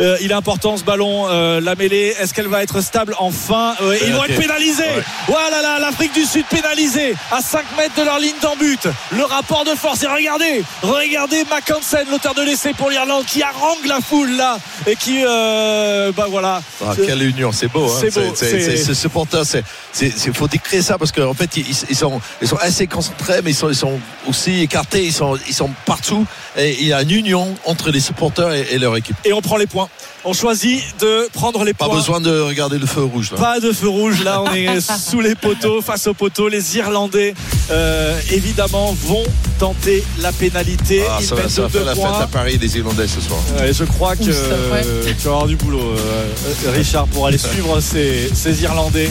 Euh, 0.00 0.16
il 0.22 0.30
est 0.30 0.34
important 0.34 0.76
ce 0.76 0.84
ballon, 0.84 1.26
euh, 1.28 1.60
la 1.60 1.74
mêlée. 1.74 2.14
Est-ce 2.18 2.32
qu'elle 2.32 2.48
va 2.48 2.62
être 2.62 2.80
stable 2.80 3.14
enfin 3.18 3.74
Euh, 3.82 3.96
Ils 4.06 4.12
vont 4.12 4.24
être 4.24 4.38
pénalisés. 4.38 4.82
Ouais. 4.82 5.02
Voilà 5.28 5.60
là, 5.62 5.78
l'Afrique 5.78 6.14
du 6.14 6.24
Sud 6.24 6.44
pénalisée 6.46 7.14
à 7.30 7.40
5 7.42 7.64
mètres 7.76 7.94
de 7.98 8.02
leur 8.02 8.18
ligne 8.18 8.34
d'en 8.40 8.56
but. 8.56 8.80
Le 9.14 9.24
rapport 9.24 9.64
de 9.64 9.70
force. 9.74 10.02
Et 10.02 10.06
regardez, 10.06 10.64
regardez 10.82 11.44
Mackensen, 11.50 12.06
l'auteur 12.10 12.34
de 12.34 12.42
l'essai 12.42 12.72
pour 12.72 12.90
l'Irlande, 12.90 13.24
qui 13.26 13.42
harangue 13.42 13.84
la 13.86 14.00
foule 14.00 14.30
là 14.36 14.58
et 14.86 14.96
qui, 14.96 15.22
euh, 15.26 16.10
bah 16.16 16.26
voilà. 16.30 16.62
Ah, 16.84 16.92
quelle 16.96 17.22
union, 17.22 17.52
c'est 17.52 17.68
beau. 17.68 17.86
Hein. 17.90 17.98
C'est 18.00 18.14
beau, 18.14 18.32
C'est- 18.34 18.94
supporter, 18.94 19.44
c'est- 19.44 19.62
faut 20.32 20.48
décrire 20.48 20.82
ça 20.82 20.96
parce 20.98 21.12
qu'en 21.12 21.34
fait, 21.34 21.56
ils, 21.56 21.66
ils 21.90 21.96
sont, 21.96 22.20
ils 22.40 22.48
sont 22.48 22.56
assez 22.56 22.86
concentrés, 22.86 23.40
mais 23.44 23.50
ils 23.50 23.54
sont, 23.54 23.68
ils 23.68 23.74
sont 23.76 24.00
aussi 24.26 24.60
écartés. 24.62 25.04
Ils 25.04 25.12
sont, 25.12 25.36
ils 25.46 25.54
sont 25.54 25.70
partout. 25.84 26.24
Et 26.56 26.76
il 26.80 26.86
y 26.86 26.92
a 26.92 27.02
une 27.02 27.10
union 27.10 27.54
entre 27.64 27.90
les 27.90 28.00
supporters 28.00 28.52
et, 28.52 28.66
et 28.72 28.78
leur 28.78 28.96
équipe. 28.96 29.16
Et 29.24 29.32
on 29.32 29.40
prend 29.42 29.56
les 29.58 29.66
points. 29.66 29.88
On 30.24 30.32
choisit 30.32 30.82
de 31.00 31.28
prendre 31.32 31.64
les 31.64 31.74
Pas 31.74 31.86
points. 31.86 31.96
besoin 31.96 32.20
de 32.20 32.40
regarder 32.40 32.78
le 32.78 32.86
feu 32.86 33.02
rouge. 33.02 33.32
Là. 33.32 33.38
Pas 33.38 33.58
de 33.60 33.72
feu 33.72 33.88
rouge, 33.88 34.22
là 34.22 34.40
on 34.42 34.52
est 34.54 34.80
sous 35.10 35.20
les 35.20 35.34
poteaux, 35.34 35.82
face 35.82 36.06
aux 36.06 36.14
poteaux. 36.14 36.48
Les 36.48 36.76
Irlandais, 36.76 37.34
euh, 37.72 38.16
évidemment, 38.30 38.92
vont 39.04 39.24
tenter 39.62 40.02
la 40.20 40.32
pénalité. 40.32 41.04
Ah, 41.08 41.20
ça 41.22 41.36
va, 41.36 41.48
ça 41.48 41.68
faire 41.68 41.84
la 41.84 41.94
fête 41.94 42.04
à 42.04 42.26
Paris 42.26 42.58
des 42.58 42.78
Irlandais 42.78 43.06
ce 43.06 43.20
soir. 43.20 43.38
Je 43.70 43.84
crois 43.84 44.16
que 44.16 44.24
euh, 44.26 45.04
tu 45.04 45.28
vas 45.28 45.30
avoir 45.30 45.46
du 45.46 45.54
boulot, 45.54 45.78
euh, 45.78 46.72
Richard, 46.72 47.06
pour 47.06 47.28
aller 47.28 47.38
suivre 47.38 47.78
ces, 47.80 48.28
ces 48.34 48.60
Irlandais 48.64 49.08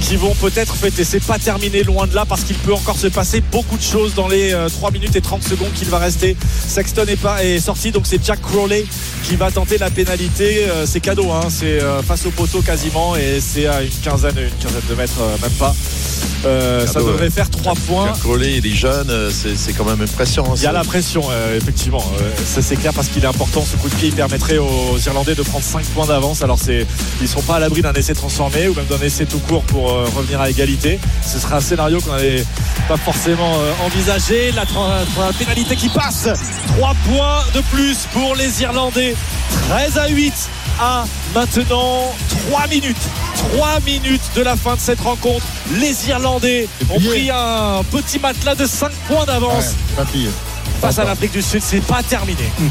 qui 0.00 0.16
vont 0.16 0.34
peut-être 0.34 0.74
fêter. 0.74 1.04
C'est 1.04 1.24
pas 1.24 1.38
terminé 1.38 1.84
loin 1.84 2.08
de 2.08 2.16
là 2.16 2.24
parce 2.24 2.42
qu'il 2.42 2.56
peut 2.56 2.74
encore 2.74 2.98
se 2.98 3.06
passer 3.06 3.40
beaucoup 3.52 3.76
de 3.76 3.82
choses 3.82 4.14
dans 4.14 4.26
les 4.26 4.52
euh, 4.52 4.68
3 4.68 4.90
minutes 4.90 5.14
et 5.14 5.20
30 5.20 5.44
secondes 5.44 5.72
qu'il 5.72 5.88
va 5.88 5.98
rester. 5.98 6.36
Sexton 6.66 7.04
est, 7.06 7.14
pas, 7.14 7.44
est 7.44 7.60
sorti, 7.60 7.92
donc 7.92 8.06
c'est 8.06 8.24
Jack 8.24 8.40
Crowley 8.42 8.84
qui 9.22 9.36
va 9.36 9.52
tenter 9.52 9.78
la 9.78 9.90
pénalité. 9.90 10.64
Euh, 10.68 10.84
c'est 10.84 11.00
cadeau, 11.00 11.30
hein, 11.30 11.46
c'est 11.48 11.80
euh, 11.80 12.02
face 12.02 12.26
au 12.26 12.30
poteau 12.30 12.60
quasiment 12.60 13.14
et 13.14 13.40
c'est 13.40 13.66
à 13.66 13.82
une 13.82 13.90
quinzaine, 14.02 14.36
une 14.36 14.58
quinzaine 14.60 14.88
de 14.88 14.94
mètres, 14.96 15.20
euh, 15.20 15.36
même 15.40 15.52
pas. 15.52 15.74
Euh, 16.44 16.86
ça 16.86 17.00
devrait 17.00 17.24
ouais. 17.24 17.30
faire 17.30 17.50
3 17.50 17.74
points. 17.86 18.06
Jack 18.06 18.20
Crowley, 18.20 18.58
il 18.58 18.66
est 18.66 18.74
jeune, 18.74 19.10
euh, 19.10 19.30
c'est 19.30 19.75
quand 19.76 19.84
même 19.84 20.00
impressionnant. 20.00 20.54
Il 20.56 20.62
y 20.62 20.66
a 20.66 20.72
la 20.72 20.84
pression, 20.84 21.22
euh, 21.30 21.56
effectivement. 21.56 22.02
Euh, 22.20 22.30
ça 22.44 22.62
c'est 22.62 22.76
clair 22.76 22.92
parce 22.94 23.08
qu'il 23.08 23.24
est 23.24 23.28
important. 23.28 23.62
Ce 23.64 23.76
coup 23.76 23.88
de 23.88 23.94
pied, 23.94 24.08
il 24.08 24.14
permettrait 24.14 24.58
aux 24.58 24.98
Irlandais 25.06 25.34
de 25.34 25.42
prendre 25.42 25.64
5 25.64 25.84
points 25.86 26.06
d'avance. 26.06 26.42
Alors 26.42 26.58
c'est, 26.58 26.86
ils 27.20 27.28
sont 27.28 27.42
pas 27.42 27.56
à 27.56 27.60
l'abri 27.60 27.82
d'un 27.82 27.92
essai 27.92 28.14
transformé 28.14 28.68
ou 28.68 28.74
même 28.74 28.86
d'un 28.86 29.00
essai 29.04 29.26
tout 29.26 29.38
court 29.40 29.62
pour 29.62 29.92
euh, 29.92 30.04
revenir 30.16 30.40
à 30.40 30.50
égalité. 30.50 30.98
Ce 31.24 31.38
sera 31.38 31.56
un 31.56 31.60
scénario 31.60 32.00
qu'on 32.00 32.12
n'avait 32.12 32.44
pas 32.88 32.96
forcément 32.96 33.58
envisagé. 33.84 34.52
La, 34.52 34.62
la 34.62 35.32
pénalité 35.32 35.76
qui 35.76 35.88
passe. 35.88 36.28
3 36.76 36.94
points 37.06 37.44
de 37.54 37.60
plus 37.72 38.06
pour 38.12 38.34
les 38.34 38.62
Irlandais. 38.62 39.14
13 39.68 39.98
à 39.98 40.08
8 40.08 40.32
à 40.80 41.04
maintenant 41.34 42.12
3 42.50 42.66
minutes. 42.68 42.96
3 43.54 43.80
minutes 43.80 44.22
de 44.34 44.42
la 44.42 44.56
fin 44.56 44.74
de 44.74 44.80
cette 44.80 45.00
rencontre. 45.00 45.44
Les 45.80 46.08
Irlandais 46.08 46.68
ont 46.90 46.98
pris 47.00 47.30
un 47.30 47.82
petit 47.90 48.18
matelas 48.18 48.54
de 48.54 48.66
5 48.66 48.90
points 49.08 49.24
d'avance 49.24 49.74
Ouais. 49.96 50.00
Face 50.80 50.98
à 50.98 51.04
l'Afrique 51.04 51.32
du 51.32 51.42
Sud, 51.42 51.62
c'est 51.62 51.80
pas 51.84 52.02
terminé. 52.02 52.50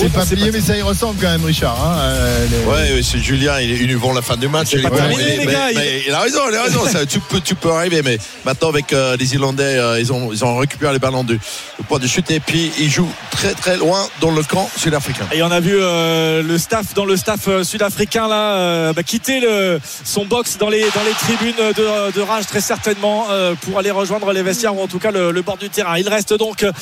C'est 0.00 0.12
pas 0.12 0.26
plié, 0.26 0.50
mais 0.52 0.60
ça 0.60 0.76
y 0.76 0.82
ressemble 0.82 1.14
quand 1.20 1.28
même, 1.30 1.44
Richard. 1.44 1.78
hein, 1.80 1.96
euh, 2.00 2.46
les- 2.50 2.64
Ouais, 2.68 2.96
ouais, 2.96 3.02
c'est 3.04 3.20
Julien, 3.20 3.60
ils, 3.60 3.82
ils 3.82 3.92
nous 3.92 4.00
vont 4.00 4.12
la 4.12 4.20
fin 4.20 4.36
du 4.36 4.48
match. 4.48 4.70
C'est 4.72 4.82
pas 4.82 4.88
Et- 4.88 4.96
terminé, 4.96 5.22
mais- 5.24 5.36
les 5.36 5.46
mais- 5.46 5.52
gars, 5.52 5.66
mais 5.76 6.02
il 6.08 6.12
a 6.12 6.18
raison, 6.22 6.40
il 6.50 6.56
a 6.56 6.64
raison. 6.64 6.84
ça, 6.88 7.06
tu, 7.06 7.20
peux, 7.20 7.40
tu 7.40 7.54
peux 7.54 7.70
arriver, 7.70 8.02
mais 8.04 8.18
maintenant 8.44 8.68
avec 8.70 8.92
euh, 8.92 9.16
les 9.16 9.34
Irlandais, 9.34 9.62
euh, 9.78 10.00
ils, 10.00 10.12
ont, 10.12 10.32
ils 10.32 10.44
ont 10.44 10.56
récupéré 10.56 10.92
les 10.92 10.98
ballons 10.98 11.22
du 11.22 11.34
le 11.78 11.84
point 11.84 12.00
de 12.00 12.06
chute 12.08 12.28
et 12.32 12.40
puis 12.40 12.72
ils 12.80 12.90
jouent 12.90 13.12
très 13.30 13.52
très 13.54 13.76
loin 13.76 14.00
dans 14.20 14.32
le 14.32 14.42
camp 14.42 14.68
sud-africain. 14.76 15.26
Et 15.32 15.40
on 15.44 15.52
a 15.52 15.60
vu 15.60 15.76
euh, 15.78 16.42
le 16.42 16.58
staff 16.58 16.92
dans 16.94 17.04
le 17.04 17.16
staff 17.16 17.48
sud-africain 17.62 18.26
là 18.26 18.54
euh, 18.56 18.92
bah, 18.92 19.04
quitter 19.04 19.38
le, 19.38 19.78
son 20.04 20.24
box 20.24 20.56
dans 20.58 20.68
les 20.68 20.80
dans 20.80 21.04
les 21.06 21.12
tribunes 21.12 21.54
de, 21.76 22.10
de 22.12 22.20
rage 22.22 22.46
très 22.48 22.60
certainement 22.60 23.26
euh, 23.30 23.54
pour 23.60 23.78
aller 23.78 23.92
rejoindre 23.92 24.32
les 24.32 24.42
vestiaires 24.42 24.74
ou 24.74 24.82
en 24.82 24.88
tout 24.88 24.98
cas 24.98 25.12
le, 25.12 25.30
le 25.30 25.42
bord 25.42 25.58
du 25.58 25.68
terrain. 25.70 25.96
Il 25.96 26.08
reste 26.08 26.34
donc 26.34 26.64
euh, 26.64 26.72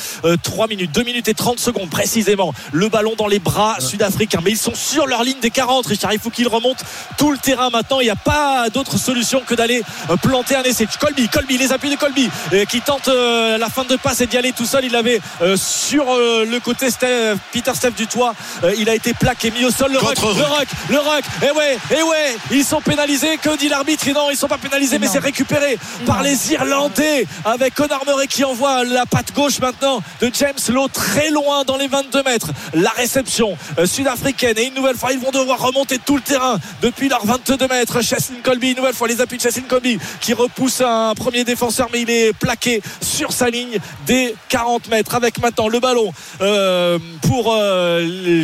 3 0.43 0.67
minutes, 0.67 0.91
2 0.91 1.03
minutes 1.03 1.27
et 1.27 1.33
30 1.33 1.59
secondes 1.59 1.89
précisément. 1.89 2.53
Le 2.71 2.89
ballon 2.89 3.13
dans 3.17 3.27
les 3.27 3.39
bras 3.39 3.77
sud-africains, 3.79 4.39
mais 4.43 4.51
ils 4.51 4.57
sont 4.57 4.75
sur 4.75 5.07
leur 5.07 5.23
ligne 5.23 5.39
des 5.39 5.49
40. 5.51 5.85
Richard, 5.87 6.13
il 6.13 6.19
faut 6.19 6.29
qu'ils 6.29 6.47
remontent 6.47 6.83
tout 7.17 7.31
le 7.31 7.37
terrain 7.37 7.69
maintenant. 7.69 7.99
Il 7.99 8.05
n'y 8.05 8.09
a 8.09 8.15
pas 8.15 8.69
d'autre 8.69 8.97
solution 8.97 9.41
que 9.45 9.55
d'aller 9.55 9.83
euh, 10.09 10.15
planter 10.17 10.55
un 10.55 10.63
essai. 10.63 10.87
Colby, 10.99 11.27
Colby, 11.29 11.57
les 11.57 11.71
appuis 11.71 11.89
de 11.89 11.95
Colby 11.95 12.29
euh, 12.53 12.65
qui 12.65 12.81
tente 12.81 13.07
euh, 13.07 13.57
la 13.57 13.69
fin 13.69 13.83
de 13.83 13.95
passe 13.95 14.21
et 14.21 14.27
d'y 14.27 14.37
aller 14.37 14.51
tout 14.51 14.65
seul. 14.65 14.85
Il 14.85 14.95
avait 14.95 15.19
euh, 15.41 15.55
sur 15.57 16.05
euh, 16.11 16.45
le 16.45 16.59
côté 16.59 16.89
Steph- 16.89 17.37
Peter 17.51 17.71
Steph 17.73 17.91
du 17.91 18.07
toit. 18.07 18.33
Euh, 18.63 18.73
il 18.77 18.89
a 18.89 18.95
été 18.95 19.13
plaqué, 19.13 19.51
mis 19.51 19.65
au 19.65 19.71
sol. 19.71 19.91
Le 19.91 19.97
rock, 19.99 20.15
Contre 20.15 20.37
le 20.37 20.43
rock, 20.45 20.67
le 20.89 20.97
rock. 20.99 21.23
Et 21.41 21.51
ouais, 21.51 21.77
et 21.97 22.03
ouais, 22.03 22.37
ils 22.51 22.63
sont 22.65 22.81
pénalisés. 22.81 23.37
Que 23.41 23.55
dit 23.57 23.69
l'arbitre? 23.69 24.05
Non, 24.13 24.29
ils 24.31 24.37
sont 24.37 24.47
pas 24.47 24.57
pénalisés, 24.57 24.99
mais 24.99 25.07
c'est 25.07 25.19
récupéré 25.19 25.77
par 26.05 26.21
les 26.23 26.51
Irlandais 26.53 27.25
avec 27.43 27.73
Conor 27.75 28.03
Murray 28.05 28.27
qui 28.27 28.43
envoie 28.43 28.83
la 28.83 29.05
patte 29.05 29.33
gauche 29.33 29.59
maintenant 29.59 30.01
de 30.21 30.31
James 30.33 30.53
Lowe 30.69 30.87
très 30.87 31.29
loin 31.29 31.63
dans 31.63 31.77
les 31.77 31.87
22 31.87 32.23
mètres. 32.23 32.49
La 32.73 32.91
réception 32.91 33.57
euh, 33.77 33.85
sud-africaine 33.85 34.57
et 34.57 34.67
une 34.67 34.73
nouvelle 34.73 34.95
fois 34.95 35.11
ils 35.11 35.19
vont 35.19 35.31
devoir 35.31 35.59
remonter 35.59 35.99
tout 35.99 36.15
le 36.15 36.21
terrain 36.21 36.59
depuis 36.81 37.09
leurs 37.09 37.25
22 37.25 37.67
mètres. 37.67 38.01
Cheslin 38.01 38.37
Colby, 38.43 38.71
une 38.71 38.77
nouvelle 38.77 38.93
fois 38.93 39.07
les 39.07 39.21
appuis 39.21 39.37
de 39.37 39.43
Cheslin 39.43 39.63
Colby 39.67 39.97
qui 40.21 40.33
repousse 40.33 40.81
un 40.81 41.13
premier 41.15 41.43
défenseur 41.43 41.89
mais 41.91 42.01
il 42.01 42.09
est 42.09 42.33
plaqué 42.33 42.81
sur 43.01 43.31
sa 43.31 43.49
ligne 43.49 43.77
des 44.05 44.35
40 44.49 44.89
mètres 44.89 45.15
avec 45.15 45.39
maintenant 45.39 45.67
le 45.67 45.79
ballon 45.79 46.13
euh, 46.41 46.99
pour 47.21 47.53
euh, 47.53 48.43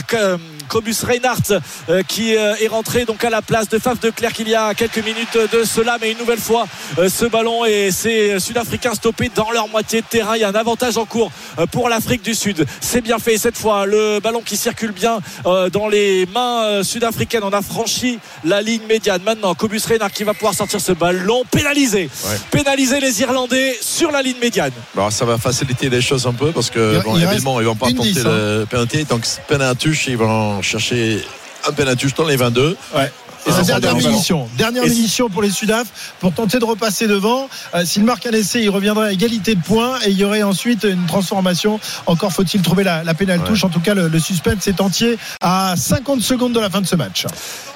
Cobus 0.72 1.03
Reinhardt 1.03 1.51
euh, 1.89 2.01
qui 2.07 2.38
euh, 2.38 2.55
est 2.61 2.67
rentré 2.69 3.03
donc 3.03 3.26
à 3.26 3.30
la 3.30 3.41
place 3.41 3.67
de 3.67 3.78
Faf 3.78 3.99
de 3.99 4.09
Clerc 4.09 4.36
il 4.39 4.47
y 4.47 4.55
a 4.55 4.74
quelques 4.74 5.03
minutes 5.03 5.38
de 5.51 5.65
cela. 5.65 5.97
Mais 5.99 6.13
une 6.13 6.17
nouvelle 6.17 6.39
fois 6.39 6.65
euh, 6.97 7.09
ce 7.09 7.26
ballon 7.26 7.65
et 7.65 7.91
ces 7.91 8.39
Sud-Africains 8.39 8.93
stoppés 8.93 9.30
dans 9.36 9.51
leur 9.51 9.67
moitié 9.67 9.99
de 9.99 10.05
terrain. 10.07 10.38
Il 10.38 10.39
y 10.39 10.45
a 10.45 10.47
un 10.47 10.55
avantage 10.55 10.97
en 10.97 11.03
cours 11.05 11.30
pour 11.72 11.89
l'Afrique 11.89 12.24
du 12.24 12.34
Sud. 12.34 12.65
C'est 12.80 13.01
bien 13.01 13.19
fait 13.19 13.38
cette 13.38 13.57
fois. 13.57 13.86
Le 13.86 14.19
ballon 14.22 14.41
qui 14.41 14.55
circule 14.55 14.93
bien 14.93 15.19
euh, 15.45 15.69
dans 15.69 15.89
les 15.89 16.26
mains 16.28 16.63
euh, 16.63 16.84
sud-africaines. 16.84 17.43
On 17.43 17.51
a 17.51 17.61
franchi 17.61 18.19
la 18.45 18.61
ligne 18.61 18.84
médiane. 18.88 19.22
Maintenant 19.24 19.53
Cobus 19.55 19.82
Reinhardt 19.86 20.13
qui 20.13 20.24
va 20.24 20.34
pouvoir 20.34 20.53
sortir 20.53 20.80
ce 20.80 20.93
ballon 20.93 21.43
pénalisé. 21.51 22.09
Ouais. 22.26 22.38
pénaliser 22.49 23.01
les 23.01 23.22
Irlandais 23.22 23.78
sur 23.82 24.09
la 24.11 24.22
ligne 24.22 24.39
médiane. 24.41 24.72
Alors 24.95 25.11
ça 25.11 25.26
va 25.26 25.38
faciliter 25.38 25.89
les 25.89 26.01
choses 26.01 26.26
un 26.28 26.34
peu 26.34 26.53
parce 26.53 26.67
Il- 26.67 26.72
que 26.76 27.03
bon, 27.03 27.17
il 27.17 27.24
évidemment 27.24 27.59
ils 27.59 27.67
vont 27.67 27.76
pas 27.76 27.91
dix, 27.91 28.24
le 28.24 28.65
penalty. 28.69 29.03
Donc 29.03 29.26
penaltuche 29.49 30.07
ils 30.07 30.17
vont 30.17 30.61
chercher 30.62 31.24
un 31.68 31.72
penaltuche 31.72 32.14
dans 32.16 32.26
les 32.26 32.36
22 32.36 32.78
Et 33.47 33.49
Ah, 33.49 33.63
sa 33.63 33.73
bon, 33.73 33.79
dernière 33.79 33.95
munition, 33.95 34.47
dernière 34.57 34.83
munition 34.83 35.29
pour 35.29 35.41
les 35.41 35.49
Sudaf 35.49 35.87
pour 36.19 36.31
tenter 36.33 36.59
de 36.59 36.65
repasser 36.65 37.07
devant. 37.07 37.49
Euh, 37.73 37.83
S'il 37.85 38.03
marque 38.03 38.25
un 38.27 38.31
essai, 38.31 38.61
il 38.61 38.69
reviendrait 38.69 39.07
à 39.07 39.11
égalité 39.11 39.55
de 39.55 39.61
points 39.61 39.97
et 40.05 40.11
il 40.11 40.17
y 40.17 40.23
aurait 40.23 40.43
ensuite 40.43 40.83
une 40.83 41.05
transformation. 41.07 41.79
Encore 42.05 42.31
faut-il 42.31 42.61
trouver 42.61 42.83
la, 42.83 43.03
la 43.03 43.13
pénale 43.13 43.39
Ouais. 43.39 43.47
touche. 43.47 43.63
En 43.63 43.69
tout 43.69 43.79
cas, 43.79 43.93
le, 43.95 44.07
le 44.09 44.19
suspense 44.19 44.67
est 44.67 44.79
entier 44.81 45.17
à 45.41 45.73
50 45.75 46.21
secondes 46.21 46.53
de 46.53 46.59
la 46.59 46.69
fin 46.69 46.81
de 46.81 46.87
ce 46.87 46.95
match. 46.95 47.25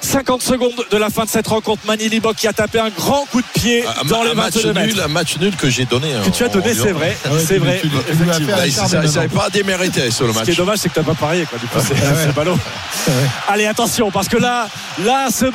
50 0.02 0.42
secondes 0.42 0.72
de 0.90 0.96
la 0.96 1.10
fin 1.10 1.24
de 1.24 1.28
cette 1.30 1.46
rencontre 1.48 1.82
Manili 1.86 2.20
Bok 2.20 2.36
qui 2.36 2.46
a 2.46 2.52
tapé 2.52 2.78
un 2.78 2.90
grand 2.90 3.24
coup 3.32 3.40
de 3.40 3.46
pied 3.60 3.84
un, 3.86 4.04
dans 4.06 4.20
un 4.20 4.24
les 4.24 4.34
match 4.34 4.54
22 4.54 4.72
mètres 4.72 4.94
nul 4.94 5.02
un 5.02 5.08
match 5.08 5.36
nul 5.38 5.56
que 5.56 5.68
j'ai 5.68 5.84
donné 5.86 6.08
que 6.24 6.30
tu 6.30 6.44
as 6.44 6.48
donné 6.48 6.74
c'est 6.74 6.92
vrai 6.92 7.16
Ah 7.24 7.32
ouais, 7.32 7.40
c'est 7.40 7.54
tu- 7.54 7.60
vrai 7.60 7.78
tu- 7.82 7.88
tu- 7.88 7.96
tu 7.98 9.28
pas 9.34 9.50
démérité 9.50 10.10
sur 10.10 10.26
le 10.26 10.32
Ce 10.32 10.38
match 10.38 10.44
qui 10.44 10.50
est 10.52 10.54
dommage, 10.54 10.78
c'est 10.78 10.88
que 10.90 10.94
t'as 10.94 11.02
pas 11.02 11.14
parié, 11.14 11.44
quoi. 11.46 11.58
Du 11.58 11.66
coup, 11.66 11.78
c'est 11.80 11.94
Ah. 12.04 12.40
Ouais. 12.40 13.12
Allez, 13.48 13.66
attention, 13.66 14.10
parce 14.10 14.28
que 14.28 14.36
là, 14.36 14.68
là, 15.04 15.28
ce 15.30 15.46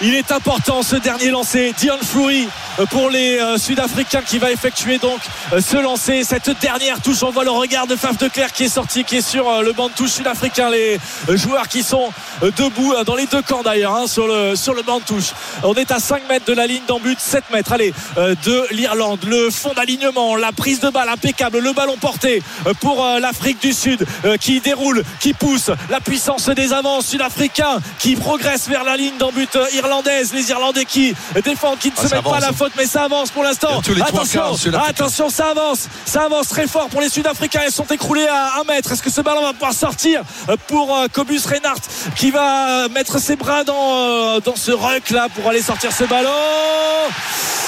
il 0.00 0.14
est 0.14 0.32
important, 0.32 0.82
ce 0.82 0.96
dernier 0.96 1.30
lancé. 1.30 1.72
Dion 1.78 1.96
euh, 2.02 2.67
pour 2.86 3.10
les 3.10 3.38
euh, 3.38 3.58
Sud-Africains 3.58 4.22
qui 4.22 4.38
va 4.38 4.50
effectuer 4.50 4.98
donc 4.98 5.20
euh, 5.52 5.60
ce 5.60 5.76
lancer. 5.76 6.22
Cette 6.24 6.50
dernière 6.60 7.00
touche, 7.00 7.22
on 7.22 7.30
voit 7.30 7.44
le 7.44 7.50
regard 7.50 7.86
de 7.86 7.96
Faf 7.96 8.18
de 8.18 8.28
Clerc 8.28 8.52
qui 8.52 8.64
est 8.64 8.68
sorti, 8.68 9.04
qui 9.04 9.16
est 9.16 9.22
sur 9.22 9.48
euh, 9.48 9.62
le 9.62 9.72
banc 9.72 9.88
de 9.88 9.94
touche 9.94 10.10
sud-africain. 10.10 10.70
Les 10.70 10.98
joueurs 11.36 11.68
qui 11.68 11.82
sont 11.82 12.10
debout 12.56 12.94
dans 13.04 13.16
les 13.16 13.26
deux 13.26 13.42
camps 13.42 13.62
d'ailleurs, 13.62 13.94
hein, 13.94 14.06
sur 14.06 14.26
le 14.26 14.54
sur 14.56 14.74
le 14.74 14.82
banc 14.82 15.00
de 15.00 15.04
touche. 15.04 15.32
On 15.62 15.74
est 15.74 15.90
à 15.90 15.98
5 15.98 16.28
mètres 16.28 16.46
de 16.46 16.52
la 16.52 16.66
ligne 16.66 16.82
d'en 16.86 17.00
but, 17.00 17.18
7 17.18 17.44
mètres. 17.52 17.72
Allez, 17.72 17.92
de 18.16 18.66
l'Irlande, 18.70 19.24
le 19.26 19.50
fond 19.50 19.72
d'alignement, 19.74 20.36
la 20.36 20.52
prise 20.52 20.80
de 20.80 20.90
balle 20.90 21.08
impeccable, 21.08 21.58
le 21.58 21.72
ballon 21.72 21.96
porté 21.96 22.42
pour 22.80 23.04
l'Afrique 23.20 23.60
du 23.60 23.72
Sud 23.72 24.06
qui 24.40 24.60
déroule, 24.60 25.02
qui 25.20 25.34
pousse, 25.34 25.70
la 25.90 26.00
puissance 26.00 26.48
des 26.48 26.72
avances 26.72 27.08
sud-africains 27.08 27.80
qui 27.98 28.16
progresse 28.16 28.68
vers 28.68 28.84
la 28.84 28.96
ligne 28.96 29.16
d'en 29.18 29.32
but 29.32 29.56
euh, 29.56 29.64
irlandaise. 29.74 30.32
Les 30.34 30.50
Irlandais 30.50 30.84
qui 30.84 31.14
défendent, 31.44 31.78
qui 31.78 31.88
ne 31.88 31.94
Ah, 31.96 32.08
se 32.08 32.14
mettent 32.14 32.24
pas 32.24 32.40
la 32.40 32.48
hein. 32.48 32.52
Faute, 32.68 32.76
mais 32.76 32.86
ça 32.86 33.04
avance 33.04 33.30
pour 33.30 33.42
l'instant. 33.42 33.80
Attention, 34.06 34.40
quarts 34.40 34.88
attention, 34.88 35.30
ça 35.30 35.50
avance, 35.50 35.88
ça 36.04 36.24
avance 36.24 36.48
très 36.48 36.66
fort 36.66 36.88
pour 36.88 37.00
les 37.00 37.08
Sud-Africains. 37.08 37.62
Ils 37.66 37.72
sont 37.72 37.86
écroulés 37.86 38.26
à 38.26 38.60
un 38.60 38.64
mètre. 38.64 38.92
Est-ce 38.92 39.02
que 39.02 39.10
ce 39.10 39.20
ballon 39.20 39.42
va 39.42 39.52
pouvoir 39.52 39.72
sortir 39.72 40.22
euh, 40.48 40.56
pour 40.66 40.96
euh, 40.96 41.06
Cobus 41.12 41.46
Reinhardt 41.46 41.80
qui 42.16 42.30
va 42.30 42.88
mettre 42.88 43.18
ses 43.18 43.36
bras 43.36 43.64
dans, 43.64 43.74
euh, 43.74 44.40
dans 44.40 44.56
ce 44.56 44.72
ruck 44.72 45.10
là 45.10 45.28
pour 45.34 45.48
aller 45.48 45.62
sortir 45.62 45.92
ce 45.92 46.04
ballon? 46.04 46.28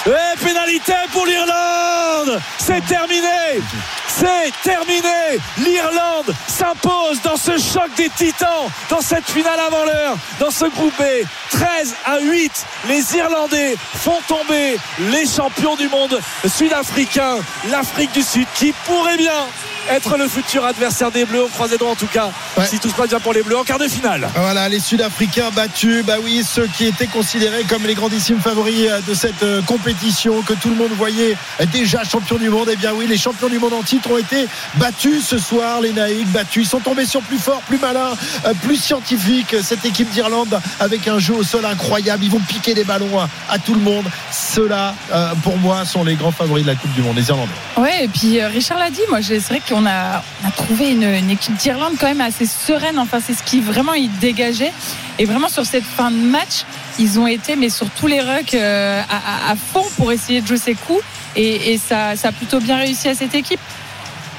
Et 0.07 0.45
pénalité 0.45 0.95
pour 1.13 1.27
l'Irlande! 1.27 2.41
C'est 2.59 2.85
terminé! 2.87 3.61
C'est 4.09 4.51
terminé! 4.63 5.39
L'Irlande 5.59 6.35
s'impose 6.49 7.21
dans 7.23 7.37
ce 7.37 7.53
choc 7.59 7.91
des 7.97 8.09
titans 8.09 8.49
dans 8.89 9.03
cette 9.03 9.29
finale 9.29 9.61
avant 9.61 9.85
l'heure 9.85 10.17
dans 10.39 10.51
ce 10.51 10.65
groupe 10.67 10.95
B. 10.99 11.03
13 11.51 11.95
à 12.07 12.19
8 12.21 12.67
les 12.89 13.17
Irlandais 13.17 13.77
font 13.95 14.19
tomber 14.27 14.79
les 14.99 15.27
champions 15.27 15.77
du 15.77 15.89
monde 15.89 16.21
sud-africains 16.47 17.39
l'Afrique 17.71 18.13
du 18.13 18.23
Sud 18.23 18.47
qui 18.55 18.73
pourrait 18.87 19.17
bien 19.17 19.47
être 19.89 20.17
le 20.17 20.29
futur 20.29 20.65
adversaire 20.65 21.11
des 21.11 21.25
Bleus 21.25 21.45
on 21.45 21.49
croise 21.49 21.71
les 21.73 21.79
doigts 21.79 21.91
en 21.91 21.95
tout 21.95 22.07
cas 22.07 22.31
Ouais. 22.57 22.67
si 22.67 22.79
tout 22.79 22.89
se 22.91 22.95
passe 22.95 23.09
bien 23.09 23.21
pour 23.21 23.33
les 23.33 23.43
Bleus 23.43 23.57
en 23.57 23.65
quart 23.65 23.79
de 23.79 23.87
finale 23.89 24.29
Voilà, 24.37 24.69
les 24.69 24.81
Sud-Africains 24.81 25.51
battus, 25.55 26.05
bah 26.05 26.17
oui, 26.23 26.43
ceux 26.45 26.67
qui 26.77 26.87
étaient 26.87 27.07
considérés 27.07 27.65
comme 27.65 27.85
les 27.85 27.95
grandissimes 27.95 28.41
favoris 28.41 28.89
euh, 28.91 29.01
de 29.09 29.15
cette 29.15 29.43
euh, 29.43 29.63
compétition, 29.63 30.43
que 30.43 30.53
tout 30.55 30.69
le 30.69 30.75
monde 30.75 30.91
voyait 30.97 31.37
déjà 31.73 32.03
champions 32.05 32.37
du 32.37 32.51
monde. 32.51 32.69
Eh 32.73 32.77
bien 32.77 32.93
oui, 32.93 33.07
les 33.09 33.17
champions 33.17 33.49
du 33.49 33.59
monde 33.59 33.73
en 33.73 33.83
titre 33.83 34.11
ont 34.11 34.19
été 34.19 34.47
battus 34.77 35.25
ce 35.27 35.39
soir, 35.39 35.81
les 35.81 35.93
Naïcs 35.93 36.29
battus. 36.29 36.67
Ils 36.67 36.69
sont 36.69 36.81
tombés 36.81 37.07
sur 37.07 37.23
plus 37.23 37.39
fort, 37.39 37.61
plus 37.63 37.79
malin, 37.79 38.11
euh, 38.47 38.53
plus 38.63 38.77
scientifique. 38.77 39.55
Cette 39.63 39.85
équipe 39.85 40.11
d'Irlande 40.11 40.61
avec 40.81 41.07
un 41.09 41.19
jeu 41.19 41.35
au 41.35 41.43
sol 41.43 41.65
incroyable. 41.65 42.25
Ils 42.25 42.31
vont 42.31 42.41
piquer 42.41 42.75
des 42.75 42.85
ballons 42.85 43.19
à, 43.19 43.29
à 43.49 43.59
tout 43.59 43.75
le 43.75 43.81
monde. 43.81 44.05
Ceux-là, 44.33 44.95
euh, 45.13 45.33
pour 45.43 45.57
moi, 45.59 45.85
sont 45.85 46.05
les 46.05 46.15
grands 46.17 46.33
favoris 46.33 46.65
de 46.65 46.71
la 46.71 46.77
Coupe 46.77 46.93
du 46.93 47.03
Monde, 47.03 47.17
les 47.17 47.29
Irlandais. 47.29 47.53
Ouais, 47.77 48.05
et 48.05 48.09
puis 48.09 48.41
euh, 48.41 48.49
Richard 48.49 48.79
l'a 48.79 48.91
dit, 48.91 49.01
moi, 49.09 49.21
j'ai- 49.21 49.41
c'est 49.41 49.49
vrai 49.49 49.61
qu'on 49.71 49.87
a, 49.87 50.23
on 50.43 50.49
a 50.49 50.51
trouvé 50.51 50.91
une, 50.91 51.31
équipe 51.31 51.57
d'Irlande 51.57 51.95
quand 51.99 52.07
même 52.07 52.21
assez 52.21 52.47
sereine. 52.47 52.99
Enfin, 52.99 53.19
c'est 53.25 53.35
ce 53.35 53.43
qui 53.43 53.61
vraiment 53.61 53.95
ils 53.95 54.11
dégageaient. 54.19 54.73
Et 55.19 55.25
vraiment 55.25 55.49
sur 55.49 55.65
cette 55.65 55.85
fin 55.85 56.11
de 56.11 56.17
match, 56.17 56.65
ils 56.99 57.19
ont 57.19 57.27
été, 57.27 57.57
mais 57.57 57.69
sur 57.69 57.89
tous 57.91 58.07
les 58.07 58.21
rucks, 58.21 58.55
euh, 58.55 59.03
à, 59.09 59.55
fond 59.57 59.85
pour 59.97 60.13
essayer 60.13 60.41
de 60.41 60.47
jouer 60.47 60.57
ses 60.57 60.75
coups. 60.75 61.03
Et, 61.37 61.79
ça, 61.79 62.17
ça 62.17 62.29
a 62.29 62.33
plutôt 62.33 62.61
bien 62.61 62.77
réussi 62.77 63.09
à 63.09 63.15
cette 63.15 63.35
équipe. 63.35 63.61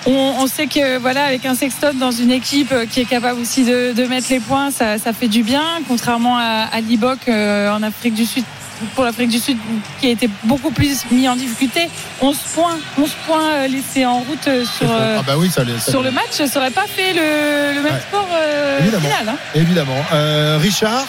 On, 0.05 0.47
sait 0.47 0.65
que 0.65 0.97
voilà, 0.97 1.25
avec 1.25 1.45
un 1.45 1.53
Sexton 1.53 1.93
dans 1.93 2.11
une 2.11 2.31
équipe 2.31 2.71
euh, 2.71 2.85
qui 2.87 3.01
est 3.01 3.05
capable 3.05 3.39
aussi 3.39 3.63
de, 3.63 4.07
mettre 4.07 4.27
les 4.31 4.39
points, 4.39 4.71
ça, 4.71 4.97
fait 5.13 5.27
du 5.27 5.43
bien. 5.43 5.63
Contrairement 5.87 6.37
à, 6.37 6.67
à 6.71 6.81
Libok 6.81 7.19
euh, 7.27 7.71
en 7.71 7.83
Afrique 7.83 8.15
du 8.15 8.25
Sud, 8.25 8.43
pour 8.95 9.03
l'Afrique 9.03 9.29
du 9.29 9.39
Sud, 9.39 9.57
qui 9.99 10.07
a 10.07 10.11
été 10.11 10.29
beaucoup 10.43 10.71
plus 10.71 11.03
mis 11.11 11.27
en 11.27 11.35
difficulté. 11.35 11.89
11 12.21 12.37
points, 12.55 12.77
11 12.97 13.09
points 13.25 13.49
euh, 13.51 13.67
laissés 13.67 14.05
en 14.05 14.19
route 14.19 14.47
euh, 14.47 14.63
sur, 14.65 14.89
euh, 14.91 15.17
ah 15.19 15.23
bah 15.25 15.33
oui, 15.37 15.49
ça, 15.49 15.63
ça- 15.79 15.91
sur 15.91 16.01
le 16.03 16.11
match, 16.11 16.31
ça 16.33 16.59
n'aurait 16.59 16.71
pas 16.71 16.85
fait 16.87 17.13
le, 17.13 17.75
le 17.75 17.81
même 17.81 17.93
Ouais. 17.93 17.99
sport 18.07 18.27
euh, 18.33 18.79
Évidemment. 18.79 19.03
final. 19.09 19.29
hein. 19.29 19.35
évidemment. 19.55 20.05
Euh, 20.13 20.57
Richard, 20.61 21.05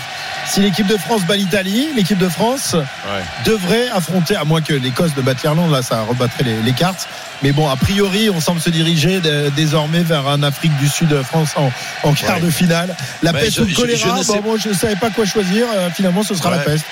si 0.47 0.61
l'équipe 0.61 0.87
de 0.87 0.97
France 0.97 1.23
bat 1.23 1.37
l'Italie, 1.37 1.89
l'équipe 1.97 2.19
de 2.19 2.29
France 2.29 2.75
devrait 3.45 3.89
affronter, 3.89 4.37
à 4.37 4.45
moins 4.45 4.61
que 4.61 4.73
l'Écosse 4.75 5.13
ne 5.17 5.23
batte 5.23 5.43
l'Irlande, 5.43 5.71
là 5.71 5.83
ça 5.83 6.03
rebattrait 6.03 6.45
les, 6.45 6.57
les 6.63 6.73
cartes. 6.73 7.09
Mais 7.43 7.53
bon, 7.53 7.69
a 7.69 7.77
priori, 7.77 8.31
on 8.31 8.41
semble 8.41 8.61
se 8.61 8.71
diriger 8.71 9.21
de- 9.21 9.51
désormais 9.57 10.03
vers 10.03 10.29
un 10.29 10.43
Afrique 10.43 10.77
du 10.79 10.89
Sud-France 10.89 11.51
en, 11.57 11.71
en 12.05 12.13
quart 12.15 12.37
Ouais. 12.37 12.43
de 12.43 12.51
finale. 12.51 12.95
La 13.23 13.33
Ouais, 13.33 13.41
peste 13.41 13.57
je- 13.57 13.63
ou 13.63 13.65
le 13.65 13.71
je- 13.71 13.77
choléra, 13.77 14.09
je 14.15 14.19
ne 14.19 14.23
sais- 14.23 14.41
bon, 14.41 14.51
moi 14.51 14.57
je 14.63 14.69
ne 14.69 14.75
savais 14.75 14.97
pas 14.97 15.11
quoi 15.11 15.25
choisir. 15.27 15.67
Euh, 15.75 15.89
finalement, 15.95 16.23
ce 16.23 16.35
sera 16.35 16.51
la 16.51 16.59
peste. 16.59 16.85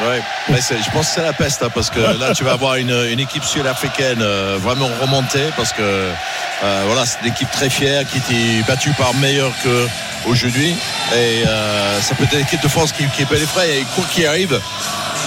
Ouais, 0.00 0.20
je 0.48 0.90
pense 0.90 1.08
que 1.08 1.14
c'est 1.14 1.22
la 1.22 1.34
peste 1.34 1.62
hein, 1.62 1.68
parce 1.72 1.90
que 1.90 2.00
là 2.00 2.34
tu 2.34 2.44
vas 2.44 2.52
avoir 2.52 2.76
une, 2.76 3.20
équipe 3.20 3.44
sud-africaine 3.44 4.22
euh, 4.22 4.56
vraiment 4.58 4.88
remontée 5.00 5.50
parce 5.54 5.72
que 5.72 5.82
euh, 5.82 6.82
voilà 6.86 7.04
c'est 7.04 7.20
une 7.20 7.28
équipe 7.28 7.50
très 7.50 7.68
fière 7.68 8.04
qui 8.06 8.18
était 8.18 8.62
battue 8.66 8.92
par 8.96 9.14
meilleur 9.14 9.52
que 9.62 9.86
aujourd'hui. 10.26 10.74
Et 11.14 11.46
euh, 11.46 12.00
ça 12.00 12.14
peut 12.14 12.24
être 12.24 12.32
l'équipe 12.32 12.62
de 12.62 12.68
France 12.68 12.92
qui, 12.92 13.06
qui 13.08 13.22
est 13.22 13.30
les 13.30 13.46
frais 13.46 13.80
et 13.80 13.86
quoi 13.94 14.04
qu'il 14.10 14.26
arrive 14.26 14.60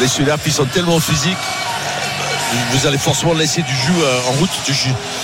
les 0.02 0.08
sud 0.08 0.30
ils 0.46 0.52
sont 0.52 0.66
tellement 0.66 1.00
physiques 1.00 1.38
vous 2.72 2.88
allez 2.88 2.98
forcément 2.98 3.34
laisser 3.34 3.62
du 3.62 3.74
jeu 3.74 3.94
euh, 4.04 4.30
en 4.30 4.32
route 4.34 4.50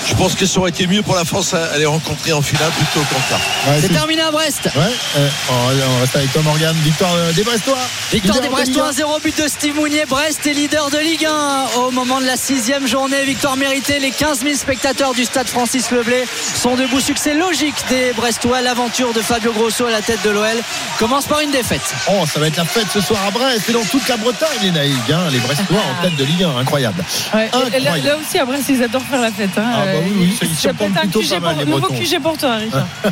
je, 0.07 0.13
pense 0.15 0.35
que 0.35 0.45
ça 0.45 0.59
aurait 0.59 0.69
été 0.69 0.87
mieux 0.87 1.01
pour 1.01 1.15
la 1.15 1.25
France 1.25 1.53
à 1.53 1.77
les 1.77 1.85
rencontrer 1.85 2.31
en 2.33 2.41
finale 2.41 2.69
plutôt 2.71 3.05
qu'en 3.09 3.19
quart 3.29 3.39
Ouais, 3.67 3.79
C'est 3.81 3.89
terminé 3.89 4.21
à 4.21 4.31
Brest. 4.31 4.65
Ouais, 4.75 4.81
euh, 5.17 5.29
on, 5.49 6.01
reste 6.01 6.15
avec 6.15 6.31
toi 6.31 6.41
Morgan. 6.43 6.75
Victoire 6.83 7.13
euh, 7.15 7.31
des 7.33 7.43
Brestois. 7.43 7.77
Victoire 8.11 8.35
Leader 8.35 8.41
des 8.41 8.47
de 8.47 8.53
Brestois, 8.53 8.87
Ligue 8.87 8.97
0 8.97 9.19
but 9.19 9.41
de 9.41 9.47
Steve 9.47 9.75
Mounier. 9.75 10.05
Brest 10.07 10.45
est 10.45 10.53
leader 10.53 10.89
de 10.89 10.97
Ligue 10.97 11.25
1 11.25 11.79
au 11.79 11.91
moment 11.91 12.19
de 12.21 12.25
la 12.25 12.37
sixième 12.37 12.87
journée. 12.87 13.23
Victoire 13.25 13.55
méritée. 13.57 13.99
Les 13.99 14.11
15 14.11 14.41
000 14.41 14.55
spectateurs 14.55 15.13
du 15.13 15.25
stade 15.25 15.47
Francis 15.47 15.91
Leblé 15.91 16.25
sont 16.55 16.75
debout. 16.75 16.99
Succès 16.99 17.33
logique 17.33 17.75
des 17.89 18.13
Brestois. 18.13 18.61
L'aventure 18.61 19.13
de 19.13 19.21
Fabio 19.21 19.51
Grosso 19.53 19.85
à 19.85 19.91
la 19.91 20.01
tête 20.01 20.23
de 20.23 20.29
l'OL 20.29 20.57
commence 20.99 21.25
par 21.25 21.39
une 21.41 21.51
défaite. 21.51 21.81
1. 22.07 22.11
Oh, 22.13 22.25
ça 22.31 22.39
va 22.39 22.47
être 22.47 22.57
la 22.57 22.65
fête 22.65 22.87
ce 22.93 23.01
soir 23.01 23.19
à 23.27 23.31
Brest 23.31 23.69
et 23.69 23.73
dans 23.73 23.83
toute 23.85 24.07
la 24.07 24.17
Bretagne, 24.17 24.49
les 24.63 24.71
Naïgs. 24.71 25.11
hein, 25.11 25.29
les 25.31 25.39
Brestois 25.39 25.77
en 25.77 26.03
tête 26.03 26.15
de 26.15 26.23
Ligue 26.23 26.43
1. 26.43 26.57
Incroyable. 26.57 27.03
Ouais, 27.33 27.49
et 27.73 27.79
là, 27.79 28.17
aussi, 28.17 28.37
à 28.39 28.45
Brest, 28.45 28.63
ils 28.69 28.83
adorent 28.83 29.01
faire 29.03 29.21
la 29.21 29.31
fête. 29.31 29.49
hein. 29.57 29.63
Ah 29.73 29.85
bah 29.85 29.91
oui, 30.03 30.11
oui, 30.19 30.35
ça, 30.39 30.45
ils 30.45 30.55
s'y 30.55 30.61
ça 30.61 30.73
peut 30.73 30.85
être 30.85 30.97
un 30.97 31.01
plutôt 31.01 31.19
QG 31.21 31.29
pas 31.29 31.39
mal, 31.39 31.55
pour, 31.55 31.65
les 31.65 31.71
nouveau. 31.71 31.87
QG 31.93 32.19
pour 32.21 32.37
toi, 32.37 32.55
Richard. 32.55 32.87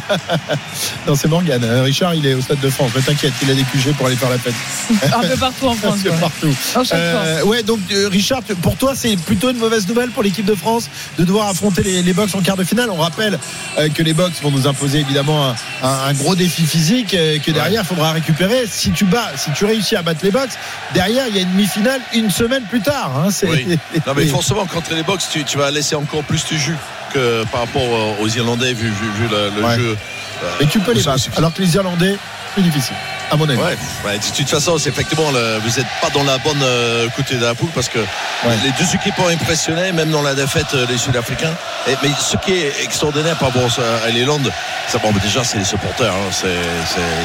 Non, 1.07 1.15
c'est 1.15 1.27
Morgan. 1.27 1.61
Euh, 1.63 1.83
Richard, 1.83 2.13
il 2.15 2.25
est 2.25 2.33
au 2.33 2.41
Stade 2.41 2.59
de 2.59 2.69
France. 2.69 2.91
Mais 2.95 3.01
t'inquiète, 3.01 3.33
il 3.41 3.51
a 3.51 3.53
des 3.53 3.63
QG 3.63 3.93
pour 3.95 4.07
aller 4.07 4.15
faire 4.15 4.29
la 4.29 4.37
fête. 4.37 4.53
un 5.13 5.21
peu 5.27 5.35
partout 5.37 5.67
en 5.67 5.73
France. 5.75 5.99
C'est 6.03 6.09
ouais. 6.09 6.17
partout. 6.19 6.55
En 6.75 6.83
chaque 6.83 6.99
Euh, 6.99 7.43
ouais, 7.43 7.63
donc 7.63 7.79
euh, 7.91 8.07
Richard, 8.09 8.41
pour 8.61 8.75
toi, 8.77 8.93
c'est 8.95 9.15
plutôt 9.17 9.49
une 9.49 9.57
mauvaise 9.57 9.87
nouvelle 9.87 10.09
pour 10.09 10.23
l'équipe 10.23 10.45
de 10.45 10.55
France 10.55 10.89
de 11.17 11.23
devoir 11.23 11.47
affronter 11.49 11.83
les, 11.83 12.01
les 12.01 12.13
Box 12.13 12.33
en 12.35 12.41
quart 12.41 12.57
de 12.57 12.63
finale? 12.63 12.89
On 12.91 12.97
rappelle 12.97 13.37
euh, 13.77 13.89
que 13.89 14.03
les 14.03 14.13
Box 14.13 14.41
vont 14.41 14.51
nous 14.51 14.67
imposer 14.67 14.99
évidemment 14.99 15.47
un, 15.47 15.55
un- 15.83 16.07
un 16.09 16.13
gros 16.13 16.35
défi 16.35 16.63
physique 16.65 17.13
euh, 17.13 17.39
que 17.39 17.51
derrière 17.51 17.81
il 17.83 17.87
faudra 17.87 18.11
récupérer. 18.11 18.65
Si 18.69 18.91
tu 18.91 19.05
bats, 19.05 19.31
si 19.35 19.51
tu 19.51 19.65
réussis 19.65 19.95
à 19.95 20.01
battre 20.01 20.19
les 20.23 20.31
Box, 20.31 20.55
derrière 20.93 21.27
il 21.27 21.35
y 21.35 21.39
a 21.39 21.41
une 21.41 21.51
demi-finale 21.51 22.01
une 22.13 22.29
semaine 22.29 22.63
plus 22.69 22.81
tard. 22.81 23.11
hein. 23.17 23.29
C'est- 23.31 23.47
Oui. 23.47 23.77
Non 24.07 24.13
mais 24.15 24.25
forcément 24.27 24.65
contre 24.65 24.93
les 24.93 25.03
box 25.03 25.29
tu, 25.31 25.43
tu 25.43 25.57
vas 25.57 25.71
laisser 25.71 25.95
encore 25.95 26.23
plus 26.23 26.43
de 26.51 26.55
jus 26.57 26.75
que 27.13 27.43
par 27.51 27.61
rapport 27.61 27.81
aux 28.21 28.27
Irlandais 28.27 28.73
vu, 28.73 28.87
vu, 28.89 29.09
vu 29.17 29.27
le, 29.31 29.49
le 29.59 29.65
Ouais. 29.65 29.75
jeu. 29.75 29.97
euh, 30.43 30.47
Et 30.59 30.67
tu 30.67 30.79
peux 30.79 30.91
les 30.93 30.99
c'est- 31.01 31.05
battre. 31.09 31.23
Alors 31.37 31.53
que 31.53 31.61
les 31.61 31.73
Irlandais, 31.75 32.15
plus 32.53 32.61
difficile, 32.63 32.95
à 33.31 33.35
mon 33.37 33.47
avis. 33.49 33.59
Ouais, 33.59 33.77
ouais, 34.05 34.17
de 34.17 34.35
toute 34.35 34.49
façon, 34.49 34.77
c'est 34.77 34.89
effectivement, 34.89 35.31
le- 35.31 35.59
vous 35.59 35.69
n'êtes 35.77 35.87
pas 36.01 36.09
dans 36.13 36.23
la 36.23 36.37
bonne 36.39 36.61
euh, 36.61 37.07
côté 37.15 37.35
de 37.35 37.43
la 37.45 37.53
poule 37.55 37.69
parce 37.75 37.89
que 37.89 37.99
les 37.99 38.71
deux 38.79 38.95
équipes 38.95 39.17
ont 39.19 39.27
impressionné, 39.27 39.91
même 39.91 40.09
dans 40.11 40.21
la 40.21 40.33
défaite, 40.35 40.73
euh, 40.73 40.85
les 40.89 40.97
Sud-Africains. 40.97 41.53
Mais 41.87 42.09
ce 42.19 42.37
qui 42.37 42.53
est 42.53 42.83
extraordinaire 42.83 43.35
par 43.37 43.49
rapport 43.53 43.69
à 44.05 44.09
l'Irlande, 44.09 44.51
ça, 44.87 44.97
bon, 44.99 45.11
déjà, 45.23 45.43
c'est 45.43 45.57
les 45.59 45.63
supporters. 45.65 46.11
hein. 46.11 46.31
C'est 46.31 46.47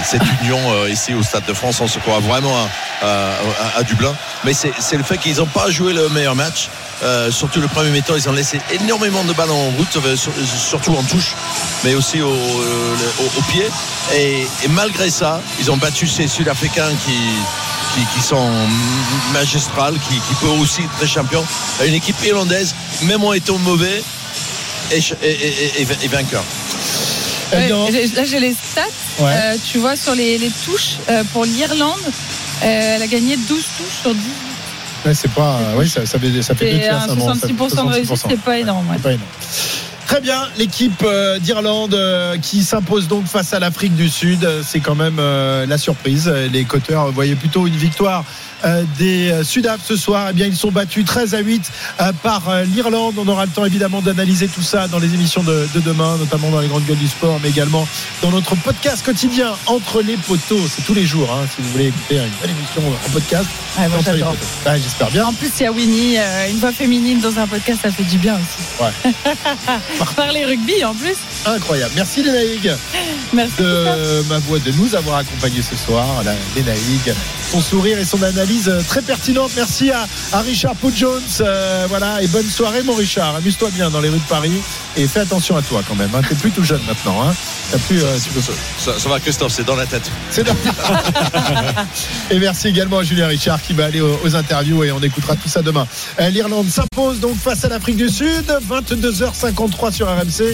cette 0.04 0.22
union 0.42 0.58
euh, 0.72 0.90
ici 0.90 1.14
au 1.14 1.22
Stade 1.22 1.44
de 1.46 1.54
France, 1.54 1.80
on 1.80 1.88
se 1.88 1.98
croit 1.98 2.20
vraiment 2.20 2.54
à, 3.02 3.06
à- 3.06 3.08
à- 3.76 3.78
à 3.78 3.82
Dublin. 3.82 4.14
Mais 4.44 4.52
c'est 4.54 4.96
le 4.96 5.02
fait 5.04 5.18
qu'ils 5.18 5.36
n'ont 5.36 5.46
pas 5.46 5.70
joué 5.70 5.92
le 5.92 6.08
meilleur 6.10 6.34
match. 6.34 6.68
Euh, 7.04 7.30
surtout 7.30 7.60
le 7.60 7.68
premier 7.68 7.90
mi-temps, 7.90 8.14
ils 8.16 8.28
ont 8.30 8.32
laissé 8.32 8.58
énormément 8.72 9.24
de 9.24 9.32
ballons 9.34 9.68
en 9.68 9.70
route, 9.76 9.96
euh, 10.06 10.16
sur- 10.16 10.32
surtout 10.58 10.96
en 10.96 11.02
touche, 11.02 11.34
mais 11.84 11.94
aussi 11.94 12.22
au, 12.22 12.30
euh, 12.30 12.94
le- 12.98 13.24
au- 13.24 13.38
au 13.38 13.42
pied. 13.52 13.66
Et, 14.14 14.46
et 14.64 14.68
malgré 14.68 15.10
ça, 15.10 15.40
ils 15.60 15.70
ont 15.70 15.76
battu 15.76 16.06
ces 16.06 16.26
Sud-Africains 16.28 16.88
qui, 17.04 17.12
qui, 17.94 18.06
qui 18.14 18.26
sont 18.26 18.48
magistrales, 19.34 19.94
qui, 20.08 20.14
qui 20.14 20.34
peuvent 20.40 20.58
aussi 20.60 20.80
être 20.80 20.96
très 20.96 21.06
champions. 21.06 21.44
Une 21.84 21.92
équipe 21.94 22.16
irlandaise, 22.24 22.74
même 23.02 23.22
en 23.22 23.34
étant 23.34 23.58
mauvais, 23.58 24.02
est, 24.90 25.00
ch- 25.02 25.14
est- 25.22 25.28
est- 25.28 25.80
est- 25.82 26.04
est 26.04 26.08
vainqueur. 26.08 26.42
Ouais, 27.52 27.68
là, 28.16 28.24
j'ai 28.24 28.40
les 28.40 28.52
stats. 28.54 28.82
Ouais. 29.20 29.30
Euh, 29.34 29.56
tu 29.70 29.78
vois, 29.78 29.94
sur 29.96 30.14
les, 30.14 30.38
les 30.38 30.50
touches, 30.64 30.96
euh, 31.10 31.22
pour 31.34 31.44
l'Irlande, 31.44 32.00
euh, 32.06 32.94
elle 32.96 33.02
a 33.02 33.06
gagné 33.06 33.36
12 33.36 33.62
touches 33.76 34.00
sur 34.02 34.14
10. 34.14 34.20
Ouais, 35.04 35.14
c'est 35.14 35.30
pas. 35.32 35.58
Oui, 35.76 35.88
ça, 35.88 36.04
ça 36.06 36.18
fait, 36.18 36.42
ça 36.42 36.54
fait 36.54 36.72
deux 36.72 36.78
tiers. 36.80 36.96
un 37.02 37.08
ça, 37.08 37.14
bon, 37.14 37.34
ça- 37.34 37.46
66% 37.46 37.86
de 37.88 37.92
réussite, 37.92 38.16
c'est 38.28 38.40
pas 38.40 38.58
énorme. 38.58 38.88
ouais. 38.88 38.96
C'est 38.96 39.02
pas 39.02 39.12
énorme. 39.12 39.28
Très 40.06 40.20
bien, 40.20 40.48
l'équipe 40.58 41.02
euh, 41.02 41.38
d'Irlande 41.38 41.94
euh, 41.94 42.36
qui 42.36 42.62
s'impose 42.62 43.08
donc 43.08 43.26
face 43.26 43.54
à 43.54 43.58
l'Afrique 43.58 43.96
du 43.96 44.10
Sud, 44.10 44.44
euh, 44.44 44.62
c'est 44.64 44.80
quand 44.80 44.94
même 44.94 45.16
la 45.16 45.78
surprise. 45.78 46.28
Les 46.28 46.64
coteurs 46.64 47.10
voyaient 47.10 47.34
plutôt 47.34 47.66
une 47.66 47.76
victoire 47.76 48.24
des 48.98 49.42
Sudaf 49.44 49.80
ce 49.84 49.94
soir. 49.94 50.28
Eh 50.30 50.32
bien, 50.32 50.46
ils 50.46 50.56
sont 50.56 50.70
battus 50.70 51.04
13 51.04 51.34
à 51.34 51.40
8 51.40 51.70
euh, 52.00 52.12
par 52.22 52.42
l'Irlande. 52.64 53.14
On 53.18 53.28
aura 53.28 53.44
le 53.44 53.50
temps 53.50 53.64
évidemment 53.66 54.00
d'analyser 54.00 54.48
tout 54.48 54.62
ça 54.62 54.88
dans 54.88 54.98
les 54.98 55.12
émissions 55.12 55.42
de, 55.42 55.68
de 55.74 55.80
demain, 55.80 56.16
notamment 56.16 56.50
dans 56.50 56.60
les 56.60 56.68
grandes 56.68 56.86
gueules 56.86 56.96
du 56.96 57.08
sport, 57.08 57.38
mais 57.42 57.50
également 57.50 57.86
dans 58.22 58.30
notre 58.30 58.54
podcast 58.56 59.04
quotidien 59.04 59.52
entre 59.66 60.00
les 60.00 60.16
poteaux. 60.16 60.60
C'est 60.68 60.82
tous 60.82 60.94
les 60.94 61.04
jours, 61.04 61.30
hein, 61.30 61.46
si 61.54 61.60
vous 61.60 61.70
voulez 61.70 61.88
écouter 61.88 62.16
une 62.16 62.30
belle 62.40 62.56
émission 62.56 62.82
en 62.88 63.10
podcast. 63.10 63.46
Ah, 64.64 64.78
J'espère 64.78 65.10
bien. 65.10 65.26
En 65.26 65.32
plus, 65.32 65.50
il 65.60 65.62
y 65.64 65.66
a 65.66 65.72
Winnie, 65.72 66.16
une 66.50 66.58
voix 66.58 66.72
féminine 66.72 67.20
dans 67.20 67.38
un 67.38 67.46
podcast, 67.46 67.80
ça 67.82 67.90
fait 67.90 68.04
du 68.04 68.18
bien 68.18 68.34
aussi. 68.34 68.82
Ouais. 68.82 69.12
Parler 70.16 70.44
rugby 70.44 70.84
en 70.84 70.94
plus. 70.94 71.16
Incroyable. 71.46 71.92
Merci 71.96 72.22
les. 72.22 72.60
Merci. 73.32 73.54
de 73.58 74.28
ma 74.28 74.38
voix 74.38 74.58
de 74.58 74.72
nous 74.72 74.94
avoir 74.94 75.18
accompagnés 75.18 75.62
ce 75.62 75.76
soir, 75.76 76.06
Lénaïg, 76.54 77.14
son 77.54 77.60
sourire 77.60 77.98
et 78.00 78.04
son 78.04 78.20
analyse 78.24 78.68
euh, 78.68 78.80
très 78.88 79.00
pertinente. 79.00 79.52
Merci 79.54 79.92
à, 79.92 80.06
à 80.32 80.40
Richard 80.40 80.74
Pou 80.74 80.90
Jones. 80.94 81.22
euh, 81.40 81.86
voilà, 81.88 82.20
et 82.20 82.26
bonne 82.26 82.48
soirée, 82.48 82.82
mon 82.82 82.94
Richard. 82.94 83.36
Amuse-toi 83.36 83.70
bien 83.70 83.90
dans 83.90 84.00
les 84.00 84.08
rues 84.08 84.18
de 84.18 84.24
Paris 84.28 84.50
et 84.96 85.06
fais 85.06 85.20
attention 85.20 85.56
à 85.56 85.62
toi 85.62 85.80
quand 85.86 85.94
même. 85.94 86.10
Hein. 86.16 86.20
T'es 86.28 86.34
plus 86.34 86.50
tout 86.50 86.64
jeune 86.64 86.80
maintenant. 86.88 87.22
Hein. 87.22 87.32
T'as 87.70 87.78
plus, 87.78 88.02
euh, 88.02 88.16
tu 88.22 88.30
peux- 88.30 88.40
Ça, 88.78 88.98
ça 88.98 89.08
va, 89.08 89.20
Christophe, 89.20 89.52
c'est 89.52 89.62
dans 89.64 89.76
la 89.76 89.86
tête. 89.86 90.10
C'est 90.30 90.42
dans- 90.42 90.52
et 92.30 92.38
merci 92.40 92.68
également 92.68 92.98
à 92.98 93.04
Julien 93.04 93.28
Richard 93.28 93.62
qui 93.62 93.72
va 93.72 93.84
aller 93.84 94.00
aux, 94.00 94.18
aux 94.24 94.34
interviews 94.34 94.82
et 94.82 94.90
on 94.90 95.00
écoutera 95.00 95.36
tout 95.36 95.48
ça 95.48 95.62
demain. 95.62 95.86
Euh, 96.20 96.30
L'Irlande 96.30 96.68
s'impose 96.68 97.20
donc 97.20 97.36
face 97.38 97.64
à 97.64 97.68
l'Afrique 97.68 97.96
du 97.96 98.08
Sud, 98.08 98.52
22h53 98.68 99.92
sur 99.92 100.08
RMC. 100.08 100.52